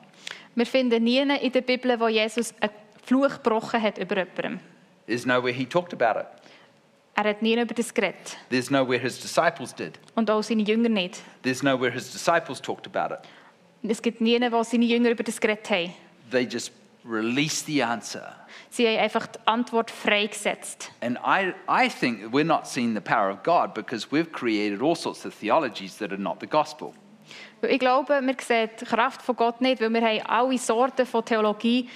Wir 0.55 0.65
finden 0.65 1.03
nie 1.05 1.19
in 1.19 1.51
der 1.53 1.61
Bibel, 1.61 1.97
wo 1.97 2.09
Jesus 2.09 2.53
einen 2.59 2.73
Fluch 3.05 3.41
gebrochen 3.41 3.81
hat 3.81 3.97
über 3.97 4.17
jemanden. 4.17 4.59
There's 5.07 5.25
nowhere 5.25 5.53
he 5.53 5.65
talked 5.65 5.93
about 5.93 6.19
it. 6.19 6.27
Er 7.21 7.31
hat 7.31 7.41
nie 7.41 7.53
über 7.59 7.73
das 7.73 7.93
geredet. 7.93 8.37
There's 8.49 8.69
nowhere 8.71 8.97
his 8.97 9.19
disciples 9.19 9.75
did. 9.75 9.99
Und 10.15 10.31
auch 10.31 10.41
seine 10.41 10.61
Jünger 10.63 10.87
nicht. 10.87 11.21
There's 11.43 11.61
nowhere 11.61 11.91
his 11.91 12.09
disciples 12.09 12.61
talked 12.61 12.87
about 12.87 13.13
it. 13.13 13.19
Es 13.83 14.01
gibt 14.01 14.21
nie, 14.21 14.39
wo 14.49 14.63
seine 14.63 14.85
Jünger 14.85 15.09
über 15.09 15.23
das 15.23 15.41
geredet 15.41 15.69
haben. 15.69 15.93
They 16.31 16.43
just 16.45 16.71
released 17.03 17.65
the 17.65 17.83
answer. 17.83 18.33
Sie 18.69 18.87
haben 18.87 18.99
einfach 18.99 19.27
die 19.27 19.39
Antwort 19.43 19.91
freigesetzt. 19.91 20.91
And 21.01 21.17
I, 21.17 21.53
I 21.67 21.89
think 21.89 22.33
we're 22.33 22.45
not 22.45 22.65
seeing 22.65 22.93
the 22.93 23.01
power 23.01 23.29
of 23.29 23.43
God 23.43 23.73
because 23.73 24.07
we've 24.09 24.31
created 24.31 24.81
all 24.81 24.95
sorts 24.95 25.25
of 25.25 25.37
theologies 25.37 25.97
that 25.97 26.11
are 26.11 26.21
not 26.21 26.39
the 26.39 26.47
gospel. 26.47 26.93
Ich 27.63 27.79
glaube, 27.79 28.21
wir 28.21 28.35
sehen 28.39 28.69
die 28.79 28.85
Kraft 28.85 29.21
von 29.21 29.35
Gott 29.35 29.59
nicht, 29.59 29.81
weil 29.81 29.89
wir 29.89 30.01
haben 30.01 30.21
alle 30.25 30.57
Sorten 30.57 31.05
von 31.05 31.25
Theologie 31.25 31.89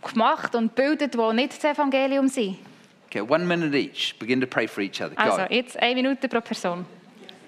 gemacht 0.00 0.54
und 0.54 0.76
gebildet, 0.76 1.14
die 1.14 1.34
nicht 1.34 1.60
das 1.60 1.76
Evangelium 1.76 2.28
sind. 2.28 2.58
Okay, 3.12 3.20
one 3.20 3.46
minute 3.46 3.74
each. 3.74 4.18
Begin 4.18 4.40
to 4.40 4.46
pray 4.46 4.66
for 4.66 4.80
each 4.80 5.02
other. 5.02 5.14
Go. 5.14 5.22
Also, 5.22 5.46
jetzt 5.50 5.76
eine 5.76 5.96
Minute 5.96 6.30
pro 6.30 6.40
Person. 6.40 6.86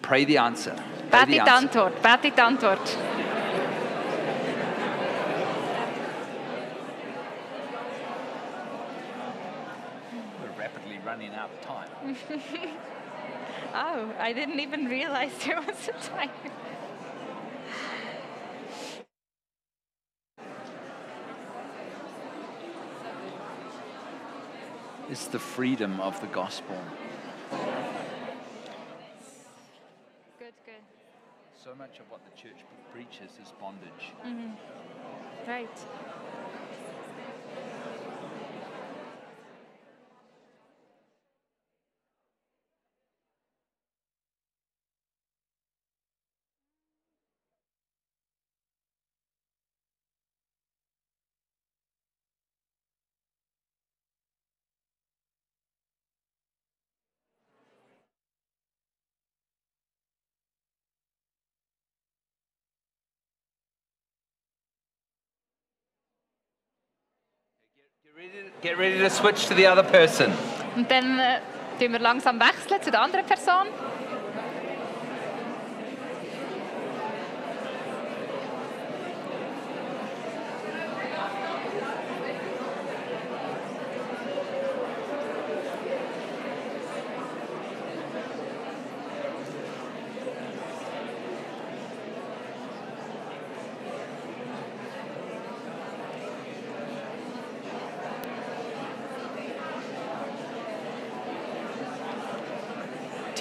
Pray 0.02 0.26
the 0.26 0.36
answer. 0.36 0.74
Pray 1.10 1.24
Betet 1.24 1.28
the 1.28 1.38
die 1.38 1.50
answer. 1.50 1.80
Antwort, 1.80 2.02
betet 2.02 2.36
die 2.36 2.42
Antwort. 2.42 2.98
running 11.06 11.34
out 11.34 11.50
of 11.50 11.60
time. 11.60 12.16
Oh, 13.76 14.12
I 14.20 14.32
didn't 14.32 14.60
even 14.60 14.84
realize 14.84 15.32
there 15.44 15.60
was 15.60 15.88
a 15.88 15.92
time. 15.94 16.30
It's 25.10 25.26
the 25.26 25.38
freedom 25.38 26.00
of 26.00 26.18
the 26.20 26.26
gospel. 26.28 26.78
Good, 30.38 30.54
good. 30.64 30.82
So 31.62 31.74
much 31.74 31.98
of 31.98 32.10
what 32.10 32.20
the 32.24 32.40
church 32.40 32.56
preaches 32.92 33.32
is 33.42 33.52
bondage. 33.60 34.12
Mm-hmm. 34.26 35.50
Right. 35.50 35.78
Get 68.62 68.78
ready, 68.78 68.98
to, 69.00 69.10
switch 69.10 69.48
to 69.48 69.54
the 69.54 69.66
other 69.66 69.82
person. 69.82 70.32
Und 70.76 70.88
dann 70.88 71.18
äh, 71.18 71.40
wir 71.92 71.98
langsam 71.98 72.38
wechseln 72.38 72.80
zu 72.80 72.92
der 72.92 73.02
anderen 73.02 73.26
Person. 73.26 73.66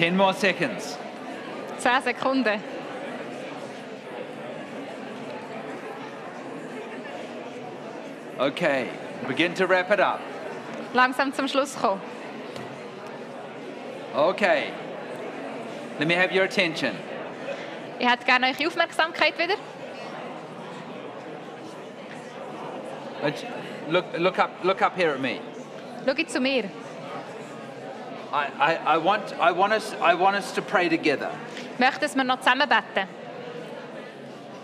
Ten 0.04 0.18
more 0.18 0.34
seconds. 0.34 0.98
10 1.80 2.02
Sekunden. 2.04 2.60
Okay, 8.38 8.90
begin 9.30 9.54
to 9.54 9.66
wrap 9.66 9.92
it 9.92 10.02
up. 10.02 10.20
Langsam 10.94 11.34
zum 11.34 11.48
Schluss 11.48 11.78
kommen. 11.78 12.02
Okay. 14.14 14.74
Let 16.00 16.10
me 16.10 16.16
have 16.16 16.34
your 16.34 16.44
attention. 16.44 16.98
Ich 17.98 18.06
hätte 18.06 18.26
gerne 18.26 18.48
eure 18.48 18.68
Aufmerksamkeit 18.68 19.40
wieder. 19.40 19.56
Look, 23.88 24.06
look 24.18 24.38
up, 24.38 24.52
look 24.66 24.82
up 24.82 24.98
here 24.98 25.14
at 25.14 25.22
me. 25.22 25.40
Schaut 26.06 26.30
zu 26.30 26.42
mir. 26.42 26.70
I, 28.34 28.50
I, 28.60 28.96
I, 28.96 28.98
want, 28.98 29.34
I, 29.40 29.52
want 29.52 29.74
us, 29.74 29.94
I 30.02 30.16
want 30.16 30.36
us 30.36 30.52
to 30.54 30.62
pray 30.62 30.90
together. 30.90 31.30
Ich 31.74 31.80
möchte, 31.80 32.02
dass 32.02 32.16
wir 32.16 32.24
noch 32.24 32.40
zusammen 32.40 32.68
beten. 32.68 33.08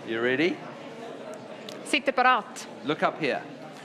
You 0.06 0.20
ready? 0.20 0.56
Seid 1.84 2.06
ihr 2.06 2.12
bereit? 2.12 2.66
Look 2.84 3.02
up 3.02 3.20
here. 3.20 3.42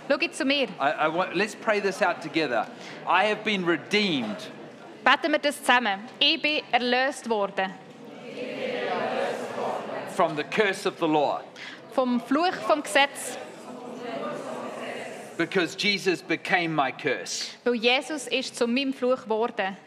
Schaut 0.10 0.34
zu 0.34 0.44
mir. 0.44 0.68
I, 0.80 1.06
I 1.06 1.08
want, 1.08 1.36
let's 1.36 1.56
pray 1.56 1.80
this 1.80 2.02
out 2.02 2.22
together. 2.22 2.68
I 3.08 3.26
have 3.26 3.44
been 3.44 3.64
redeemed 3.66 4.50
Beten 5.04 5.32
wir 5.32 5.40
das 5.40 5.58
zusammen. 5.60 6.00
Ich 6.20 6.42
bin 6.42 6.64
erlöst 6.72 7.30
worden 7.30 7.72
from 10.16 10.36
the 10.36 10.44
curse 10.44 10.88
of 10.88 10.98
the 10.98 11.08
law 11.08 11.42
vom 11.96 12.20
Fluch 12.20 12.54
vom 12.68 12.84
Gesetz, 12.84 13.38
because 15.38 15.76
Jesus 15.76 16.22
became 16.22 16.74
my 16.74 16.92
curse. 16.92 17.52
weil 17.64 17.76
Jesus 17.76 18.28
ist 18.28 18.56
zu 18.56 18.68
meinem 18.68 18.94
Fluch 18.94 19.24
geworden. 19.24 19.78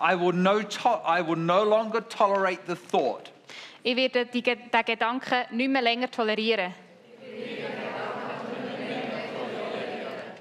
I 0.00 0.14
will 0.14 0.32
no, 0.32 0.60
to- 0.60 1.00
I 1.06 1.22
will 1.22 1.36
no 1.36 1.64
longer 1.64 2.00
tolerate 2.02 2.66
the 2.66 2.74
thought 2.76 3.30
Ich 3.82 3.96
werde 3.96 4.26
die, 4.26 4.42
Ge- 4.42 4.56
den 4.72 4.84
Gedanken 4.84 5.44
nicht 5.50 5.68
mehr 5.70 5.82
länger 5.82 6.10
tolerieren, 6.10 6.72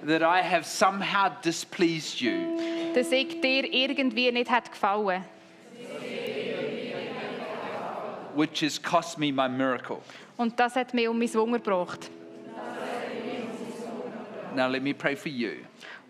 that 0.06 0.22
I 0.22 0.42
have 0.42 0.66
somehow 0.66 1.30
displeased 1.42 2.20
you. 2.22 2.92
dass 2.94 3.12
ich 3.12 3.40
dir 3.42 3.64
irgendwie 3.74 4.32
nicht 4.32 4.50
hat 4.50 4.70
gefallen 4.72 5.24
which 8.36 8.62
has 8.62 8.80
cost 8.82 9.18
me 9.20 9.32
my 9.32 9.48
miracle. 9.48 10.02
Und 10.38 10.60
das 10.60 10.76
hat 10.76 10.94
mich 10.94 11.08
um 11.08 11.18
mein 11.18 11.34
Wunder 11.34 11.60
gebracht. 11.60 12.10
Now, 14.56 14.68
let 14.68 14.84
me 14.84 14.94
pray 14.94 15.16
for 15.16 15.32
you. 15.32 15.52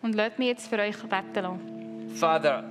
Und 0.02 0.16
lasst 0.16 0.38
mich 0.38 0.50
jetzt 0.50 0.68
für 0.68 0.78
euch 0.78 0.98
beten 0.98 1.34
lassen. 1.34 2.10
Father, 2.16 2.64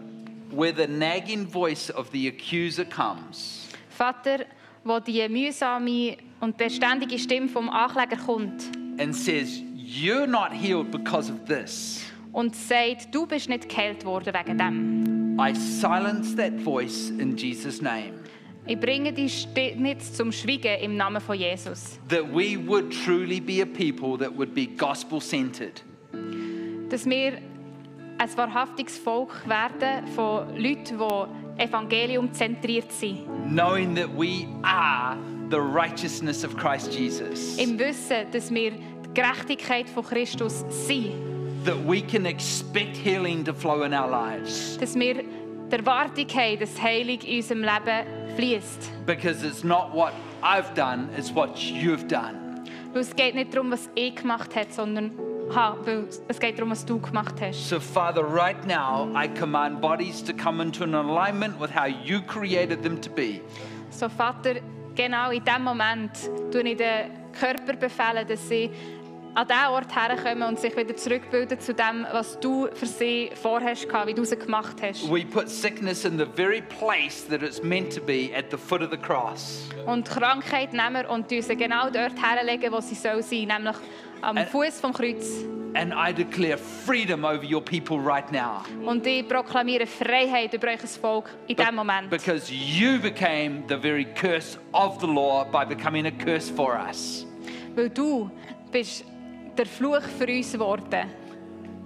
where 0.51 0.73
the 0.73 0.87
nagging 0.87 1.47
voice 1.47 1.91
of 1.91 2.11
the 2.13 2.29
accuser 2.29 2.85
comes, 2.85 3.69
Vater, 3.89 4.45
wo 4.85 5.01
die 5.01 5.27
mühsame 5.29 6.17
und 6.41 6.57
beständige 6.57 7.19
Stimme 7.19 7.49
vom 7.49 7.69
Ankläger 7.69 8.17
kommt 8.17 8.65
and 8.99 9.15
says, 9.15 9.61
You're 9.75 10.27
not 10.27 10.53
healed 10.53 10.91
because 10.91 11.31
of 11.31 11.47
this, 11.47 12.05
und 12.33 12.55
sagt, 12.55 13.15
du 13.15 13.27
bist 13.27 13.49
nicht 13.49 13.69
geheilt 13.69 14.05
worden 14.05 14.33
wegen 14.35 14.59
dem. 14.59 15.39
I 15.41 15.55
silence 15.55 16.37
that 16.37 16.53
voice 16.61 17.11
in 17.11 17.37
Jesus' 17.37 17.81
name. 17.81 18.22
Ich 18.67 18.79
bringe 18.79 19.13
Stimme 19.29 19.89
jetzt 19.89 20.17
zum 20.17 20.31
Schweigen 20.31 20.79
im 20.81 20.97
Namen 20.97 21.21
von 21.21 21.37
Jesus. 21.37 21.99
That 22.09 22.23
we 22.33 22.57
would 22.57 22.93
truly 23.05 23.41
be 23.41 23.61
a 23.61 23.67
people 23.67 24.17
that 24.19 24.37
would 24.37 24.55
be 24.55 24.67
gospel 24.67 25.21
centered, 25.21 25.83
Dass 26.89 27.05
wir 27.07 27.39
ein 28.19 28.37
wahrhaftiges 28.37 28.99
Volk 28.99 29.35
werden 29.49 30.07
von 30.15 30.57
Leuten, 30.57 30.97
die 30.99 31.63
Evangelium 31.63 32.33
zentriert 32.33 32.93
sind. 32.93 33.27
knowing 33.53 33.95
that 33.97 34.09
we 34.17 34.47
are 34.63 35.17
the 35.51 35.59
righteousness 35.59 36.45
of 36.45 36.57
Christ 36.57 36.93
Jesus. 36.97 37.59
Im 37.59 37.77
Wissen, 37.79 38.31
dass 38.31 38.53
wir 38.55 38.71
die 38.71 39.13
Gerechtigkeit 39.15 39.89
von 39.91 40.05
Christus 40.05 40.65
sind. 40.87 41.13
That 41.65 41.77
we 41.87 42.01
can 42.01 42.27
expect 42.27 42.97
healing 42.97 43.45
to 43.45 43.53
flow 43.53 43.83
in 43.83 43.93
our 43.93 44.09
lives. 44.09 44.77
Dass 44.79 44.95
wir 44.95 45.25
die 45.73 45.77
Erwartung 45.79 46.27
haben, 46.29 46.61
dass 46.61 46.83
Heilig 46.83 47.27
in 47.27 47.37
unserem 47.39 47.63
Leben 47.63 48.37
fließt. 48.37 49.07
Because 49.07 49.47
it's 49.47 49.65
not 49.65 49.93
what 49.93 50.13
I've 50.43 50.75
done, 50.75 51.09
it's 51.17 51.35
what 51.35 51.57
you've 51.57 52.07
done. 52.07 52.63
Weil 52.93 53.03
es 53.03 53.17
geht 53.17 53.35
nicht 53.35 53.55
darum, 53.55 53.71
was 53.71 53.89
ich 53.95 54.15
gemacht 54.15 54.55
habe, 54.55 54.71
sondern 54.71 55.13
ha, 55.55 55.77
weil 55.85 56.07
es 56.29 56.39
geht 56.39 56.59
darum, 56.59 56.71
was 56.71 56.85
du 56.85 57.01
gemacht 57.01 57.37
hast. 57.41 57.69
So, 57.69 57.81
Father, 57.81 58.23
right 58.23 58.67
now, 58.67 59.09
I 59.17 59.29
command 59.29 59.81
bodies 59.81 60.23
to 60.25 60.35
come 60.35 60.63
into 60.63 60.85
an 60.85 60.95
alignment 60.95 61.59
with 61.59 61.71
how 61.75 61.87
you 61.87 62.21
created 62.21 62.83
them 62.83 63.01
to 63.01 63.11
be. 63.11 63.41
So, 63.91 64.09
Vater, 64.09 64.61
genau 64.95 65.31
in 65.31 65.43
diesem 65.43 65.65
Moment 65.65 66.11
tue 66.51 66.63
ich 66.63 66.77
den 66.77 67.33
Körper 67.33 67.75
befehlen, 67.75 68.27
dass 68.29 68.47
sie 68.47 68.71
an 69.35 69.47
diesen 69.47 69.67
Ort 69.69 69.97
herkommen 69.97 70.49
und 70.49 70.61
sich 70.61 70.77
wieder 70.77 70.95
zurückbilden 70.95 71.59
zu 71.59 71.73
dem, 71.73 72.07
was 72.13 72.39
du 72.41 72.69
für 72.75 72.87
sie 72.87 73.31
vorhast, 73.35 73.87
wie 74.07 74.15
du 74.15 74.25
sie 74.25 74.37
gemacht 74.37 74.77
hast. 74.83 75.11
We 75.11 75.25
put 75.25 75.49
sickness 75.49 76.05
in 76.05 76.19
the 76.19 76.27
very 76.27 76.63
place 76.63 77.27
that 77.29 77.43
it's 77.43 77.63
meant 77.63 77.95
to 77.95 78.01
be 78.01 78.31
at 78.37 78.51
the 78.51 78.59
foot 78.59 78.83
of 78.83 78.91
the 78.91 78.99
cross. 78.99 79.69
Und 79.87 80.09
Krankheit 80.09 80.73
nehmen 80.73 81.03
wir 81.03 81.11
und 81.11 81.31
sie 81.31 81.57
genau 81.57 81.89
dort 81.91 82.15
herlegen, 82.23 82.73
wo 82.73 82.81
sie 82.81 82.95
soll 82.95 83.23
sein, 83.23 83.49
nämlich 83.49 83.77
am 84.21 84.37
Fuß 84.37 84.81
vom 84.81 84.93
Kreuz. 84.93 85.45
And 85.75 85.95
I 85.95 86.13
declare 86.13 86.59
freedom 86.59 87.25
over 87.25 87.43
your 87.43 87.63
people 87.63 87.99
right 87.99 88.31
now. 88.31 88.63
Und 88.85 89.07
ich 89.07 89.27
proklamiere 89.27 89.87
Freiheit 89.87 90.53
über 90.53 90.69
euer 90.69 90.79
Volk 90.79 91.31
in 91.47 91.57
diesem 91.57 91.75
Moment. 91.75 92.11
Because 92.11 92.53
you 92.53 92.99
became 93.01 93.63
the 93.69 93.79
very 93.79 94.05
curse 94.05 94.59
of 94.73 95.01
the 95.01 95.07
law 95.07 95.45
by 95.45 95.65
becoming 95.65 96.07
a 96.07 96.11
curse 96.11 96.51
for 96.51 96.77
us. 96.77 97.27
Weil 97.75 97.89
du 97.89 98.31
bist 98.71 99.07
der 99.57 99.67
Fluch 99.67 100.03
für 100.19 100.27
uns 100.27 100.53
geworden. 100.53 101.09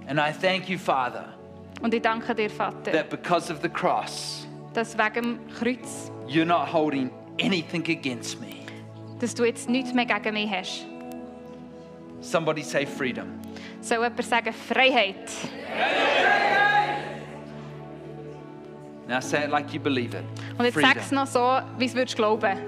And 0.09 0.19
I 0.21 0.33
thank 0.33 0.69
you, 0.69 0.79
Father, 0.79 1.35
Und 1.83 1.93
ich 1.93 2.03
danke 2.03 2.35
dir, 2.35 2.49
Vater, 2.49 2.93
that 2.93 3.11
because 3.11 3.53
of 3.53 3.61
the 3.63 3.69
cross, 3.69 4.47
dass 4.73 4.97
wegen 4.97 5.15
dem 5.15 5.39
Kreuz, 5.59 6.11
you're 6.29 6.45
not 6.45 6.73
holding 6.73 7.11
anything 7.41 7.83
against 7.83 8.41
me. 8.41 8.55
dass 9.19 9.35
du 9.35 9.45
jetzt 9.45 9.69
nichts 9.69 9.93
mehr 9.93 10.07
gegen 10.07 10.35
mich 10.35 10.51
hast. 10.51 10.87
Somebody 12.21 12.63
say 12.63 12.87
freedom. 12.87 13.27
Soll 13.81 14.03
jemand 14.03 14.25
sagen 14.25 14.53
Freiheit? 14.53 15.31
Now 19.09 19.21
say 19.21 19.45
it 19.45 19.51
like 19.51 19.73
you 19.73 19.81
believe 19.81 20.17
it. 20.17 20.25
Und 20.59 20.65
jetzt 20.65 20.81
sag 20.81 20.97
es 20.97 21.11
noch 21.13 21.27
so, 21.27 21.61
wie 21.79 21.85
es 21.85 21.95
würdest 21.95 22.17
glauben. 22.17 22.59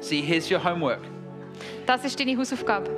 See, 0.00 0.20
here's 0.20 0.50
your 0.50 0.62
homework. 0.62 1.00
Das 1.86 2.04
ist 2.04 2.18
deine 2.18 2.36
Hausaufgabe. 2.36 2.90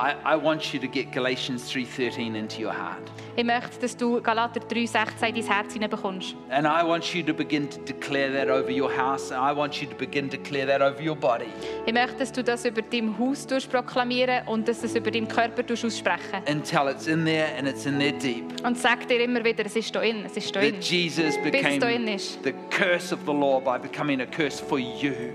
I, 0.00 0.14
I 0.24 0.36
want 0.36 0.72
you 0.72 0.78
to 0.78 0.86
get 0.86 1.10
Galatians 1.10 1.68
3:13 1.72 2.36
into 2.36 2.62
your 2.62 2.72
heart. 2.72 3.02
Ich 3.36 3.44
möchte, 3.44 3.80
dass 3.80 3.96
du 3.96 4.20
Galater 4.20 4.60
3,16 4.60 5.28
in 5.28 5.34
dein 5.34 5.44
Herz 5.44 5.72
hineinbekommst. 5.72 6.36
And 6.50 6.66
I 6.66 6.86
want 6.86 7.14
you 7.14 7.22
to 7.24 7.34
begin 7.34 7.68
to 7.68 7.80
declare 7.80 8.32
that 8.32 8.48
over 8.48 8.70
your 8.70 8.90
house. 8.90 9.32
And 9.32 9.40
I 9.40 9.56
want 9.56 9.82
you 9.82 9.88
to 9.88 9.96
begin 9.96 10.30
to 10.30 10.36
declare 10.36 10.66
that 10.66 10.80
over 10.80 11.00
your 11.00 11.16
body. 11.16 11.48
Ich 11.84 11.92
möchte, 11.92 12.16
dass 12.16 12.32
du 12.32 12.44
das 12.44 12.64
über 12.64 12.80
dein 12.80 13.18
Haus 13.18 13.46
proklamieren 13.46 14.46
und 14.46 14.68
dass 14.68 14.80
du 14.80 14.86
es 14.86 14.94
über 14.94 15.10
deinen 15.10 15.26
Körper 15.26 15.64
aussprechen. 15.72 16.42
Until 16.48 16.88
it's 16.88 17.08
in 17.08 17.24
there 17.24 17.48
and 17.58 17.68
it's 17.68 17.84
in 17.84 17.98
there 17.98 18.12
deep. 18.12 18.44
Und 18.64 18.78
sag 18.78 19.06
dir 19.08 19.22
immer 19.22 19.44
wieder, 19.44 19.66
es 19.66 19.74
ist 19.74 19.94
da 19.94 20.02
in, 20.02 20.24
es 20.24 20.36
ist 20.36 20.54
da 20.54 20.60
in. 20.60 20.74
That 20.74 20.84
Jesus 20.84 21.36
became 21.42 22.18
the 22.44 22.54
curse 22.70 23.12
of 23.12 23.20
the 23.26 23.32
law 23.32 23.60
by 23.60 23.78
becoming 23.78 24.20
a 24.20 24.26
curse 24.26 24.62
for 24.62 24.78
you. 24.78 25.32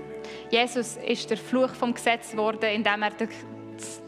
Jesus 0.50 0.96
ist 1.06 1.30
der 1.30 1.36
Fluch 1.36 1.70
vom 1.70 1.94
Gesetz 1.94 2.32
geworden, 2.32 2.64
indem 2.72 3.02
er 3.02 3.10
der, 3.10 3.28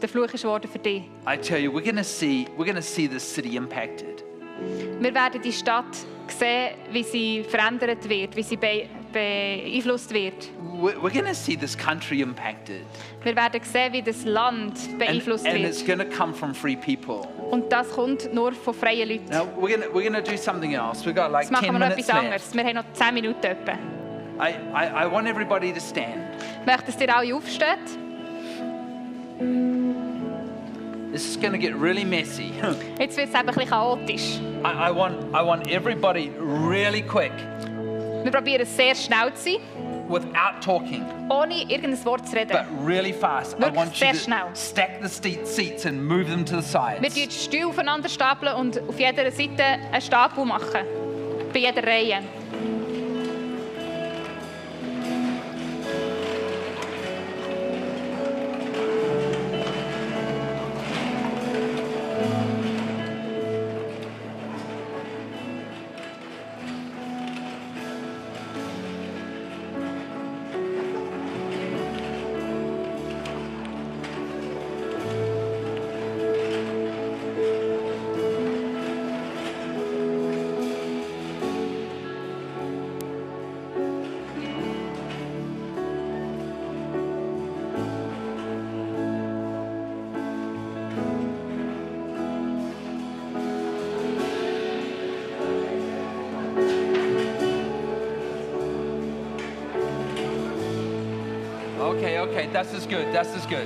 der 0.01 0.09
Fluch 0.09 0.33
ist 0.33 0.43
worden 0.43 0.69
für 0.69 0.79
dich. 0.79 1.03
I 1.27 1.37
tell 1.37 1.59
you, 1.59 1.71
we're 1.71 1.95
to 1.95 2.03
see 2.03 2.47
we're 2.57 2.73
to 2.73 2.81
see 2.81 3.07
this 3.07 3.23
city 3.23 3.55
impacted. 3.57 4.23
Wir 4.99 5.13
werden 5.13 5.41
die 5.41 5.53
Stadt 5.53 5.85
sehen, 6.27 6.75
wie 6.91 7.03
sie 7.03 7.43
verändert 7.43 8.07
wird, 8.09 8.35
wie 8.35 8.43
sie 8.43 8.57
be 8.57 8.87
beeinflusst 9.11 10.13
wird. 10.13 10.49
We're, 10.79 11.25
to 11.27 11.33
see 11.33 11.55
this 11.55 11.77
country 11.77 12.21
impacted. 12.21 12.85
Wir 13.23 13.35
werden 13.35 13.61
sehen, 13.63 13.93
wie 13.93 14.01
das 14.01 14.25
Land 14.25 14.77
And, 14.77 14.99
beeinflusst 14.99 15.45
and 15.45 15.57
it's 15.57 15.85
wird. 15.85 15.97
going 15.97 16.09
to 16.09 16.17
come 16.17 16.33
from 16.33 16.53
free 16.53 16.75
people. 16.75 17.27
Und 17.49 17.71
das 17.71 17.89
kommt 17.89 18.33
nur 18.33 18.51
von 18.51 18.73
freien 18.73 19.07
Leuten. 19.07 19.29
Now, 19.29 19.47
we're 19.59 19.81
to, 19.81 19.89
we're 19.93 20.13
to 20.13 20.21
do 20.21 20.37
something 20.37 20.73
else. 20.73 21.05
We've 21.05 21.15
got 21.15 21.31
like 21.31 21.43
Jetzt 21.43 21.51
machen 21.51 21.65
10 21.65 21.73
wir 21.73 21.79
noch 21.79 21.89
etwas 21.89 22.09
anderes. 22.09 22.53
Wir 22.53 22.63
haben 22.63 22.75
noch 22.75 22.93
10 22.93 23.13
Minuten 23.13 23.43
etwa. 23.45 23.77
I, 24.39 24.53
I, 24.73 25.03
I 25.05 25.11
want 25.11 25.27
everybody 25.27 25.71
to 25.73 25.79
stand. 25.79 26.21
Ich 26.61 26.65
möchte, 26.65 26.91
dass 26.91 27.01
ihr 27.01 27.15
alle 27.15 27.33
aufsteht. 27.35 27.97
This 31.11 31.25
is 31.25 31.37
going 31.37 31.53
to 31.53 31.57
get 31.57 31.73
really 31.75 32.03
messy. 32.03 32.51
Jetzt 32.99 33.17
wird 33.17 33.29
es 33.29 33.33
eben 33.33 33.35
ein 33.49 33.55
bisschen 33.55 33.69
chaotisch. 33.69 34.39
I, 34.63 34.89
I, 34.89 34.91
want, 34.95 35.15
I 35.33 35.41
want 35.43 35.67
everybody 35.67 36.31
really 36.39 37.01
quick, 37.01 37.31
Wir 38.23 38.31
probieren 38.31 38.61
es 38.61 38.75
sehr 38.75 38.93
schnell 38.93 39.33
zu 39.33 39.51
sein, 39.51 39.59
without 40.09 40.59
talking, 40.61 41.03
ohne 41.29 41.61
irgendein 41.63 42.03
Wort 42.05 42.27
zu 42.27 42.35
reden. 42.35 42.49
but 42.51 42.65
really 42.85 43.13
fast. 43.13 43.55
I 43.57 43.61
Wirklich 43.61 43.75
want 43.77 43.91
you 43.93 43.99
sehr 43.99 44.11
to 44.13 44.17
schnell. 44.19 44.47
stack 44.55 44.99
the 45.01 45.07
seats 45.09 45.85
and 45.85 46.03
move 46.05 46.25
them 46.29 46.43
to 46.45 46.61
the 46.61 46.73
Wir 46.73 46.99
sides. 47.09 47.15
stapeln 47.15 47.15
die 47.15 47.31
Stühle 47.31 47.67
aufeinander 47.67 48.09
stapeln 48.09 48.53
und 48.55 48.79
auf 48.87 48.99
jeder 48.99 49.31
Seite 49.31 49.63
einen 49.91 50.01
Stapel 50.01 50.45
machen. 50.45 50.81
Bei 51.53 51.59
jeder 51.59 51.83
Reihe. 51.83 52.19
Okay, 102.37 102.49
das 102.53 102.71
ist 102.71 102.87
good, 102.87 103.07
das 103.11 103.35
ist 103.35 103.49
good. 103.49 103.65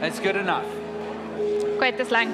That's 0.00 0.20
good 0.20 0.36
enough. 0.36 0.62
Gut, 1.80 1.94
das 1.98 2.08
längt. 2.10 2.32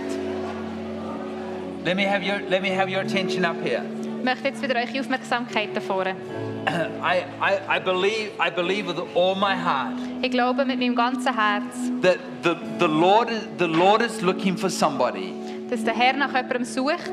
Let 1.82 1.96
me 1.96 2.04
have 2.04 2.22
your, 2.22 2.40
let 2.50 2.60
me 2.60 2.68
have 2.68 2.90
your 2.90 3.00
attention 3.00 3.46
up 3.46 3.56
here. 3.64 3.82
Ich 4.18 4.22
möchte 4.22 4.48
jetzt 4.48 4.62
wieder 4.62 4.74
eure 4.74 5.00
Aufmerksamkeit 5.00 5.70
da 5.74 5.80
vorne. 5.80 6.14
I, 7.02 7.24
I, 7.40 7.76
I, 7.76 7.78
believe, 7.78 8.32
I 8.38 8.50
believe 8.50 8.86
with 8.86 8.98
all 9.14 9.34
my 9.34 9.54
heart 9.54 9.94
Ich 10.20 10.30
glaube 10.30 10.66
mit 10.66 10.78
meinem 10.78 10.94
ganzen 10.94 11.34
Herz, 11.34 11.74
that 12.02 12.18
the, 12.42 12.54
the, 12.78 12.86
Lord, 12.86 13.30
is- 13.30 13.48
the 13.58 13.66
Lord 13.66 14.02
is 14.02 14.20
looking 14.20 14.58
for 14.58 14.68
somebody 14.68 15.32
dass 15.70 15.82
der 15.84 15.94
Herr 15.94 16.12
nach 16.12 16.34
jemandem 16.34 16.64
sucht, 16.66 17.12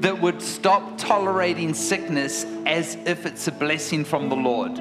that 0.00 0.18
would 0.22 0.40
stop 0.40 0.96
tolerating 0.96 1.74
sickness 1.74 2.46
as 2.64 2.96
if 3.04 3.26
it's 3.26 3.46
a 3.46 3.52
blessing 3.52 4.06
from 4.06 4.30
the 4.30 4.36
Lord. 4.36 4.80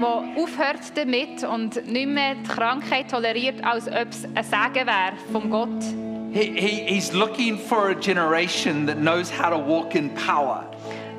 Der 0.00 0.42
aufhört 0.42 0.96
damit 0.96 1.44
und 1.44 1.86
nicht 1.90 2.08
mehr 2.08 2.34
die 2.34 2.48
Krankheit 2.48 3.10
toleriert, 3.10 3.64
als 3.64 3.88
ob 3.88 4.08
es 4.10 4.24
ein 4.24 4.44
Segen 4.44 4.86
wäre 4.86 5.12
von 5.32 5.50
Gott. 5.50 5.82
He, 6.32 6.52
he, 6.54 6.94
he's 6.94 7.12
looking 7.12 7.58
for 7.58 7.88
a 7.88 7.94
generation 7.94 8.86
that 8.86 8.98
knows 8.98 9.30
how 9.30 9.50
to 9.50 9.58
walk 9.58 9.94
in 9.94 10.10
power. 10.14 10.64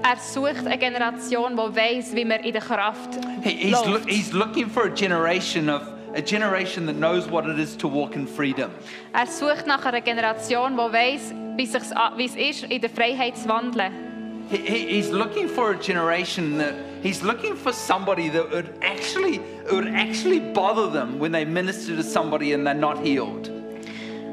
Er 0.03 0.17
sucht 0.17 0.65
eine 0.65 0.77
Generation, 0.77 1.57
die 1.57 1.75
weiß, 1.75 2.15
wie 2.15 2.23
man 2.23 2.39
in 2.41 2.53
der 2.53 2.61
Kraft 2.61 3.09
He, 3.43 3.49
he's, 3.49 3.85
läuft. 3.85 4.07
he's 4.09 4.31
looking 4.31 4.69
for 4.69 4.83
a 4.85 4.89
generation 4.89 5.69
of 5.69 5.81
a 6.15 6.21
generation 6.21 6.85
that 6.85 6.95
knows 6.95 7.29
what 7.29 7.45
it 7.47 7.59
is 7.59 7.75
to 7.77 7.87
walk 7.87 8.15
in 8.15 8.27
freedom. 8.27 8.69
Er 9.13 9.27
sucht 9.27 9.67
nach 9.67 9.83
einer 9.85 10.01
Generation, 10.01 10.73
die 10.73 10.93
weiß, 10.93 11.33
wie 11.57 12.25
es 12.25 12.35
ist, 12.35 12.63
in 12.71 12.79
der 12.79 12.89
Freiheit 12.89 13.35
zu 13.37 13.49
wandeln. 13.49 14.08
He, 14.49 14.57
he, 14.57 14.87
he's 14.95 15.11
looking 15.11 15.47
for 15.47 15.71
a 15.71 15.77
generation 15.77 16.57
that 16.57 16.73
he's 17.03 17.21
looking 17.21 17.55
for 17.55 17.71
somebody 17.71 18.29
that 18.29 18.49
would 18.49 18.73
actually 18.81 19.35
it 19.35 19.71
would 19.71 19.87
actually 19.87 20.39
bother 20.39 20.89
them 20.89 21.19
when 21.19 21.31
they 21.31 21.45
minister 21.45 21.95
to 21.95 22.03
somebody 22.03 22.53
and 22.53 22.65
they're 22.65 22.73
not 22.73 22.97
healed. 22.97 23.49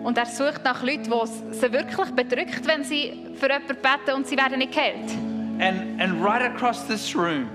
Und 0.04 0.16
er 0.16 0.26
sucht 0.26 0.64
nach 0.64 0.82
Leuten, 0.82 1.10
die 1.10 1.54
sie 1.54 1.72
wirklich 1.72 2.10
bedrückt, 2.12 2.66
wenn 2.66 2.84
sie 2.84 3.26
für 3.34 3.48
jemanden 3.48 3.76
beten 3.82 4.14
und 4.14 4.26
sie 4.26 4.36
werden 4.36 4.58
nicht 4.58 4.72
geheilt. 4.72 5.10
And 5.58 6.00
and 6.00 6.22
right 6.24 6.42
across 6.42 6.86
this 6.86 7.14
room, 7.14 7.48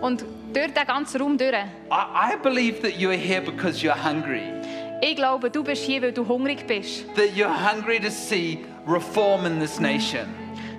Und 0.00 0.24
durch 0.52 0.72
den 0.72 0.86
ganzen 0.86 1.20
Raum 1.20 1.38
durch. 1.38 1.52
I, 1.52 2.32
I 2.32 2.36
believe 2.42 2.80
that 2.82 2.98
you're 2.98 3.16
here 3.16 3.40
because 3.40 3.82
you're 3.82 3.94
hungry. 3.94 4.42
Ich 5.02 5.16
glaube, 5.16 5.50
du 5.50 5.62
bist 5.62 5.82
hier, 5.82 6.02
weil 6.02 6.12
du 6.12 6.26
hungrig 6.26 6.66
bist. 6.66 7.04
That 7.14 7.36
you're 7.36 7.48
hungry 7.48 8.00
to 8.00 8.10
see 8.10 8.64
reform 8.86 9.46
in 9.46 9.60
this 9.60 9.78
nation. 9.78 10.26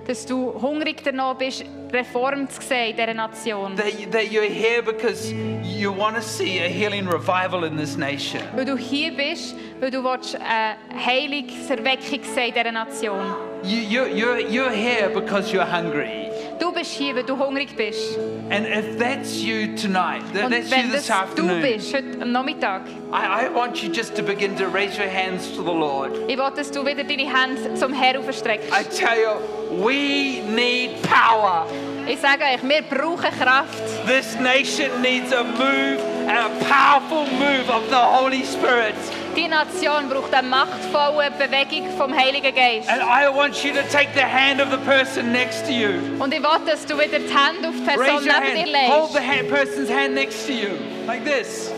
Dass 0.06 0.26
du 0.26 0.52
hungrig 0.60 1.04
danach 1.04 1.36
bist, 1.36 1.64
Reform 1.92 2.48
zu 2.48 2.60
sehen 2.60 2.90
in 2.90 2.96
dieser 2.96 3.14
Nation. 3.14 3.76
That, 3.76 4.10
that 4.10 4.32
you're 4.32 4.48
here 4.48 4.82
because 4.82 5.32
you 5.32 5.92
want 5.92 6.16
to 6.16 6.22
see 6.22 6.58
a 6.58 6.68
healing 6.68 7.06
revival 7.06 7.64
in 7.64 7.76
this 7.76 7.96
nation. 7.96 8.40
Weil 8.56 8.64
du 8.64 8.76
hier 8.76 9.12
bist, 9.12 9.54
weil 9.78 9.90
du 9.90 10.02
willst 10.02 10.34
äh, 10.34 10.38
eine 10.38 11.06
Heilungserweckung 11.06 12.24
sehen 12.24 12.48
in 12.48 12.54
dieser 12.54 12.72
Nation. 12.72 13.34
You, 13.62 13.78
you, 13.78 14.04
you're, 14.06 14.40
you're 14.40 14.70
here 14.70 15.08
because 15.10 15.52
you're 15.52 15.64
hungry. 15.64 16.31
Du 16.62 16.70
bist 16.70 16.92
hier, 16.92 17.16
weil 17.16 17.24
du 17.24 17.36
hungrig 17.36 17.76
bist. 17.76 18.16
And 18.48 18.64
if 18.64 18.96
that's 18.96 19.42
you 19.42 19.74
tonight, 19.74 20.22
that, 20.32 20.44
Und 20.44 20.52
that's 20.52 20.70
wenn 20.70 20.86
you 20.86 20.92
das 20.92 21.06
this 21.06 21.06
du 21.08 21.12
afternoon, 21.12 21.60
bist, 21.60 21.92
heute 21.92 22.22
am 22.22 22.30
Nachmittag, 22.30 22.82
I, 23.12 23.46
I 23.46 23.48
want 23.52 23.82
you 23.82 23.90
just 23.90 24.14
to 24.14 24.22
begin 24.22 24.54
to 24.58 24.66
raise 24.68 24.96
your 24.96 25.08
hands 25.10 25.48
to 25.56 25.64
the 25.64 25.72
Lord. 25.72 26.12
ich 26.28 26.38
will, 26.38 26.52
dass 26.54 26.70
du 26.70 26.86
wieder 26.86 27.02
deine 27.02 27.24
Hände 27.26 27.74
zum 27.74 27.92
Herrn 27.92 28.22
I 28.22 28.28
aufstreckst. 28.28 28.70
tell 28.96 29.18
you, 29.18 29.84
we 29.84 30.40
need 30.54 31.02
power. 31.02 31.66
Ich 32.06 32.20
sage 32.20 32.44
euch, 32.44 32.62
wir 32.62 32.82
brauchen 32.82 33.30
Kraft. 33.40 33.82
This 34.06 34.38
nation 34.38 35.02
needs 35.02 35.32
a 35.32 35.42
move, 35.42 35.98
a 36.28 36.48
powerful 36.70 37.26
move 37.40 37.68
of 37.70 37.88
the 37.90 37.96
Holy 37.96 38.44
Spirit. 38.44 38.94
Die 39.34 39.48
Nation 39.48 40.08
braucht 40.10 40.32
eine 40.34 40.46
machtvolle 40.46 41.30
Bewegung 41.38 41.88
vom 41.96 42.14
Heiligen 42.14 42.54
Geist. 42.54 42.88
And 42.88 43.00
I 43.02 43.34
want 43.34 43.64
you 43.64 43.72
to 43.72 43.80
take 43.90 44.08
the 44.14 44.20
hand 44.22 44.60
of 44.60 44.70
the 44.70 44.76
person 44.78 45.32
next 45.32 45.64
to 45.66 45.72
you. 45.72 45.88
Und 46.18 46.34
ich 46.34 46.42
will, 46.42 46.60
dass 46.66 46.84
du 46.84 46.94
wieder 46.98 47.18
die 47.18 47.28
Hände 47.28 47.68
auf 47.68 47.74
die 47.74 47.86
Person 47.86 48.24
neben 48.24 48.70
dir 48.70 48.78
hand. 48.78 48.92
Hold 48.92 49.12
the 49.12 49.18
legst. 49.18 49.30
ha- 49.30 49.56
person's 49.56 49.90
hand 49.90 50.14
next 50.14 50.46
to 50.46 50.52
you, 50.52 50.68
like 51.06 51.24
this. 51.24 51.70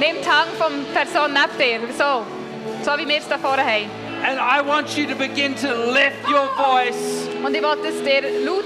Nimm 0.00 0.16
die 0.20 0.28
Hand 0.28 0.50
von 0.58 0.72
der 0.92 1.00
Person 1.00 1.32
neben 1.32 1.58
dir. 1.88 1.94
So. 1.96 2.24
So 2.84 2.98
wie 2.98 3.06
wir 3.08 3.18
es 3.18 3.28
da 3.28 3.38
vorne 3.38 3.62
haben. 3.64 3.88
And 4.24 4.40
I 4.40 4.66
want 4.66 4.96
you 4.96 5.06
to 5.06 5.14
begin 5.14 5.54
to 5.56 5.68
lift 5.92 6.28
your 6.28 6.48
voice 6.56 7.28
Und 7.44 7.54
ich 7.54 7.62
will, 7.62 7.76
dass 7.84 8.02
dir 8.02 8.22
laut 8.44 8.64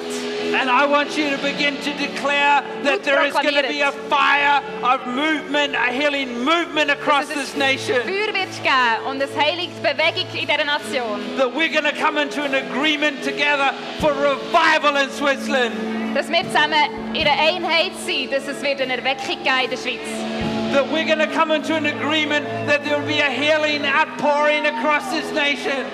And 0.54 0.68
I 0.68 0.84
want 0.84 1.16
you 1.16 1.30
to 1.30 1.38
begin 1.38 1.76
to 1.76 1.92
declare 1.96 2.62
that 2.82 3.04
there 3.04 3.24
is 3.24 3.32
going 3.32 3.54
to 3.54 3.68
be 3.68 3.80
a 3.80 3.92
fire 4.08 4.62
of 4.82 5.06
movement, 5.06 5.74
a 5.74 5.92
healing 5.92 6.44
movement 6.44 6.90
across 6.90 7.28
this 7.28 7.54
nation. 7.56 8.02
Feuer 8.02 8.32
wird 8.34 8.50
geben 8.62 9.06
und 9.06 9.22
in 9.22 9.28
dieser 10.32 10.64
Nation. 10.64 11.36
That 11.36 11.54
we're 11.54 11.72
going 11.72 11.84
to 11.84 11.92
come 11.92 12.18
into 12.18 12.42
an 12.42 12.54
agreement 12.54 13.22
together 13.22 13.72
for 14.00 14.12
revival 14.12 14.96
in 14.96 15.10
Switzerland. 15.10 15.74
Dass 16.14 16.28
wir 16.28 16.42
zusammen 16.44 17.14
in 17.14 17.26
einer 17.26 17.40
Einheit 17.40 17.92
sind, 18.04 18.32
dass 18.32 18.48
es 18.48 18.60
wird 18.62 18.80
eine 18.80 18.96
Erweckung 18.96 19.42
geben 19.44 19.64
in 19.64 19.70
der 19.70 19.76
Schweiz. 19.76 20.08
That 20.72 20.90
we're 20.90 21.06
going 21.06 21.18
to 21.18 21.32
come 21.32 21.52
into 21.52 21.74
an 21.74 21.86
agreement 21.86 22.44
that 22.66 22.84
there 22.84 22.98
will 22.98 23.06
be 23.06 23.20
a 23.20 23.30
healing 23.30 23.84
outpouring 23.84 24.66
across 24.66 25.10
this 25.10 25.32
nation. 25.32 25.86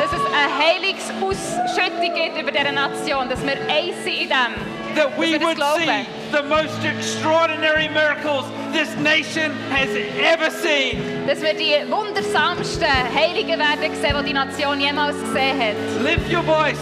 Dass 0.00 0.12
es 0.12 0.26
eine 0.26 0.50
Heilungsausschüttung 0.58 2.14
gibt 2.14 2.40
über 2.40 2.50
diese 2.50 2.72
Nation, 2.72 3.28
dass 3.28 3.42
wir 3.42 3.54
eins 3.68 4.02
sind 4.02 4.22
in 4.22 4.28
dem. 4.28 4.74
That 4.96 5.18
we 5.18 5.32
Dass 5.32 5.40
wir 5.40 5.54
das 5.54 5.74
would 5.74 5.86
see 5.86 6.06
the 6.30 6.42
most 6.42 6.84
extraordinary 6.84 7.88
miracles 7.88 8.44
this 8.72 8.94
nation 8.96 9.52
has 9.70 9.88
ever 9.90 10.50
seen. 10.50 11.26
Dass 11.26 11.40
wir 11.40 11.54
die 11.54 11.74
wundersamsten 11.90 12.86
Heiligen 13.14 13.58
werden 13.58 13.94
sehen, 14.00 14.16
die 14.20 14.26
die 14.26 14.32
Nation 14.32 14.80
jemals 14.80 15.16
gesehen 15.20 15.60
hat. 15.60 15.76
Lift 16.02 16.32
your 16.32 16.42
voice. 16.42 16.78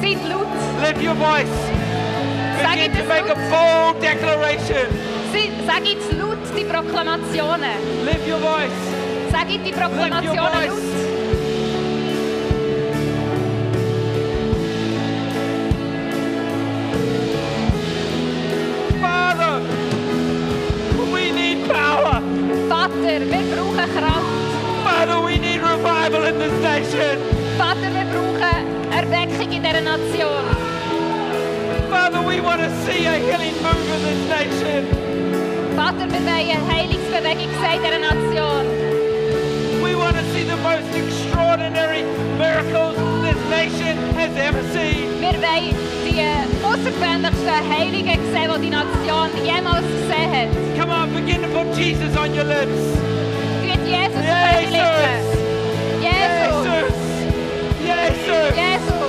Seid 0.00 0.18
laut. 0.28 0.46
Lift 0.82 1.02
your 1.02 1.14
voice. 1.14 1.48
Begin 2.62 2.92
to 2.92 3.04
make 3.04 3.28
a 3.28 3.34
laut. 3.34 3.50
bold 3.50 4.02
declaration. 4.02 4.86
Sag 5.66 5.86
jetzt 5.86 6.12
laut 6.12 6.38
die 6.56 6.64
Proklamationen. 6.64 8.04
Lift 8.04 8.26
your 8.26 8.38
voice. 8.38 8.70
Sag 9.30 9.48
jetzt 9.50 9.66
die 9.66 9.72
Proklamationen 9.72 10.66
laut. 10.66 11.11
Vater, 22.82 23.20
wir 23.30 23.54
brauchen 23.54 23.94
Kraft. 23.96 24.26
Father, 24.82 25.20
we 25.24 25.38
need 25.38 25.60
revival 25.62 26.24
in 26.24 26.36
this 26.40 26.52
nation. 26.62 27.16
Vater, 27.56 27.94
wir 27.94 28.06
brauchen 28.10 28.90
Erweckung 28.90 29.52
in 29.52 29.62
dieser 29.62 29.80
Nation. 29.80 30.44
Father, 31.88 32.20
we 32.26 32.40
want 32.40 32.60
to 32.60 32.68
see 32.84 33.06
a 33.06 33.12
healing 33.22 33.54
move 33.62 33.86
in 33.94 34.02
this 34.02 34.28
nation. 34.28 34.82
Vater, 35.76 36.10
wir 36.10 36.22
wollen 36.26 36.50
eine 36.50 36.74
Heilungsbewegung 36.74 37.52
sehen 37.62 37.84
in 37.84 38.02
dieser 38.02 38.14
Nation. 38.16 38.66
We 39.80 39.94
want 39.94 40.16
to 40.16 40.24
see 40.34 40.42
the 40.42 40.56
most 40.56 40.90
extraordinary 40.92 42.02
miracles 42.36 42.96
this 43.22 43.38
nation 43.48 43.96
has 44.18 44.34
ever 44.36 44.62
seen. 44.74 45.20
Wir 45.20 45.38
wollen 45.38 45.76
die 46.04 46.18
großer 46.72 46.92
Veränderster, 46.92 47.52
Heilige 47.68 48.16
gesehen, 48.16 48.50
den 48.54 48.62
die 48.62 48.70
Nation 48.70 49.28
jemals 49.44 49.84
gesehen 49.86 50.32
hat. 50.32 50.48
Come 50.78 50.92
on, 50.92 51.12
begin 51.12 51.42
to 51.42 51.48
put 51.48 51.76
Jesus 51.76 52.16
on 52.16 52.34
your 52.34 52.44
lips. 52.44 52.98
Wird 53.62 53.86
Jesus, 53.86 54.14
Jesus. 54.14 54.30
auf 54.30 54.40
deine 54.52 54.70
Lippen. 54.70 55.22
Jesus. 56.00 56.66
Jesus. 56.66 56.98
Jesus. 57.84 58.56
Jesus. 58.56 59.01